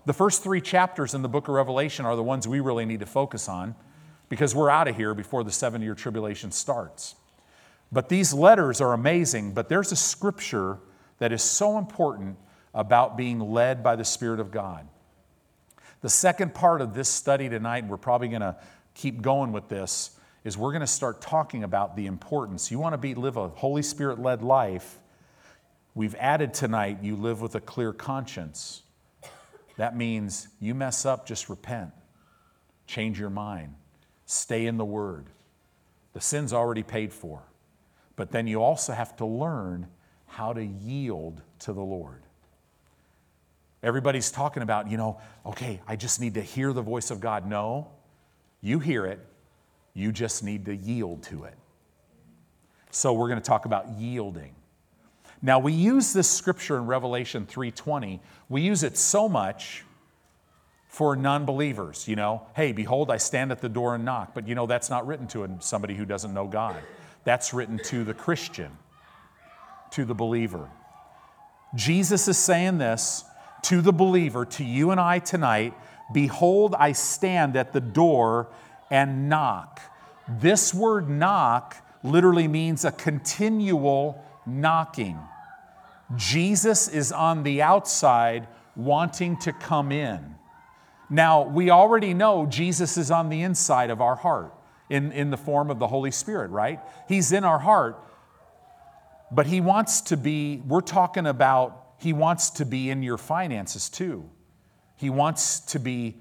The 0.05 0.13
first 0.13 0.43
three 0.43 0.61
chapters 0.61 1.13
in 1.13 1.21
the 1.21 1.29
book 1.29 1.47
of 1.47 1.53
Revelation 1.53 2.05
are 2.05 2.15
the 2.15 2.23
ones 2.23 2.47
we 2.47 2.61
really 2.61 2.85
need 2.85 3.01
to 3.01 3.05
focus 3.05 3.49
on 3.49 3.75
because 4.29 4.55
we're 4.55 4.69
out 4.69 4.87
of 4.87 4.95
here 4.95 5.13
before 5.13 5.43
the 5.43 5.51
seven 5.51 5.81
year 5.81 5.93
tribulation 5.93 6.51
starts. 6.51 7.15
But 7.91 8.07
these 8.07 8.33
letters 8.33 8.79
are 8.79 8.93
amazing, 8.93 9.53
but 9.53 9.67
there's 9.67 9.91
a 9.91 9.95
scripture 9.97 10.79
that 11.21 11.31
is 11.31 11.43
so 11.43 11.77
important 11.77 12.35
about 12.73 13.15
being 13.15 13.39
led 13.39 13.83
by 13.83 13.95
the 13.95 14.03
Spirit 14.03 14.39
of 14.39 14.49
God. 14.49 14.87
The 16.01 16.09
second 16.09 16.55
part 16.55 16.81
of 16.81 16.95
this 16.95 17.09
study 17.09 17.47
tonight, 17.47 17.85
we're 17.85 17.97
probably 17.97 18.27
going 18.27 18.41
to 18.41 18.55
keep 18.95 19.21
going 19.21 19.51
with 19.51 19.67
this, 19.69 20.17
is 20.43 20.57
we're 20.57 20.71
going 20.71 20.81
to 20.81 20.87
start 20.87 21.21
talking 21.21 21.63
about 21.63 21.95
the 21.95 22.07
importance. 22.07 22.71
You 22.71 22.79
want 22.79 22.93
to 22.93 22.97
be, 22.97 23.13
live 23.13 23.37
a 23.37 23.49
Holy 23.49 23.83
Spirit 23.83 24.19
led 24.19 24.41
life. 24.41 24.99
We've 25.93 26.15
added 26.15 26.55
tonight, 26.55 27.03
you 27.03 27.15
live 27.15 27.39
with 27.39 27.53
a 27.53 27.61
clear 27.61 27.93
conscience. 27.93 28.81
That 29.77 29.95
means 29.95 30.47
you 30.59 30.73
mess 30.73 31.05
up, 31.05 31.27
just 31.27 31.49
repent, 31.49 31.91
change 32.87 33.19
your 33.19 33.29
mind, 33.29 33.75
stay 34.25 34.65
in 34.65 34.77
the 34.77 34.85
Word. 34.85 35.27
The 36.13 36.21
sin's 36.21 36.51
already 36.51 36.81
paid 36.81 37.13
for. 37.13 37.43
but 38.15 38.31
then 38.31 38.47
you 38.47 38.61
also 38.61 38.93
have 38.93 39.15
to 39.17 39.25
learn 39.25 39.87
how 40.31 40.53
to 40.53 40.63
yield 40.63 41.41
to 41.59 41.73
the 41.73 41.81
Lord. 41.81 42.23
Everybody's 43.83 44.31
talking 44.31 44.63
about, 44.63 44.89
you 44.89 44.95
know, 44.95 45.19
okay, 45.45 45.81
I 45.87 45.95
just 45.95 46.21
need 46.21 46.35
to 46.35 46.41
hear 46.41 46.71
the 46.71 46.81
voice 46.81 47.11
of 47.11 47.19
God. 47.19 47.47
No, 47.47 47.89
you 48.61 48.79
hear 48.79 49.05
it, 49.05 49.19
you 49.93 50.11
just 50.11 50.43
need 50.43 50.65
to 50.65 50.75
yield 50.75 51.23
to 51.23 51.43
it. 51.43 51.55
So 52.91 53.11
we're 53.13 53.27
going 53.27 53.41
to 53.41 53.45
talk 53.45 53.65
about 53.65 53.89
yielding. 53.97 54.55
Now 55.41 55.59
we 55.59 55.73
use 55.73 56.13
this 56.13 56.29
scripture 56.29 56.77
in 56.77 56.85
Revelation 56.85 57.45
3:20. 57.45 58.19
We 58.47 58.61
use 58.61 58.83
it 58.83 58.97
so 58.97 59.27
much 59.27 59.83
for 60.87 61.15
non-believers, 61.15 62.07
you 62.07 62.15
know. 62.15 62.45
Hey, 62.55 62.71
behold, 62.73 63.09
I 63.09 63.17
stand 63.17 63.51
at 63.51 63.61
the 63.61 63.69
door 63.69 63.95
and 63.95 64.05
knock. 64.05 64.33
But 64.33 64.47
you 64.47 64.55
know 64.55 64.67
that's 64.67 64.89
not 64.89 65.07
written 65.07 65.27
to 65.27 65.49
somebody 65.59 65.95
who 65.95 66.05
doesn't 66.05 66.33
know 66.33 66.47
God. 66.47 66.77
That's 67.23 67.53
written 67.53 67.79
to 67.85 68.03
the 68.03 68.13
Christian, 68.13 68.71
to 69.91 70.05
the 70.05 70.15
believer. 70.15 70.69
Jesus 71.75 72.27
is 72.27 72.37
saying 72.37 72.77
this 72.77 73.23
to 73.63 73.81
the 73.81 73.93
believer, 73.93 74.45
to 74.45 74.63
you 74.63 74.91
and 74.91 74.99
I 74.99 75.19
tonight 75.19 75.73
Behold, 76.11 76.75
I 76.77 76.91
stand 76.91 77.55
at 77.55 77.73
the 77.73 77.81
door 77.81 78.49
and 78.89 79.29
knock. 79.29 79.79
This 80.27 80.73
word 80.73 81.09
knock 81.09 81.77
literally 82.03 82.47
means 82.47 82.85
a 82.85 82.91
continual 82.91 84.23
knocking. 84.45 85.19
Jesus 86.15 86.87
is 86.87 87.11
on 87.11 87.43
the 87.43 87.61
outside 87.61 88.47
wanting 88.75 89.37
to 89.37 89.53
come 89.53 89.91
in. 89.91 90.35
Now, 91.09 91.43
we 91.43 91.69
already 91.69 92.13
know 92.13 92.45
Jesus 92.45 92.97
is 92.97 93.11
on 93.11 93.29
the 93.29 93.41
inside 93.41 93.89
of 93.89 94.01
our 94.01 94.15
heart 94.15 94.53
in, 94.89 95.11
in 95.11 95.29
the 95.29 95.37
form 95.37 95.69
of 95.69 95.79
the 95.79 95.87
Holy 95.87 96.11
Spirit, 96.11 96.51
right? 96.51 96.79
He's 97.07 97.31
in 97.31 97.43
our 97.43 97.59
heart, 97.59 98.01
but 99.31 99.47
He 99.47 99.61
wants 99.61 100.01
to 100.01 100.17
be, 100.17 100.61
we're 100.67 100.81
talking 100.81 101.25
about, 101.25 101.93
He 101.97 102.13
wants 102.13 102.49
to 102.51 102.65
be 102.65 102.89
in 102.89 103.03
your 103.03 103.17
finances 103.17 103.89
too. 103.89 104.29
He 104.97 105.09
wants 105.09 105.59
to 105.61 105.79
be 105.79 106.17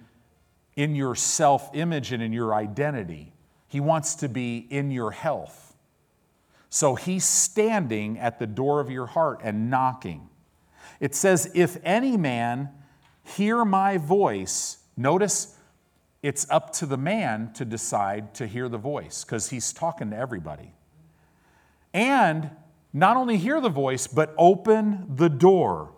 in 0.77 0.95
your 0.95 1.15
self 1.15 1.71
image 1.75 2.13
and 2.13 2.23
in 2.23 2.33
your 2.33 2.55
identity. 2.55 3.35
He 3.69 3.81
wants 3.81 4.15
to 4.17 4.29
be 4.29 4.67
in 4.71 4.91
your 4.91 5.11
health. 5.11 5.71
So 6.71 6.95
he's 6.95 7.25
standing 7.25 8.19
at 8.19 8.39
the 8.39 8.47
door 8.47 8.81
of 8.81 8.91
your 8.91 9.07
heart 9.07 9.41
and 9.43 9.71
knocking. 9.71 10.29
It 11.01 11.15
says, 11.15 11.51
If 11.55 11.77
any 11.85 12.17
man 12.17 12.71
hear 13.23 13.65
my 13.65 13.99
voice, 13.99 14.79
notice 14.97 15.57
it's 16.23 16.49
up 16.51 16.73
to 16.75 16.87
the 16.87 16.97
man 16.97 17.53
to 17.55 17.65
decide 17.65 18.35
to 18.35 18.47
hear 18.47 18.69
the 18.69 18.79
voice 18.79 19.25
because 19.25 19.51
he's 19.51 19.73
talking 19.73 20.11
to 20.11 20.17
everybody. 20.17 20.75
And 21.93 22.51
not 22.93 23.17
only 23.17 23.37
hear 23.37 23.61
the 23.61 23.69
voice, 23.69 24.07
but 24.07 24.35
open 24.37 25.07
the 25.15 25.29
door. 25.29 25.93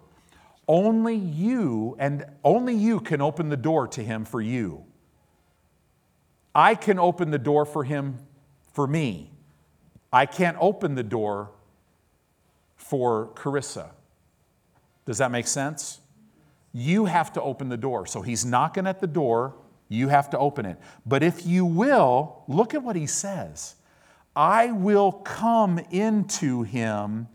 Only 0.68 1.16
you 1.16 1.96
and 1.98 2.24
only 2.44 2.74
you 2.74 3.00
can 3.00 3.20
open 3.20 3.48
the 3.48 3.56
door 3.56 3.88
to 3.88 4.02
him 4.02 4.24
for 4.24 4.40
you. 4.40 4.84
I 6.54 6.74
can 6.74 6.98
open 6.98 7.30
the 7.30 7.38
door 7.38 7.64
for 7.64 7.84
him 7.84 8.18
for 8.72 8.86
me. 8.86 9.30
I 10.12 10.26
can't 10.26 10.56
open 10.60 10.94
the 10.94 11.02
door 11.02 11.50
for 12.76 13.30
Carissa. 13.34 13.90
Does 15.06 15.18
that 15.18 15.30
make 15.30 15.46
sense? 15.46 16.00
You 16.72 17.06
have 17.06 17.32
to 17.32 17.42
open 17.42 17.68
the 17.68 17.76
door. 17.76 18.06
So 18.06 18.22
he's 18.22 18.44
knocking 18.44 18.86
at 18.86 19.00
the 19.00 19.06
door, 19.06 19.54
you 19.88 20.08
have 20.08 20.30
to 20.30 20.38
open 20.38 20.66
it. 20.66 20.78
But 21.04 21.22
if 21.22 21.46
you 21.46 21.64
will, 21.64 22.44
look 22.48 22.74
at 22.74 22.82
what 22.82 22.96
he 22.96 23.06
says 23.06 23.76
I 24.34 24.72
will 24.72 25.12
come 25.12 25.78
into 25.90 26.62
him 26.62 27.28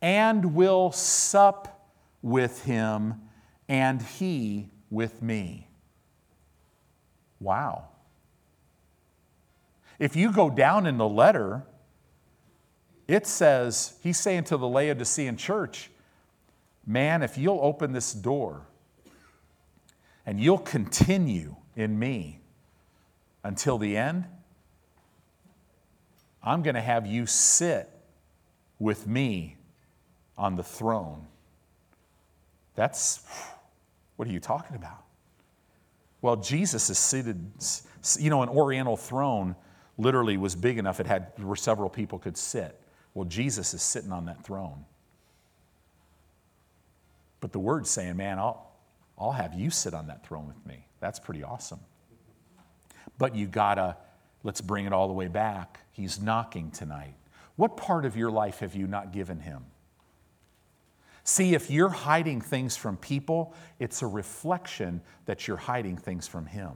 and 0.00 0.54
will 0.54 0.92
sup 0.92 1.90
with 2.22 2.64
him, 2.64 3.14
and 3.68 4.00
he 4.00 4.70
with 4.90 5.22
me. 5.22 5.68
Wow. 7.40 7.88
If 9.98 10.14
you 10.14 10.32
go 10.32 10.50
down 10.50 10.86
in 10.86 10.96
the 10.98 11.08
letter, 11.08 11.64
it 13.08 13.26
says, 13.26 13.94
he's 14.02 14.18
saying 14.18 14.44
to 14.44 14.56
the 14.56 14.68
Laodicean 14.68 15.36
church, 15.36 15.90
man, 16.86 17.22
if 17.22 17.36
you'll 17.36 17.60
open 17.62 17.92
this 17.92 18.12
door 18.12 18.66
and 20.24 20.38
you'll 20.38 20.58
continue 20.58 21.56
in 21.74 21.98
me 21.98 22.40
until 23.42 23.78
the 23.78 23.96
end, 23.96 24.26
I'm 26.48 26.62
going 26.62 26.76
to 26.76 26.80
have 26.80 27.06
you 27.06 27.26
sit 27.26 27.90
with 28.78 29.06
me 29.06 29.56
on 30.38 30.56
the 30.56 30.62
throne. 30.62 31.26
That's 32.74 33.22
what 34.16 34.26
are 34.26 34.30
you 34.30 34.40
talking 34.40 34.74
about? 34.74 35.04
Well, 36.22 36.36
Jesus 36.36 36.88
is 36.88 36.98
seated, 36.98 37.38
you 38.18 38.30
know, 38.30 38.42
an 38.42 38.48
oriental 38.48 38.96
throne 38.96 39.56
literally 39.98 40.38
was 40.38 40.56
big 40.56 40.78
enough 40.78 41.00
it 41.00 41.06
had 41.06 41.32
where 41.36 41.54
several 41.54 41.90
people 41.90 42.18
could 42.18 42.36
sit. 42.36 42.80
Well, 43.12 43.26
Jesus 43.26 43.74
is 43.74 43.82
sitting 43.82 44.12
on 44.12 44.24
that 44.24 44.42
throne. 44.42 44.84
But 47.40 47.52
the 47.52 47.58
word's 47.58 47.90
saying, 47.90 48.16
man, 48.16 48.38
I'll, 48.38 48.72
I'll 49.18 49.32
have 49.32 49.52
you 49.52 49.70
sit 49.70 49.92
on 49.92 50.06
that 50.06 50.26
throne 50.26 50.46
with 50.46 50.64
me. 50.66 50.86
That's 51.00 51.18
pretty 51.18 51.44
awesome. 51.44 51.80
But 53.18 53.34
you 53.34 53.46
gotta, 53.46 53.96
let's 54.48 54.62
bring 54.62 54.86
it 54.86 54.94
all 54.94 55.08
the 55.08 55.12
way 55.12 55.28
back. 55.28 55.80
He's 55.92 56.22
knocking 56.22 56.70
tonight. 56.70 57.12
What 57.56 57.76
part 57.76 58.06
of 58.06 58.16
your 58.16 58.30
life 58.30 58.60
have 58.60 58.74
you 58.74 58.86
not 58.86 59.12
given 59.12 59.40
him? 59.40 59.66
See, 61.22 61.54
if 61.54 61.70
you're 61.70 61.90
hiding 61.90 62.40
things 62.40 62.74
from 62.74 62.96
people, 62.96 63.52
it's 63.78 64.00
a 64.00 64.06
reflection 64.06 65.02
that 65.26 65.46
you're 65.46 65.58
hiding 65.58 65.98
things 65.98 66.26
from 66.26 66.46
him. 66.46 66.72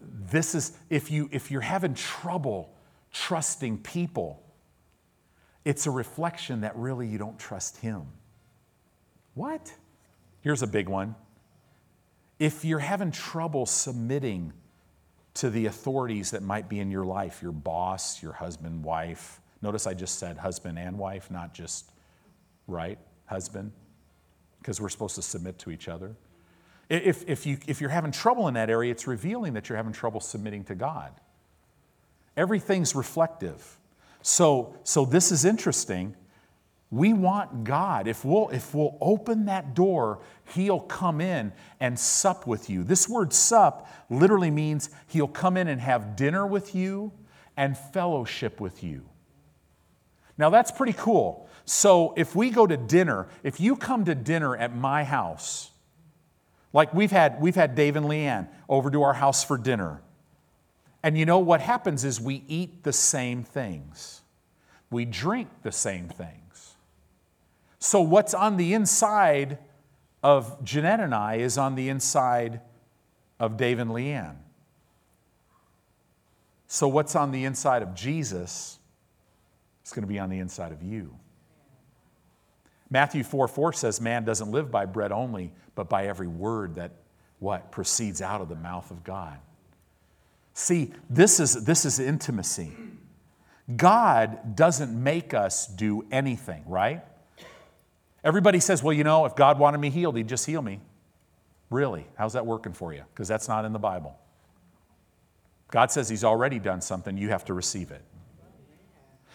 This 0.00 0.54
is, 0.54 0.78
if, 0.90 1.10
you, 1.10 1.28
if 1.32 1.50
you're 1.50 1.60
having 1.60 1.94
trouble 1.94 2.72
trusting 3.12 3.78
people, 3.78 4.44
it's 5.64 5.88
a 5.88 5.90
reflection 5.90 6.60
that 6.60 6.76
really 6.76 7.08
you 7.08 7.18
don't 7.18 7.36
trust 7.36 7.78
Him. 7.78 8.02
What? 9.34 9.74
Here's 10.40 10.62
a 10.62 10.68
big 10.68 10.88
one. 10.88 11.16
If 12.38 12.64
you're 12.64 12.78
having 12.78 13.10
trouble 13.10 13.66
submitting 13.66 14.52
to 15.36 15.50
the 15.50 15.66
authorities 15.66 16.30
that 16.30 16.42
might 16.42 16.68
be 16.68 16.80
in 16.80 16.90
your 16.90 17.04
life, 17.04 17.42
your 17.42 17.52
boss, 17.52 18.22
your 18.22 18.32
husband, 18.32 18.82
wife, 18.82 19.40
notice 19.62 19.86
I 19.86 19.94
just 19.94 20.18
said 20.18 20.38
husband 20.38 20.78
and 20.78 20.98
wife, 20.98 21.30
not 21.30 21.54
just, 21.54 21.90
right, 22.66 22.98
husband, 23.26 23.72
because 24.60 24.80
we're 24.80 24.88
supposed 24.88 25.14
to 25.16 25.22
submit 25.22 25.58
to 25.60 25.70
each 25.70 25.88
other. 25.88 26.16
If, 26.88 27.28
if, 27.28 27.46
you, 27.46 27.58
if 27.66 27.80
you're 27.80 27.90
having 27.90 28.12
trouble 28.12 28.48
in 28.48 28.54
that 28.54 28.70
area, 28.70 28.90
it's 28.90 29.06
revealing 29.06 29.54
that 29.54 29.68
you're 29.68 29.76
having 29.76 29.92
trouble 29.92 30.20
submitting 30.20 30.64
to 30.64 30.74
God. 30.74 31.12
Everything's 32.36 32.94
reflective. 32.94 33.78
So, 34.22 34.74
so 34.84 35.04
this 35.04 35.32
is 35.32 35.44
interesting. 35.44 36.14
We 36.90 37.12
want 37.12 37.64
God. 37.64 38.06
If 38.06 38.24
we'll, 38.24 38.48
if 38.50 38.74
we'll 38.74 38.96
open 39.00 39.46
that 39.46 39.74
door, 39.74 40.20
He'll 40.54 40.80
come 40.80 41.20
in 41.20 41.52
and 41.80 41.98
sup 41.98 42.46
with 42.46 42.70
you. 42.70 42.84
This 42.84 43.08
word 43.08 43.32
sup 43.32 43.88
literally 44.08 44.50
means 44.50 44.90
He'll 45.08 45.26
come 45.26 45.56
in 45.56 45.68
and 45.68 45.80
have 45.80 46.14
dinner 46.14 46.46
with 46.46 46.74
you 46.74 47.12
and 47.56 47.76
fellowship 47.76 48.60
with 48.60 48.84
you. 48.84 49.08
Now 50.38 50.50
that's 50.50 50.70
pretty 50.70 50.92
cool. 50.92 51.48
So 51.64 52.14
if 52.16 52.36
we 52.36 52.50
go 52.50 52.66
to 52.66 52.76
dinner, 52.76 53.26
if 53.42 53.58
you 53.58 53.74
come 53.74 54.04
to 54.04 54.14
dinner 54.14 54.56
at 54.56 54.74
my 54.74 55.02
house, 55.02 55.70
like 56.72 56.94
we've 56.94 57.10
had, 57.10 57.40
we've 57.40 57.54
had 57.54 57.74
Dave 57.74 57.96
and 57.96 58.06
Leanne 58.06 58.48
over 58.68 58.90
to 58.90 59.02
our 59.02 59.14
house 59.14 59.42
for 59.42 59.58
dinner. 59.58 60.02
And 61.02 61.18
you 61.18 61.24
know 61.24 61.38
what 61.38 61.60
happens 61.60 62.04
is 62.04 62.20
we 62.20 62.44
eat 62.46 62.84
the 62.84 62.92
same 62.92 63.42
things. 63.42 64.20
We 64.90 65.04
drink 65.04 65.48
the 65.62 65.72
same 65.72 66.08
things. 66.08 66.45
So 67.86 68.00
what's 68.00 68.34
on 68.34 68.56
the 68.56 68.74
inside 68.74 69.58
of 70.20 70.64
Jeanette 70.64 70.98
and 70.98 71.14
I 71.14 71.36
is 71.36 71.56
on 71.56 71.76
the 71.76 71.88
inside 71.88 72.60
of 73.38 73.56
Dave 73.56 73.78
and 73.78 73.92
Leanne. 73.92 74.38
So 76.66 76.88
what's 76.88 77.14
on 77.14 77.30
the 77.30 77.44
inside 77.44 77.82
of 77.82 77.94
Jesus 77.94 78.80
is 79.84 79.92
going 79.92 80.02
to 80.02 80.08
be 80.08 80.18
on 80.18 80.30
the 80.30 80.40
inside 80.40 80.72
of 80.72 80.82
you. 80.82 81.14
Matthew 82.90 83.22
4 83.22 83.46
4 83.46 83.72
says, 83.72 84.00
Man 84.00 84.24
doesn't 84.24 84.50
live 84.50 84.68
by 84.68 84.84
bread 84.84 85.12
only, 85.12 85.52
but 85.76 85.88
by 85.88 86.08
every 86.08 86.26
word 86.26 86.74
that 86.74 86.90
what 87.38 87.70
proceeds 87.70 88.20
out 88.20 88.40
of 88.40 88.48
the 88.48 88.56
mouth 88.56 88.90
of 88.90 89.04
God. 89.04 89.38
See, 90.54 90.92
this 91.08 91.38
is, 91.38 91.64
this 91.64 91.84
is 91.84 92.00
intimacy. 92.00 92.72
God 93.76 94.56
doesn't 94.56 94.90
make 94.90 95.34
us 95.34 95.68
do 95.68 96.04
anything, 96.10 96.64
right? 96.66 97.04
Everybody 98.26 98.58
says, 98.58 98.82
well, 98.82 98.92
you 98.92 99.04
know, 99.04 99.24
if 99.24 99.36
God 99.36 99.56
wanted 99.56 99.78
me 99.78 99.88
healed, 99.88 100.16
he'd 100.16 100.26
just 100.26 100.44
heal 100.46 100.60
me. 100.60 100.80
Really? 101.70 102.08
How's 102.16 102.32
that 102.32 102.44
working 102.44 102.72
for 102.72 102.92
you? 102.92 103.04
Because 103.14 103.28
that's 103.28 103.46
not 103.46 103.64
in 103.64 103.72
the 103.72 103.78
Bible. 103.78 104.18
God 105.70 105.92
says 105.92 106.08
he's 106.08 106.24
already 106.24 106.58
done 106.58 106.80
something, 106.80 107.16
you 107.16 107.28
have 107.28 107.44
to 107.44 107.54
receive 107.54 107.92
it. 107.92 108.02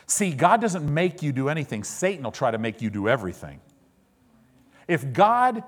See, 0.07 0.31
God 0.31 0.59
doesn't 0.59 0.93
make 0.93 1.23
you 1.23 1.31
do 1.31 1.47
anything, 1.47 1.85
Satan 1.85 2.25
will 2.25 2.33
try 2.33 2.51
to 2.51 2.57
make 2.57 2.81
you 2.81 2.89
do 2.89 3.07
everything. 3.07 3.61
If 4.89 5.13
God, 5.13 5.63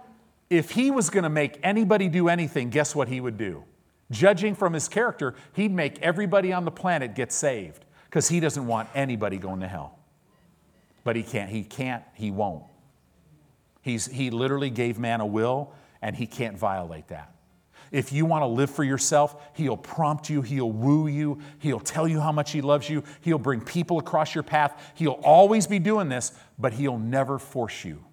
if 0.49 0.71
He 0.71 0.91
was 0.91 1.09
going 1.09 1.23
to 1.23 1.29
make 1.29 1.57
anybody 1.63 2.09
do 2.09 2.27
anything, 2.27 2.71
guess 2.71 2.93
what 2.93 3.07
He 3.07 3.21
would 3.21 3.37
do? 3.37 3.63
Judging 4.11 4.53
from 4.53 4.73
His 4.73 4.89
character, 4.89 5.33
He'd 5.53 5.71
make 5.71 5.97
everybody 6.01 6.51
on 6.51 6.65
the 6.65 6.71
planet 6.71 7.15
get 7.15 7.31
saved 7.31 7.85
because 8.03 8.27
He 8.27 8.41
doesn't 8.41 8.67
want 8.67 8.89
anybody 8.93 9.37
going 9.37 9.61
to 9.61 9.67
hell. 9.69 9.97
But 11.05 11.15
He 11.15 11.23
can't, 11.23 11.49
He 11.49 11.63
can't, 11.63 12.03
He 12.15 12.29
won't. 12.29 12.63
He's, 13.83 14.07
he 14.07 14.31
literally 14.31 14.69
gave 14.69 14.97
man 14.97 15.21
a 15.21 15.25
will, 15.25 15.73
and 16.01 16.15
He 16.15 16.25
can't 16.25 16.57
violate 16.57 17.09
that. 17.09 17.35
If 17.91 18.11
you 18.11 18.25
want 18.25 18.41
to 18.41 18.47
live 18.47 18.71
for 18.71 18.83
yourself, 18.83 19.35
He'll 19.53 19.77
prompt 19.77 20.29
you, 20.29 20.41
He'll 20.41 20.71
woo 20.71 21.07
you, 21.07 21.39
He'll 21.59 21.81
tell 21.81 22.07
you 22.07 22.19
how 22.21 22.31
much 22.31 22.51
He 22.51 22.61
loves 22.61 22.89
you, 22.89 23.03
He'll 23.21 23.37
bring 23.37 23.59
people 23.59 23.99
across 23.99 24.33
your 24.33 24.43
path. 24.43 24.93
He'll 24.95 25.19
always 25.23 25.67
be 25.67 25.79
doing 25.79 26.09
this, 26.09 26.31
but 26.57 26.73
He'll 26.73 26.97
never 26.97 27.37
force 27.37 27.83
you. 27.83 28.03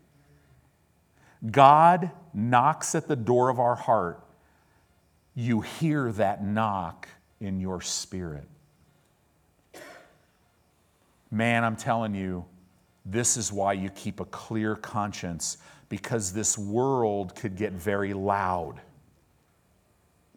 God 1.49 2.11
knocks 2.35 2.95
at 2.97 3.07
the 3.07 3.17
door 3.17 3.49
of 3.49 3.61
our 3.61 3.77
heart. 3.77 4.23
You 5.37 5.61
hear 5.61 6.11
that 6.13 6.45
knock 6.45 7.09
in 7.41 7.61
your 7.61 7.81
spirit. 7.81 8.47
Man, 11.31 11.63
I'm 11.63 11.77
telling 11.77 12.15
you, 12.15 12.45
this 13.05 13.37
is 13.37 13.53
why 13.53 13.73
you 13.73 13.91
keep 13.91 14.21
a 14.21 14.25
clear 14.27 14.77
conscience 14.77 15.59
because 15.89 16.33
this 16.33 16.57
world 16.57 17.35
could 17.35 17.57
get 17.57 17.73
very 17.73 18.13
loud. 18.13 18.81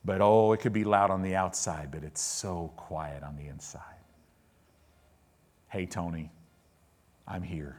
But 0.06 0.22
oh, 0.22 0.52
it 0.52 0.60
could 0.60 0.74
be 0.74 0.84
loud 0.84 1.12
on 1.12 1.22
the 1.22 1.36
outside, 1.36 1.92
but 1.92 2.04
it's 2.04 2.22
so 2.22 2.74
quiet 2.76 3.24
on 3.24 3.36
the 3.36 3.48
inside. 3.48 3.82
Hey, 5.70 5.86
Tony, 5.86 6.32
I'm 7.28 7.44
here. 7.44 7.78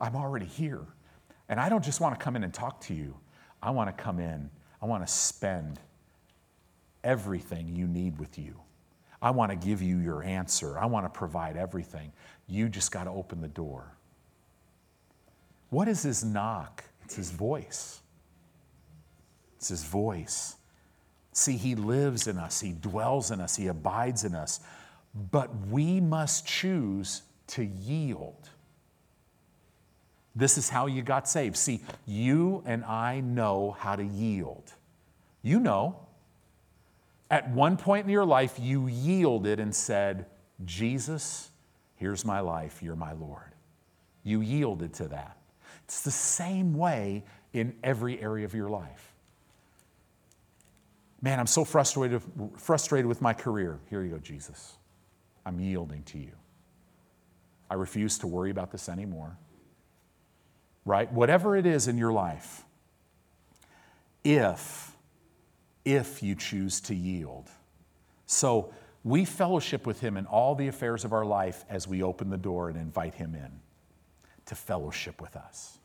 I'm 0.00 0.16
already 0.16 0.46
here. 0.46 0.82
And 1.48 1.60
I 1.60 1.68
don't 1.68 1.84
just 1.84 2.00
want 2.00 2.18
to 2.18 2.22
come 2.22 2.36
in 2.36 2.44
and 2.44 2.54
talk 2.54 2.80
to 2.82 2.94
you. 2.94 3.16
I 3.62 3.70
want 3.70 3.96
to 3.96 4.02
come 4.02 4.18
in, 4.18 4.50
I 4.82 4.86
want 4.86 5.06
to 5.06 5.12
spend 5.12 5.80
everything 7.02 7.74
you 7.74 7.86
need 7.86 8.18
with 8.18 8.38
you. 8.38 8.60
I 9.22 9.30
want 9.30 9.50
to 9.50 9.56
give 9.56 9.80
you 9.80 9.98
your 9.98 10.22
answer. 10.22 10.78
I 10.78 10.84
want 10.84 11.06
to 11.06 11.08
provide 11.08 11.56
everything. 11.56 12.12
You 12.46 12.68
just 12.68 12.92
got 12.92 13.04
to 13.04 13.10
open 13.10 13.40
the 13.40 13.48
door. 13.48 13.92
What 15.70 15.88
is 15.88 16.02
his 16.02 16.24
knock? 16.24 16.84
It's 17.04 17.16
his 17.16 17.30
voice. 17.30 18.00
It's 19.64 19.70
His 19.70 19.84
voice. 19.84 20.56
See, 21.32 21.56
He 21.56 21.74
lives 21.74 22.26
in 22.26 22.36
us, 22.36 22.60
He 22.60 22.72
dwells 22.72 23.30
in 23.30 23.40
us, 23.40 23.56
He 23.56 23.68
abides 23.68 24.22
in 24.22 24.34
us. 24.34 24.60
But 25.30 25.48
we 25.68 26.00
must 26.00 26.46
choose 26.46 27.22
to 27.46 27.64
yield. 27.64 28.50
This 30.36 30.58
is 30.58 30.68
how 30.68 30.84
you 30.84 31.00
got 31.00 31.26
saved. 31.26 31.56
See, 31.56 31.80
you 32.04 32.62
and 32.66 32.84
I 32.84 33.20
know 33.20 33.74
how 33.78 33.96
to 33.96 34.04
yield. 34.04 34.70
You 35.40 35.60
know. 35.60 35.96
At 37.30 37.48
one 37.50 37.78
point 37.78 38.04
in 38.04 38.10
your 38.10 38.26
life, 38.26 38.58
you 38.60 38.86
yielded 38.86 39.60
and 39.60 39.74
said, 39.74 40.26
Jesus, 40.66 41.50
here's 41.96 42.24
my 42.24 42.40
life, 42.40 42.82
you're 42.82 42.96
my 42.96 43.12
Lord. 43.12 43.52
You 44.22 44.40
yielded 44.40 44.94
to 44.94 45.08
that. 45.08 45.36
It's 45.84 46.02
the 46.02 46.10
same 46.10 46.74
way 46.74 47.24
in 47.52 47.74
every 47.82 48.20
area 48.20 48.44
of 48.44 48.54
your 48.54 48.68
life. 48.68 49.12
Man, 51.20 51.40
I'm 51.40 51.46
so 51.46 51.64
frustrated, 51.64 52.20
frustrated 52.58 53.06
with 53.06 53.22
my 53.22 53.32
career. 53.32 53.78
Here 53.88 54.02
you 54.02 54.10
go, 54.10 54.18
Jesus. 54.18 54.74
I'm 55.46 55.60
yielding 55.60 56.02
to 56.04 56.18
you. 56.18 56.32
I 57.70 57.74
refuse 57.74 58.18
to 58.18 58.26
worry 58.26 58.50
about 58.50 58.70
this 58.70 58.88
anymore. 58.88 59.36
Right? 60.84 61.10
Whatever 61.10 61.56
it 61.56 61.64
is 61.64 61.88
in 61.88 61.96
your 61.96 62.12
life, 62.12 62.64
if, 64.22 64.94
if 65.84 66.22
you 66.22 66.34
choose 66.34 66.80
to 66.82 66.94
yield. 66.94 67.48
So 68.26 68.72
we 69.04 69.24
fellowship 69.24 69.86
with 69.86 70.00
Him 70.00 70.16
in 70.16 70.26
all 70.26 70.56
the 70.56 70.66
affairs 70.66 71.04
of 71.04 71.12
our 71.12 71.24
life 71.24 71.64
as 71.68 71.86
we 71.86 72.02
open 72.02 72.30
the 72.30 72.36
door 72.36 72.68
and 72.68 72.76
invite 72.76 73.14
Him 73.14 73.34
in 73.34 73.60
to 74.46 74.54
fellowship 74.56 75.20
with 75.20 75.36
us. 75.36 75.78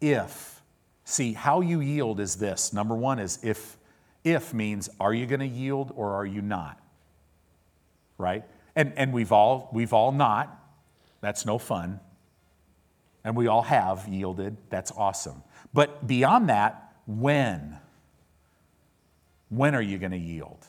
If 0.00 0.62
See, 1.04 1.32
how 1.32 1.60
you 1.60 1.80
yield 1.80 2.20
is 2.20 2.36
this. 2.36 2.72
Number 2.72 2.94
one 2.94 3.18
is 3.18 3.38
if, 3.42 3.76
if 4.24 4.54
means 4.54 4.88
are 5.00 5.12
you 5.12 5.26
going 5.26 5.40
to 5.40 5.46
yield 5.46 5.92
or 5.94 6.14
are 6.14 6.26
you 6.26 6.42
not? 6.42 6.80
Right? 8.18 8.44
And, 8.76 8.92
and 8.96 9.12
we've, 9.12 9.32
all, 9.32 9.68
we've 9.72 9.92
all 9.92 10.12
not. 10.12 10.58
That's 11.20 11.44
no 11.44 11.58
fun. 11.58 12.00
And 13.24 13.36
we 13.36 13.46
all 13.46 13.62
have 13.62 14.08
yielded. 14.08 14.56
That's 14.70 14.92
awesome. 14.92 15.42
But 15.74 16.06
beyond 16.06 16.48
that, 16.48 16.94
when? 17.06 17.78
When 19.48 19.74
are 19.74 19.82
you 19.82 19.98
going 19.98 20.12
to 20.12 20.18
yield? 20.18 20.64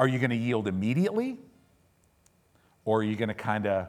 Are 0.00 0.08
you 0.08 0.18
going 0.18 0.30
to 0.30 0.36
yield 0.36 0.66
immediately? 0.66 1.38
Or 2.86 3.00
are 3.00 3.02
you 3.02 3.16
going 3.16 3.28
to 3.28 3.34
kind 3.34 3.66
of. 3.66 3.86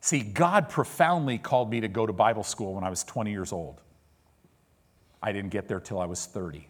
See, 0.00 0.20
God 0.20 0.68
profoundly 0.68 1.38
called 1.38 1.70
me 1.70 1.80
to 1.80 1.88
go 1.88 2.06
to 2.06 2.12
Bible 2.12 2.42
school 2.42 2.74
when 2.74 2.82
I 2.82 2.90
was 2.90 3.04
20 3.04 3.30
years 3.30 3.52
old. 3.52 3.80
I 5.22 5.30
didn't 5.30 5.50
get 5.50 5.68
there 5.68 5.78
till 5.78 6.00
I 6.00 6.06
was 6.06 6.26
30. 6.26 6.68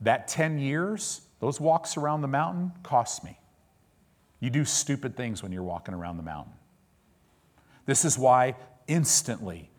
That 0.00 0.26
10 0.26 0.58
years, 0.58 1.20
those 1.40 1.60
walks 1.60 1.98
around 1.98 2.22
the 2.22 2.28
mountain 2.28 2.72
cost 2.82 3.22
me. 3.22 3.38
You 4.40 4.48
do 4.48 4.64
stupid 4.64 5.14
things 5.14 5.42
when 5.42 5.52
you're 5.52 5.62
walking 5.62 5.94
around 5.94 6.16
the 6.16 6.22
mountain. 6.22 6.54
This 7.84 8.06
is 8.06 8.18
why 8.18 8.56
instantly, 8.86 9.70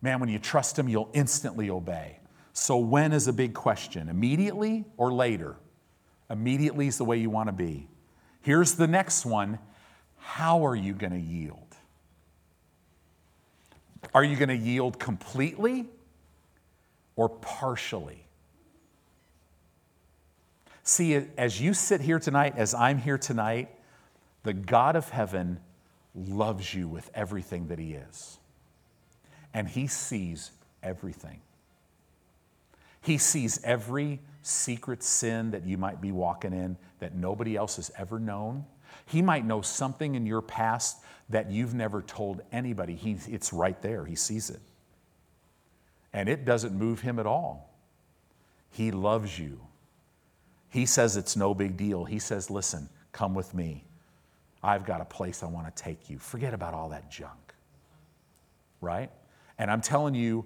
man, 0.00 0.20
when 0.20 0.28
you 0.28 0.38
trust 0.38 0.78
Him, 0.78 0.88
you'll 0.88 1.10
instantly 1.14 1.68
obey. 1.68 2.20
So, 2.52 2.76
when 2.76 3.12
is 3.12 3.26
a 3.26 3.32
big 3.32 3.54
question? 3.54 4.08
Immediately 4.08 4.84
or 4.96 5.12
later? 5.12 5.56
Immediately 6.32 6.88
is 6.88 6.98
the 6.98 7.04
way 7.04 7.18
you 7.18 7.30
want 7.30 7.48
to 7.48 7.52
be. 7.52 7.86
Here's 8.40 8.74
the 8.74 8.88
next 8.88 9.24
one 9.24 9.60
How 10.18 10.66
are 10.66 10.74
you 10.74 10.94
going 10.94 11.12
to 11.12 11.20
yield? 11.20 11.58
Are 14.12 14.24
you 14.24 14.36
going 14.36 14.48
to 14.48 14.56
yield 14.56 14.98
completely 14.98 15.86
or 17.16 17.28
partially. 17.28 18.24
See, 20.82 21.14
as 21.38 21.60
you 21.60 21.74
sit 21.74 22.00
here 22.00 22.18
tonight, 22.18 22.54
as 22.56 22.74
I'm 22.74 22.98
here 22.98 23.18
tonight, 23.18 23.70
the 24.42 24.52
God 24.52 24.96
of 24.96 25.08
heaven 25.10 25.60
loves 26.14 26.74
you 26.74 26.88
with 26.88 27.10
everything 27.14 27.68
that 27.68 27.78
He 27.78 27.92
is. 27.92 28.38
And 29.54 29.68
He 29.68 29.86
sees 29.86 30.50
everything. 30.82 31.40
He 33.00 33.18
sees 33.18 33.62
every 33.62 34.20
secret 34.42 35.02
sin 35.02 35.50
that 35.52 35.64
you 35.64 35.78
might 35.78 36.00
be 36.00 36.12
walking 36.12 36.52
in 36.52 36.76
that 36.98 37.14
nobody 37.14 37.56
else 37.56 37.76
has 37.76 37.90
ever 37.96 38.18
known. 38.18 38.64
He 39.06 39.22
might 39.22 39.44
know 39.44 39.62
something 39.62 40.14
in 40.14 40.26
your 40.26 40.42
past 40.42 40.98
that 41.28 41.50
you've 41.50 41.74
never 41.74 42.02
told 42.02 42.42
anybody. 42.52 42.94
He, 42.94 43.16
it's 43.28 43.52
right 43.52 43.80
there, 43.82 44.04
He 44.04 44.14
sees 44.14 44.50
it 44.50 44.60
and 46.12 46.28
it 46.28 46.44
doesn't 46.44 46.74
move 46.74 47.00
him 47.00 47.18
at 47.18 47.26
all. 47.26 47.70
He 48.70 48.90
loves 48.90 49.38
you. 49.38 49.60
He 50.68 50.86
says 50.86 51.16
it's 51.16 51.36
no 51.36 51.54
big 51.54 51.76
deal. 51.76 52.04
He 52.04 52.18
says, 52.18 52.50
Listen, 52.50 52.88
come 53.12 53.34
with 53.34 53.54
me. 53.54 53.84
I've 54.62 54.84
got 54.84 55.00
a 55.00 55.04
place 55.04 55.42
I 55.42 55.46
want 55.46 55.74
to 55.74 55.82
take 55.82 56.08
you. 56.08 56.18
Forget 56.18 56.54
about 56.54 56.72
all 56.74 56.90
that 56.90 57.10
junk. 57.10 57.54
Right? 58.80 59.10
And 59.58 59.70
I'm 59.70 59.80
telling 59.80 60.14
you, 60.14 60.44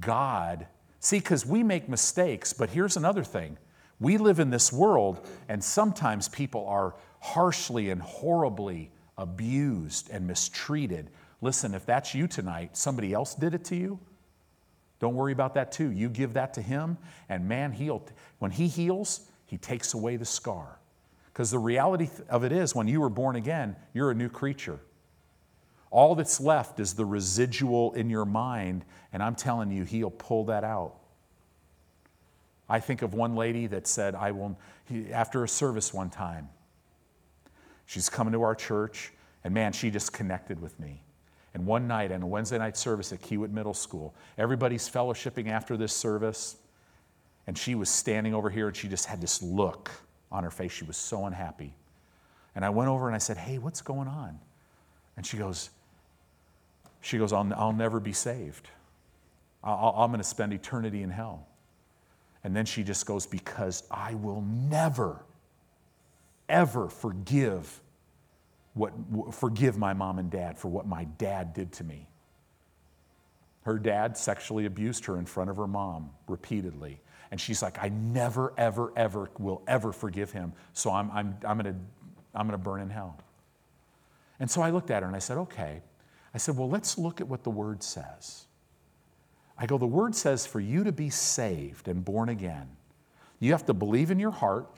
God, 0.00 0.66
see, 1.06 1.20
because 1.20 1.46
we 1.46 1.62
make 1.62 1.88
mistakes, 1.88 2.52
but 2.52 2.68
here's 2.68 2.96
another 2.96 3.22
thing. 3.22 3.56
We 4.00 4.18
live 4.18 4.40
in 4.40 4.50
this 4.50 4.72
world, 4.72 5.24
and 5.48 5.62
sometimes 5.62 6.28
people 6.28 6.66
are 6.66 6.96
harshly 7.20 7.90
and 7.90 8.02
horribly 8.02 8.90
abused 9.16 10.10
and 10.10 10.26
mistreated. 10.26 11.10
Listen, 11.40 11.74
if 11.74 11.86
that's 11.86 12.12
you 12.12 12.26
tonight, 12.26 12.76
somebody 12.76 13.12
else 13.12 13.36
did 13.36 13.54
it 13.54 13.64
to 13.66 13.76
you, 13.76 14.00
don't 14.98 15.14
worry 15.14 15.32
about 15.32 15.54
that 15.54 15.70
too. 15.70 15.92
You 15.92 16.08
give 16.08 16.32
that 16.34 16.54
to 16.54 16.62
him, 16.62 16.98
and 17.28 17.46
man, 17.46 17.70
he'll, 17.70 18.04
when 18.40 18.50
he 18.50 18.66
heals, 18.66 19.28
he 19.46 19.58
takes 19.58 19.94
away 19.94 20.16
the 20.16 20.24
scar. 20.24 20.80
Because 21.32 21.52
the 21.52 21.58
reality 21.58 22.08
of 22.28 22.42
it 22.42 22.50
is, 22.50 22.74
when 22.74 22.88
you 22.88 23.00
were 23.00 23.10
born 23.10 23.36
again, 23.36 23.76
you're 23.94 24.10
a 24.10 24.14
new 24.14 24.28
creature. 24.28 24.80
All 25.96 26.14
that's 26.14 26.40
left 26.40 26.78
is 26.78 26.92
the 26.92 27.06
residual 27.06 27.94
in 27.94 28.10
your 28.10 28.26
mind, 28.26 28.84
and 29.14 29.22
I'm 29.22 29.34
telling 29.34 29.70
you, 29.70 29.84
he'll 29.84 30.10
pull 30.10 30.44
that 30.44 30.62
out. 30.62 30.96
I 32.68 32.80
think 32.80 33.00
of 33.00 33.14
one 33.14 33.34
lady 33.34 33.66
that 33.68 33.86
said, 33.86 34.14
I 34.14 34.32
will, 34.32 34.58
after 35.10 35.42
a 35.42 35.48
service 35.48 35.94
one 35.94 36.10
time, 36.10 36.50
she's 37.86 38.10
coming 38.10 38.34
to 38.34 38.42
our 38.42 38.54
church, 38.54 39.10
and 39.42 39.54
man, 39.54 39.72
she 39.72 39.90
just 39.90 40.12
connected 40.12 40.60
with 40.60 40.78
me. 40.78 41.00
And 41.54 41.64
one 41.64 41.88
night, 41.88 42.10
in 42.10 42.20
a 42.20 42.26
Wednesday 42.26 42.58
night 42.58 42.76
service 42.76 43.10
at 43.14 43.22
Kiewit 43.22 43.50
Middle 43.50 43.72
School, 43.72 44.14
everybody's 44.36 44.90
fellowshipping 44.90 45.48
after 45.48 45.78
this 45.78 45.94
service, 45.94 46.56
and 47.46 47.56
she 47.56 47.74
was 47.74 47.88
standing 47.88 48.34
over 48.34 48.50
here 48.50 48.66
and 48.66 48.76
she 48.76 48.86
just 48.86 49.06
had 49.06 49.22
this 49.22 49.40
look 49.40 49.90
on 50.30 50.44
her 50.44 50.50
face. 50.50 50.72
She 50.72 50.84
was 50.84 50.98
so 50.98 51.24
unhappy. 51.24 51.74
And 52.54 52.66
I 52.66 52.68
went 52.68 52.90
over 52.90 53.06
and 53.06 53.14
I 53.14 53.18
said, 53.18 53.38
Hey, 53.38 53.56
what's 53.56 53.80
going 53.80 54.08
on? 54.08 54.38
And 55.16 55.24
she 55.24 55.38
goes, 55.38 55.70
she 57.06 57.18
goes, 57.18 57.32
I'll, 57.32 57.48
I'll 57.54 57.72
never 57.72 58.00
be 58.00 58.12
saved. 58.12 58.68
I'll, 59.62 59.94
I'm 59.96 60.10
going 60.10 60.18
to 60.18 60.24
spend 60.24 60.52
eternity 60.52 61.02
in 61.02 61.10
hell. 61.10 61.46
And 62.42 62.54
then 62.54 62.66
she 62.66 62.82
just 62.82 63.06
goes, 63.06 63.26
Because 63.26 63.84
I 63.92 64.14
will 64.14 64.40
never, 64.42 65.24
ever 66.48 66.88
forgive 66.88 67.80
what 68.74 68.92
forgive 69.32 69.78
my 69.78 69.94
mom 69.94 70.18
and 70.18 70.30
dad 70.30 70.58
for 70.58 70.68
what 70.68 70.86
my 70.86 71.04
dad 71.04 71.54
did 71.54 71.72
to 71.74 71.84
me. 71.84 72.08
Her 73.62 73.78
dad 73.78 74.16
sexually 74.18 74.66
abused 74.66 75.04
her 75.04 75.16
in 75.16 75.26
front 75.26 75.48
of 75.48 75.56
her 75.58 75.68
mom 75.68 76.10
repeatedly. 76.26 77.00
And 77.30 77.40
she's 77.40 77.62
like, 77.62 77.82
I 77.82 77.88
never, 77.88 78.52
ever, 78.56 78.92
ever 78.96 79.30
will 79.38 79.62
ever 79.68 79.92
forgive 79.92 80.32
him. 80.32 80.54
So 80.72 80.90
I'm, 80.90 81.10
I'm, 81.12 81.36
I'm 81.46 81.58
going 81.58 81.72
to 81.72 81.80
I'm 82.34 82.48
going 82.48 82.58
to 82.58 82.62
burn 82.62 82.80
in 82.80 82.90
hell. 82.90 83.16
And 84.40 84.50
so 84.50 84.60
I 84.60 84.70
looked 84.70 84.90
at 84.90 85.02
her 85.02 85.06
and 85.06 85.14
I 85.14 85.20
said, 85.20 85.38
okay. 85.38 85.82
I 86.36 86.38
said, 86.38 86.58
well, 86.58 86.68
let's 86.68 86.98
look 86.98 87.22
at 87.22 87.28
what 87.28 87.44
the 87.44 87.50
word 87.50 87.82
says. 87.82 88.44
I 89.56 89.64
go, 89.64 89.78
the 89.78 89.86
word 89.86 90.14
says 90.14 90.44
for 90.44 90.60
you 90.60 90.84
to 90.84 90.92
be 90.92 91.08
saved 91.08 91.88
and 91.88 92.04
born 92.04 92.28
again, 92.28 92.68
you 93.40 93.52
have 93.52 93.64
to 93.64 93.72
believe 93.72 94.10
in 94.10 94.18
your 94.18 94.32
heart 94.32 94.68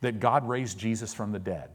that 0.00 0.20
God 0.20 0.48
raised 0.48 0.78
Jesus 0.78 1.12
from 1.12 1.30
the 1.30 1.38
dead. 1.38 1.68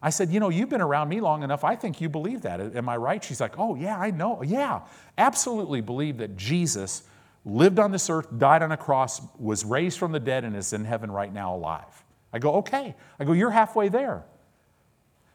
I 0.00 0.10
said, 0.10 0.30
You 0.30 0.38
know, 0.38 0.50
you've 0.50 0.68
been 0.68 0.80
around 0.80 1.08
me 1.08 1.20
long 1.20 1.42
enough. 1.42 1.64
I 1.64 1.74
think 1.74 2.00
you 2.00 2.08
believe 2.08 2.42
that. 2.42 2.60
Am 2.60 2.88
I 2.88 2.96
right? 2.96 3.24
She's 3.24 3.40
like, 3.40 3.58
Oh, 3.58 3.74
yeah, 3.74 3.98
I 3.98 4.12
know. 4.12 4.40
Yeah, 4.40 4.82
absolutely 5.18 5.80
believe 5.80 6.18
that 6.18 6.36
Jesus 6.36 7.02
lived 7.44 7.80
on 7.80 7.90
this 7.90 8.08
earth, 8.08 8.28
died 8.38 8.62
on 8.62 8.70
a 8.70 8.76
cross, 8.76 9.20
was 9.36 9.64
raised 9.64 9.98
from 9.98 10.12
the 10.12 10.20
dead, 10.20 10.44
and 10.44 10.54
is 10.54 10.72
in 10.72 10.84
heaven 10.84 11.10
right 11.10 11.34
now 11.34 11.56
alive. 11.56 12.04
I 12.32 12.38
go, 12.38 12.54
Okay. 12.58 12.94
I 13.18 13.24
go, 13.24 13.32
You're 13.32 13.50
halfway 13.50 13.88
there. 13.88 14.22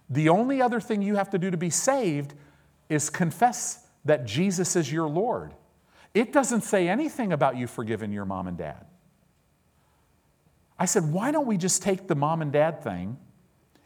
The 0.09 0.29
only 0.29 0.61
other 0.61 0.79
thing 0.79 1.01
you 1.01 1.17
have 1.17 1.31
to 1.31 1.37
do 1.37 1.51
to 1.51 1.57
be 1.57 1.69
saved 1.69 2.33
is 2.89 3.09
confess 3.09 3.85
that 4.05 4.25
Jesus 4.25 4.75
is 4.75 4.91
your 4.91 5.07
Lord. 5.07 5.53
It 6.13 6.31
doesn't 6.31 6.61
say 6.61 6.87
anything 6.87 7.33
about 7.33 7.57
you 7.57 7.67
forgiving 7.67 8.11
your 8.11 8.25
mom 8.25 8.47
and 8.47 8.57
dad. 8.57 8.85
I 10.77 10.85
said, 10.85 11.11
Why 11.11 11.31
don't 11.31 11.47
we 11.47 11.57
just 11.57 11.81
take 11.81 12.07
the 12.07 12.15
mom 12.15 12.41
and 12.41 12.51
dad 12.51 12.83
thing? 12.83 13.17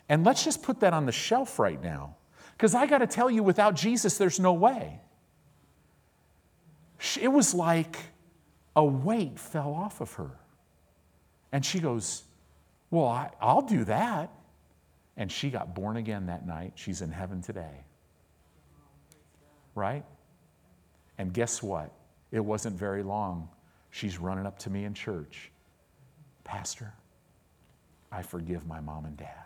And 0.08 0.24
let's 0.24 0.44
just 0.44 0.64
put 0.64 0.80
that 0.82 0.94
on 0.94 1.06
the 1.06 1.12
shelf 1.12 1.60
right 1.60 1.82
now. 1.82 2.16
Because 2.54 2.76
I 2.76 2.88
got 2.88 2.98
to 2.98 3.08
tell 3.08 3.30
you, 3.30 3.44
without 3.44 3.76
Jesus, 3.76 4.18
there's 4.18 4.40
no 4.40 4.54
way. 4.54 5.00
It 7.20 7.30
was 7.30 7.54
like 7.54 7.98
a 8.76 8.84
weight 8.84 9.40
fell 9.40 9.74
off 9.74 10.02
of 10.02 10.14
her. 10.14 10.32
And 11.52 11.66
she 11.66 11.80
goes, 11.80 12.24
Well, 12.92 13.08
I, 13.08 13.32
will 13.42 13.62
do 13.62 13.86
that. 13.86 14.32
And 15.16 15.32
she 15.32 15.50
got 15.50 15.74
born 15.76 15.98
again 15.98 16.28
that 16.28 16.46
night. 16.46 16.74
She's 16.76 17.02
in 17.02 17.12
heaven 17.12 17.42
today. 17.42 17.86
Right? 19.80 20.04
And 21.18 21.34
guess 21.34 21.64
what? 21.64 21.94
It 22.32 22.42
wasn't 22.42 22.76
very 22.76 23.02
long. 23.02 23.48
She's 23.92 24.18
running 24.18 24.46
up 24.46 24.60
to 24.60 24.70
me 24.70 24.84
in 24.84 24.94
church. 24.94 25.52
Pastor, 26.44 26.94
I 28.12 28.22
forgive 28.22 28.68
my 28.68 28.82
mom 28.82 29.06
and 29.06 29.16
dad. 29.16 29.46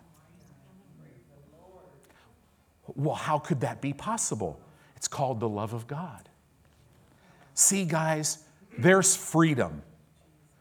Well, 2.96 3.16
how 3.16 3.38
could 3.38 3.62
that 3.62 3.80
be 3.80 3.94
possible? 3.94 4.60
It's 4.96 5.08
called 5.08 5.40
the 5.40 5.48
love 5.48 5.74
of 5.74 5.86
God. 5.86 6.28
See, 7.54 7.86
guys, 7.86 8.40
there's 8.78 9.16
freedom 9.16 9.84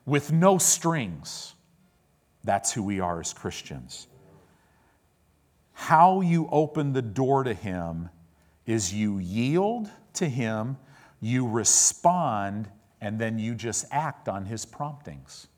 with 0.04 0.32
no 0.32 0.58
strings. 0.58 1.54
That's 2.44 2.72
who 2.72 2.82
we 2.82 3.00
are 3.00 3.20
as 3.20 3.32
Christians. 3.32 4.06
How 5.72 6.20
you 6.20 6.46
open 6.52 6.92
the 6.92 7.02
door 7.02 7.44
to 7.44 7.54
Him 7.54 8.10
is 8.66 8.94
you 8.94 9.18
yield 9.18 9.90
to 10.14 10.28
Him, 10.28 10.76
you 11.20 11.46
respond, 11.48 12.68
and 13.00 13.18
then 13.18 13.38
you 13.38 13.54
just 13.54 13.84
act 13.90 14.28
on 14.28 14.46
His 14.46 14.64
promptings. 14.64 15.48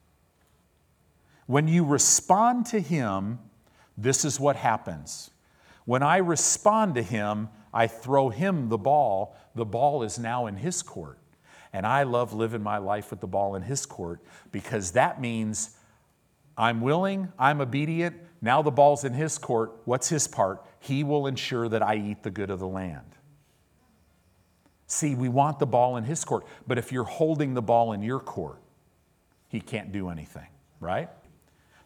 When 1.47 1.69
you 1.69 1.85
respond 1.85 2.67
to 2.67 2.81
Him, 2.81 3.39
this 3.97 4.25
is 4.25 4.41
what 4.41 4.57
happens 4.57 5.31
when 5.85 6.03
I 6.03 6.19
respond 6.19 6.95
to 6.95 7.03
him, 7.03 7.49
I 7.73 7.87
throw 7.87 8.31
him 8.31 8.69
the 8.69 8.79
ball. 8.79 9.37
The 9.55 9.65
ball 9.65 10.03
is 10.03 10.19
now 10.19 10.47
in 10.47 10.57
his 10.57 10.83
court. 10.83 11.19
And 11.73 11.87
I 11.87 12.05
love 12.05 12.33
living 12.33 12.63
my 12.63 12.79
life 12.79 13.11
with 13.11 13.21
the 13.21 13.27
ball 13.27 13.57
in 13.57 13.63
his 13.63 13.85
court 13.85 14.21
because 14.53 14.93
that 14.93 15.21
means 15.21 15.77
I'm 16.57 16.81
willing, 16.81 17.33
I'm 17.39 17.61
obedient. 17.61 18.17
Now 18.45 18.61
the 18.61 18.71
ball's 18.71 19.05
in 19.05 19.15
his 19.15 19.39
court. 19.39 19.73
What's 19.87 20.11
his 20.11 20.29
part? 20.29 20.63
He 20.79 21.03
will 21.03 21.27
ensure 21.27 21.67
that 21.71 21.83
I 21.83 21.97
eat 21.97 22.23
the 22.23 22.31
good 22.31 22.51
of 22.51 22.59
the 22.59 22.69
land. 22.69 23.17
See, 24.87 25.15
we 25.15 25.31
want 25.31 25.59
the 25.59 25.67
ball 25.67 25.97
in 25.97 26.05
his 26.05 26.27
court, 26.27 26.47
but 26.67 26.77
if 26.77 26.93
you're 26.93 27.05
holding 27.05 27.55
the 27.55 27.63
ball 27.63 27.95
in 27.95 28.03
your 28.03 28.21
court, 28.21 28.61
he 29.49 29.61
can't 29.61 29.93
do 29.93 30.11
anything, 30.11 30.47
right? 30.79 31.09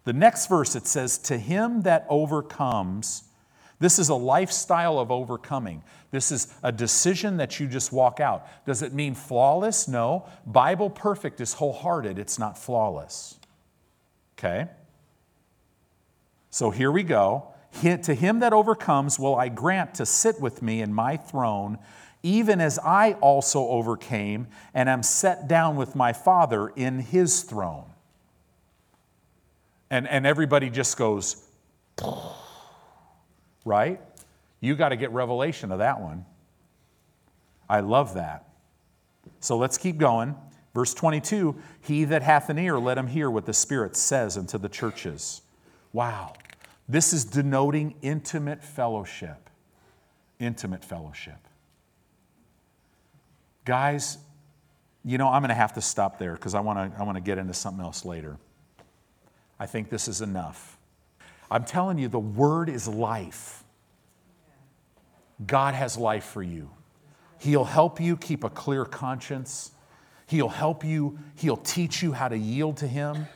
The 0.02 0.12
next 0.12 0.48
verse 0.48 0.74
it 0.74 0.88
says, 0.88 1.16
To 1.18 1.38
him 1.38 1.82
that 1.82 2.04
overcomes, 2.08 3.22
this 3.78 4.00
is 4.00 4.08
a 4.08 4.16
lifestyle 4.16 4.98
of 4.98 5.12
overcoming. 5.12 5.84
This 6.10 6.32
is 6.32 6.52
a 6.64 6.72
decision 6.72 7.36
that 7.36 7.60
you 7.60 7.68
just 7.68 7.92
walk 7.92 8.18
out. 8.18 8.48
Does 8.66 8.82
it 8.82 8.92
mean 8.92 9.14
flawless? 9.14 9.86
No. 9.86 10.26
Bible 10.44 10.90
perfect 10.90 11.40
is 11.40 11.52
wholehearted, 11.52 12.18
it's 12.18 12.36
not 12.36 12.58
flawless. 12.58 13.38
Okay? 14.36 14.66
So 16.58 16.70
here 16.70 16.90
we 16.90 17.04
go. 17.04 17.52
To 17.82 18.12
him 18.12 18.40
that 18.40 18.52
overcomes 18.52 19.16
will 19.16 19.36
I 19.36 19.48
grant 19.48 19.94
to 19.94 20.04
sit 20.04 20.40
with 20.40 20.60
me 20.60 20.82
in 20.82 20.92
my 20.92 21.16
throne, 21.16 21.78
even 22.24 22.60
as 22.60 22.80
I 22.80 23.12
also 23.12 23.68
overcame 23.68 24.48
and 24.74 24.88
am 24.88 25.04
set 25.04 25.46
down 25.46 25.76
with 25.76 25.94
my 25.94 26.12
Father 26.12 26.66
in 26.74 26.98
his 26.98 27.42
throne. 27.44 27.84
And, 29.88 30.08
and 30.08 30.26
everybody 30.26 30.68
just 30.68 30.96
goes, 30.96 31.46
right? 33.64 34.00
You 34.58 34.74
got 34.74 34.88
to 34.88 34.96
get 34.96 35.12
revelation 35.12 35.70
of 35.70 35.78
that 35.78 36.00
one. 36.00 36.26
I 37.68 37.78
love 37.78 38.14
that. 38.14 38.48
So 39.38 39.56
let's 39.56 39.78
keep 39.78 39.96
going. 39.96 40.34
Verse 40.74 40.92
22 40.92 41.54
He 41.82 42.02
that 42.02 42.22
hath 42.22 42.50
an 42.50 42.58
ear, 42.58 42.80
let 42.80 42.98
him 42.98 43.06
hear 43.06 43.30
what 43.30 43.46
the 43.46 43.54
Spirit 43.54 43.94
says 43.94 44.36
unto 44.36 44.58
the 44.58 44.68
churches. 44.68 45.42
Wow. 45.92 46.32
This 46.88 47.12
is 47.12 47.24
denoting 47.24 47.94
intimate 48.00 48.64
fellowship. 48.64 49.50
Intimate 50.38 50.84
fellowship. 50.84 51.36
Guys, 53.64 54.18
you 55.04 55.18
know, 55.18 55.28
I'm 55.28 55.42
going 55.42 55.50
to 55.50 55.54
have 55.54 55.74
to 55.74 55.82
stop 55.82 56.18
there 56.18 56.32
because 56.34 56.54
I 56.54 56.60
want 56.60 56.92
to 56.92 56.98
I 56.98 57.02
want 57.02 57.16
to 57.16 57.20
get 57.20 57.38
into 57.38 57.54
something 57.54 57.84
else 57.84 58.04
later. 58.04 58.38
I 59.60 59.66
think 59.66 59.90
this 59.90 60.08
is 60.08 60.22
enough. 60.22 60.78
I'm 61.50 61.64
telling 61.64 61.98
you, 61.98 62.08
the 62.08 62.18
word 62.18 62.68
is 62.68 62.88
life. 62.88 63.64
God 65.46 65.74
has 65.74 65.96
life 65.96 66.24
for 66.24 66.42
you. 66.42 66.70
He'll 67.38 67.64
help 67.64 68.00
you 68.00 68.16
keep 68.16 68.44
a 68.44 68.50
clear 68.50 68.84
conscience. 68.84 69.72
He'll 70.26 70.48
help 70.48 70.84
you, 70.84 71.18
He'll 71.36 71.56
teach 71.56 72.02
you 72.02 72.12
how 72.12 72.28
to 72.28 72.36
yield 72.36 72.78
to 72.78 72.86
Him. 72.86 73.26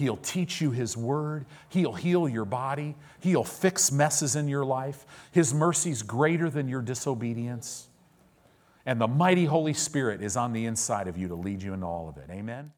He'll 0.00 0.16
teach 0.16 0.60
you 0.60 0.70
His 0.70 0.96
word. 0.96 1.44
He'll 1.68 1.92
heal 1.92 2.28
your 2.28 2.46
body. 2.46 2.96
He'll 3.20 3.44
fix 3.44 3.92
messes 3.92 4.34
in 4.34 4.48
your 4.48 4.64
life. 4.64 5.04
His 5.30 5.52
mercy's 5.54 6.02
greater 6.02 6.48
than 6.48 6.68
your 6.68 6.82
disobedience. 6.82 7.86
And 8.86 8.98
the 8.98 9.06
mighty 9.06 9.44
Holy 9.44 9.74
Spirit 9.74 10.22
is 10.22 10.36
on 10.36 10.52
the 10.52 10.64
inside 10.64 11.06
of 11.06 11.18
you 11.18 11.28
to 11.28 11.34
lead 11.34 11.62
you 11.62 11.74
into 11.74 11.86
all 11.86 12.08
of 12.08 12.16
it. 12.16 12.30
Amen. 12.30 12.72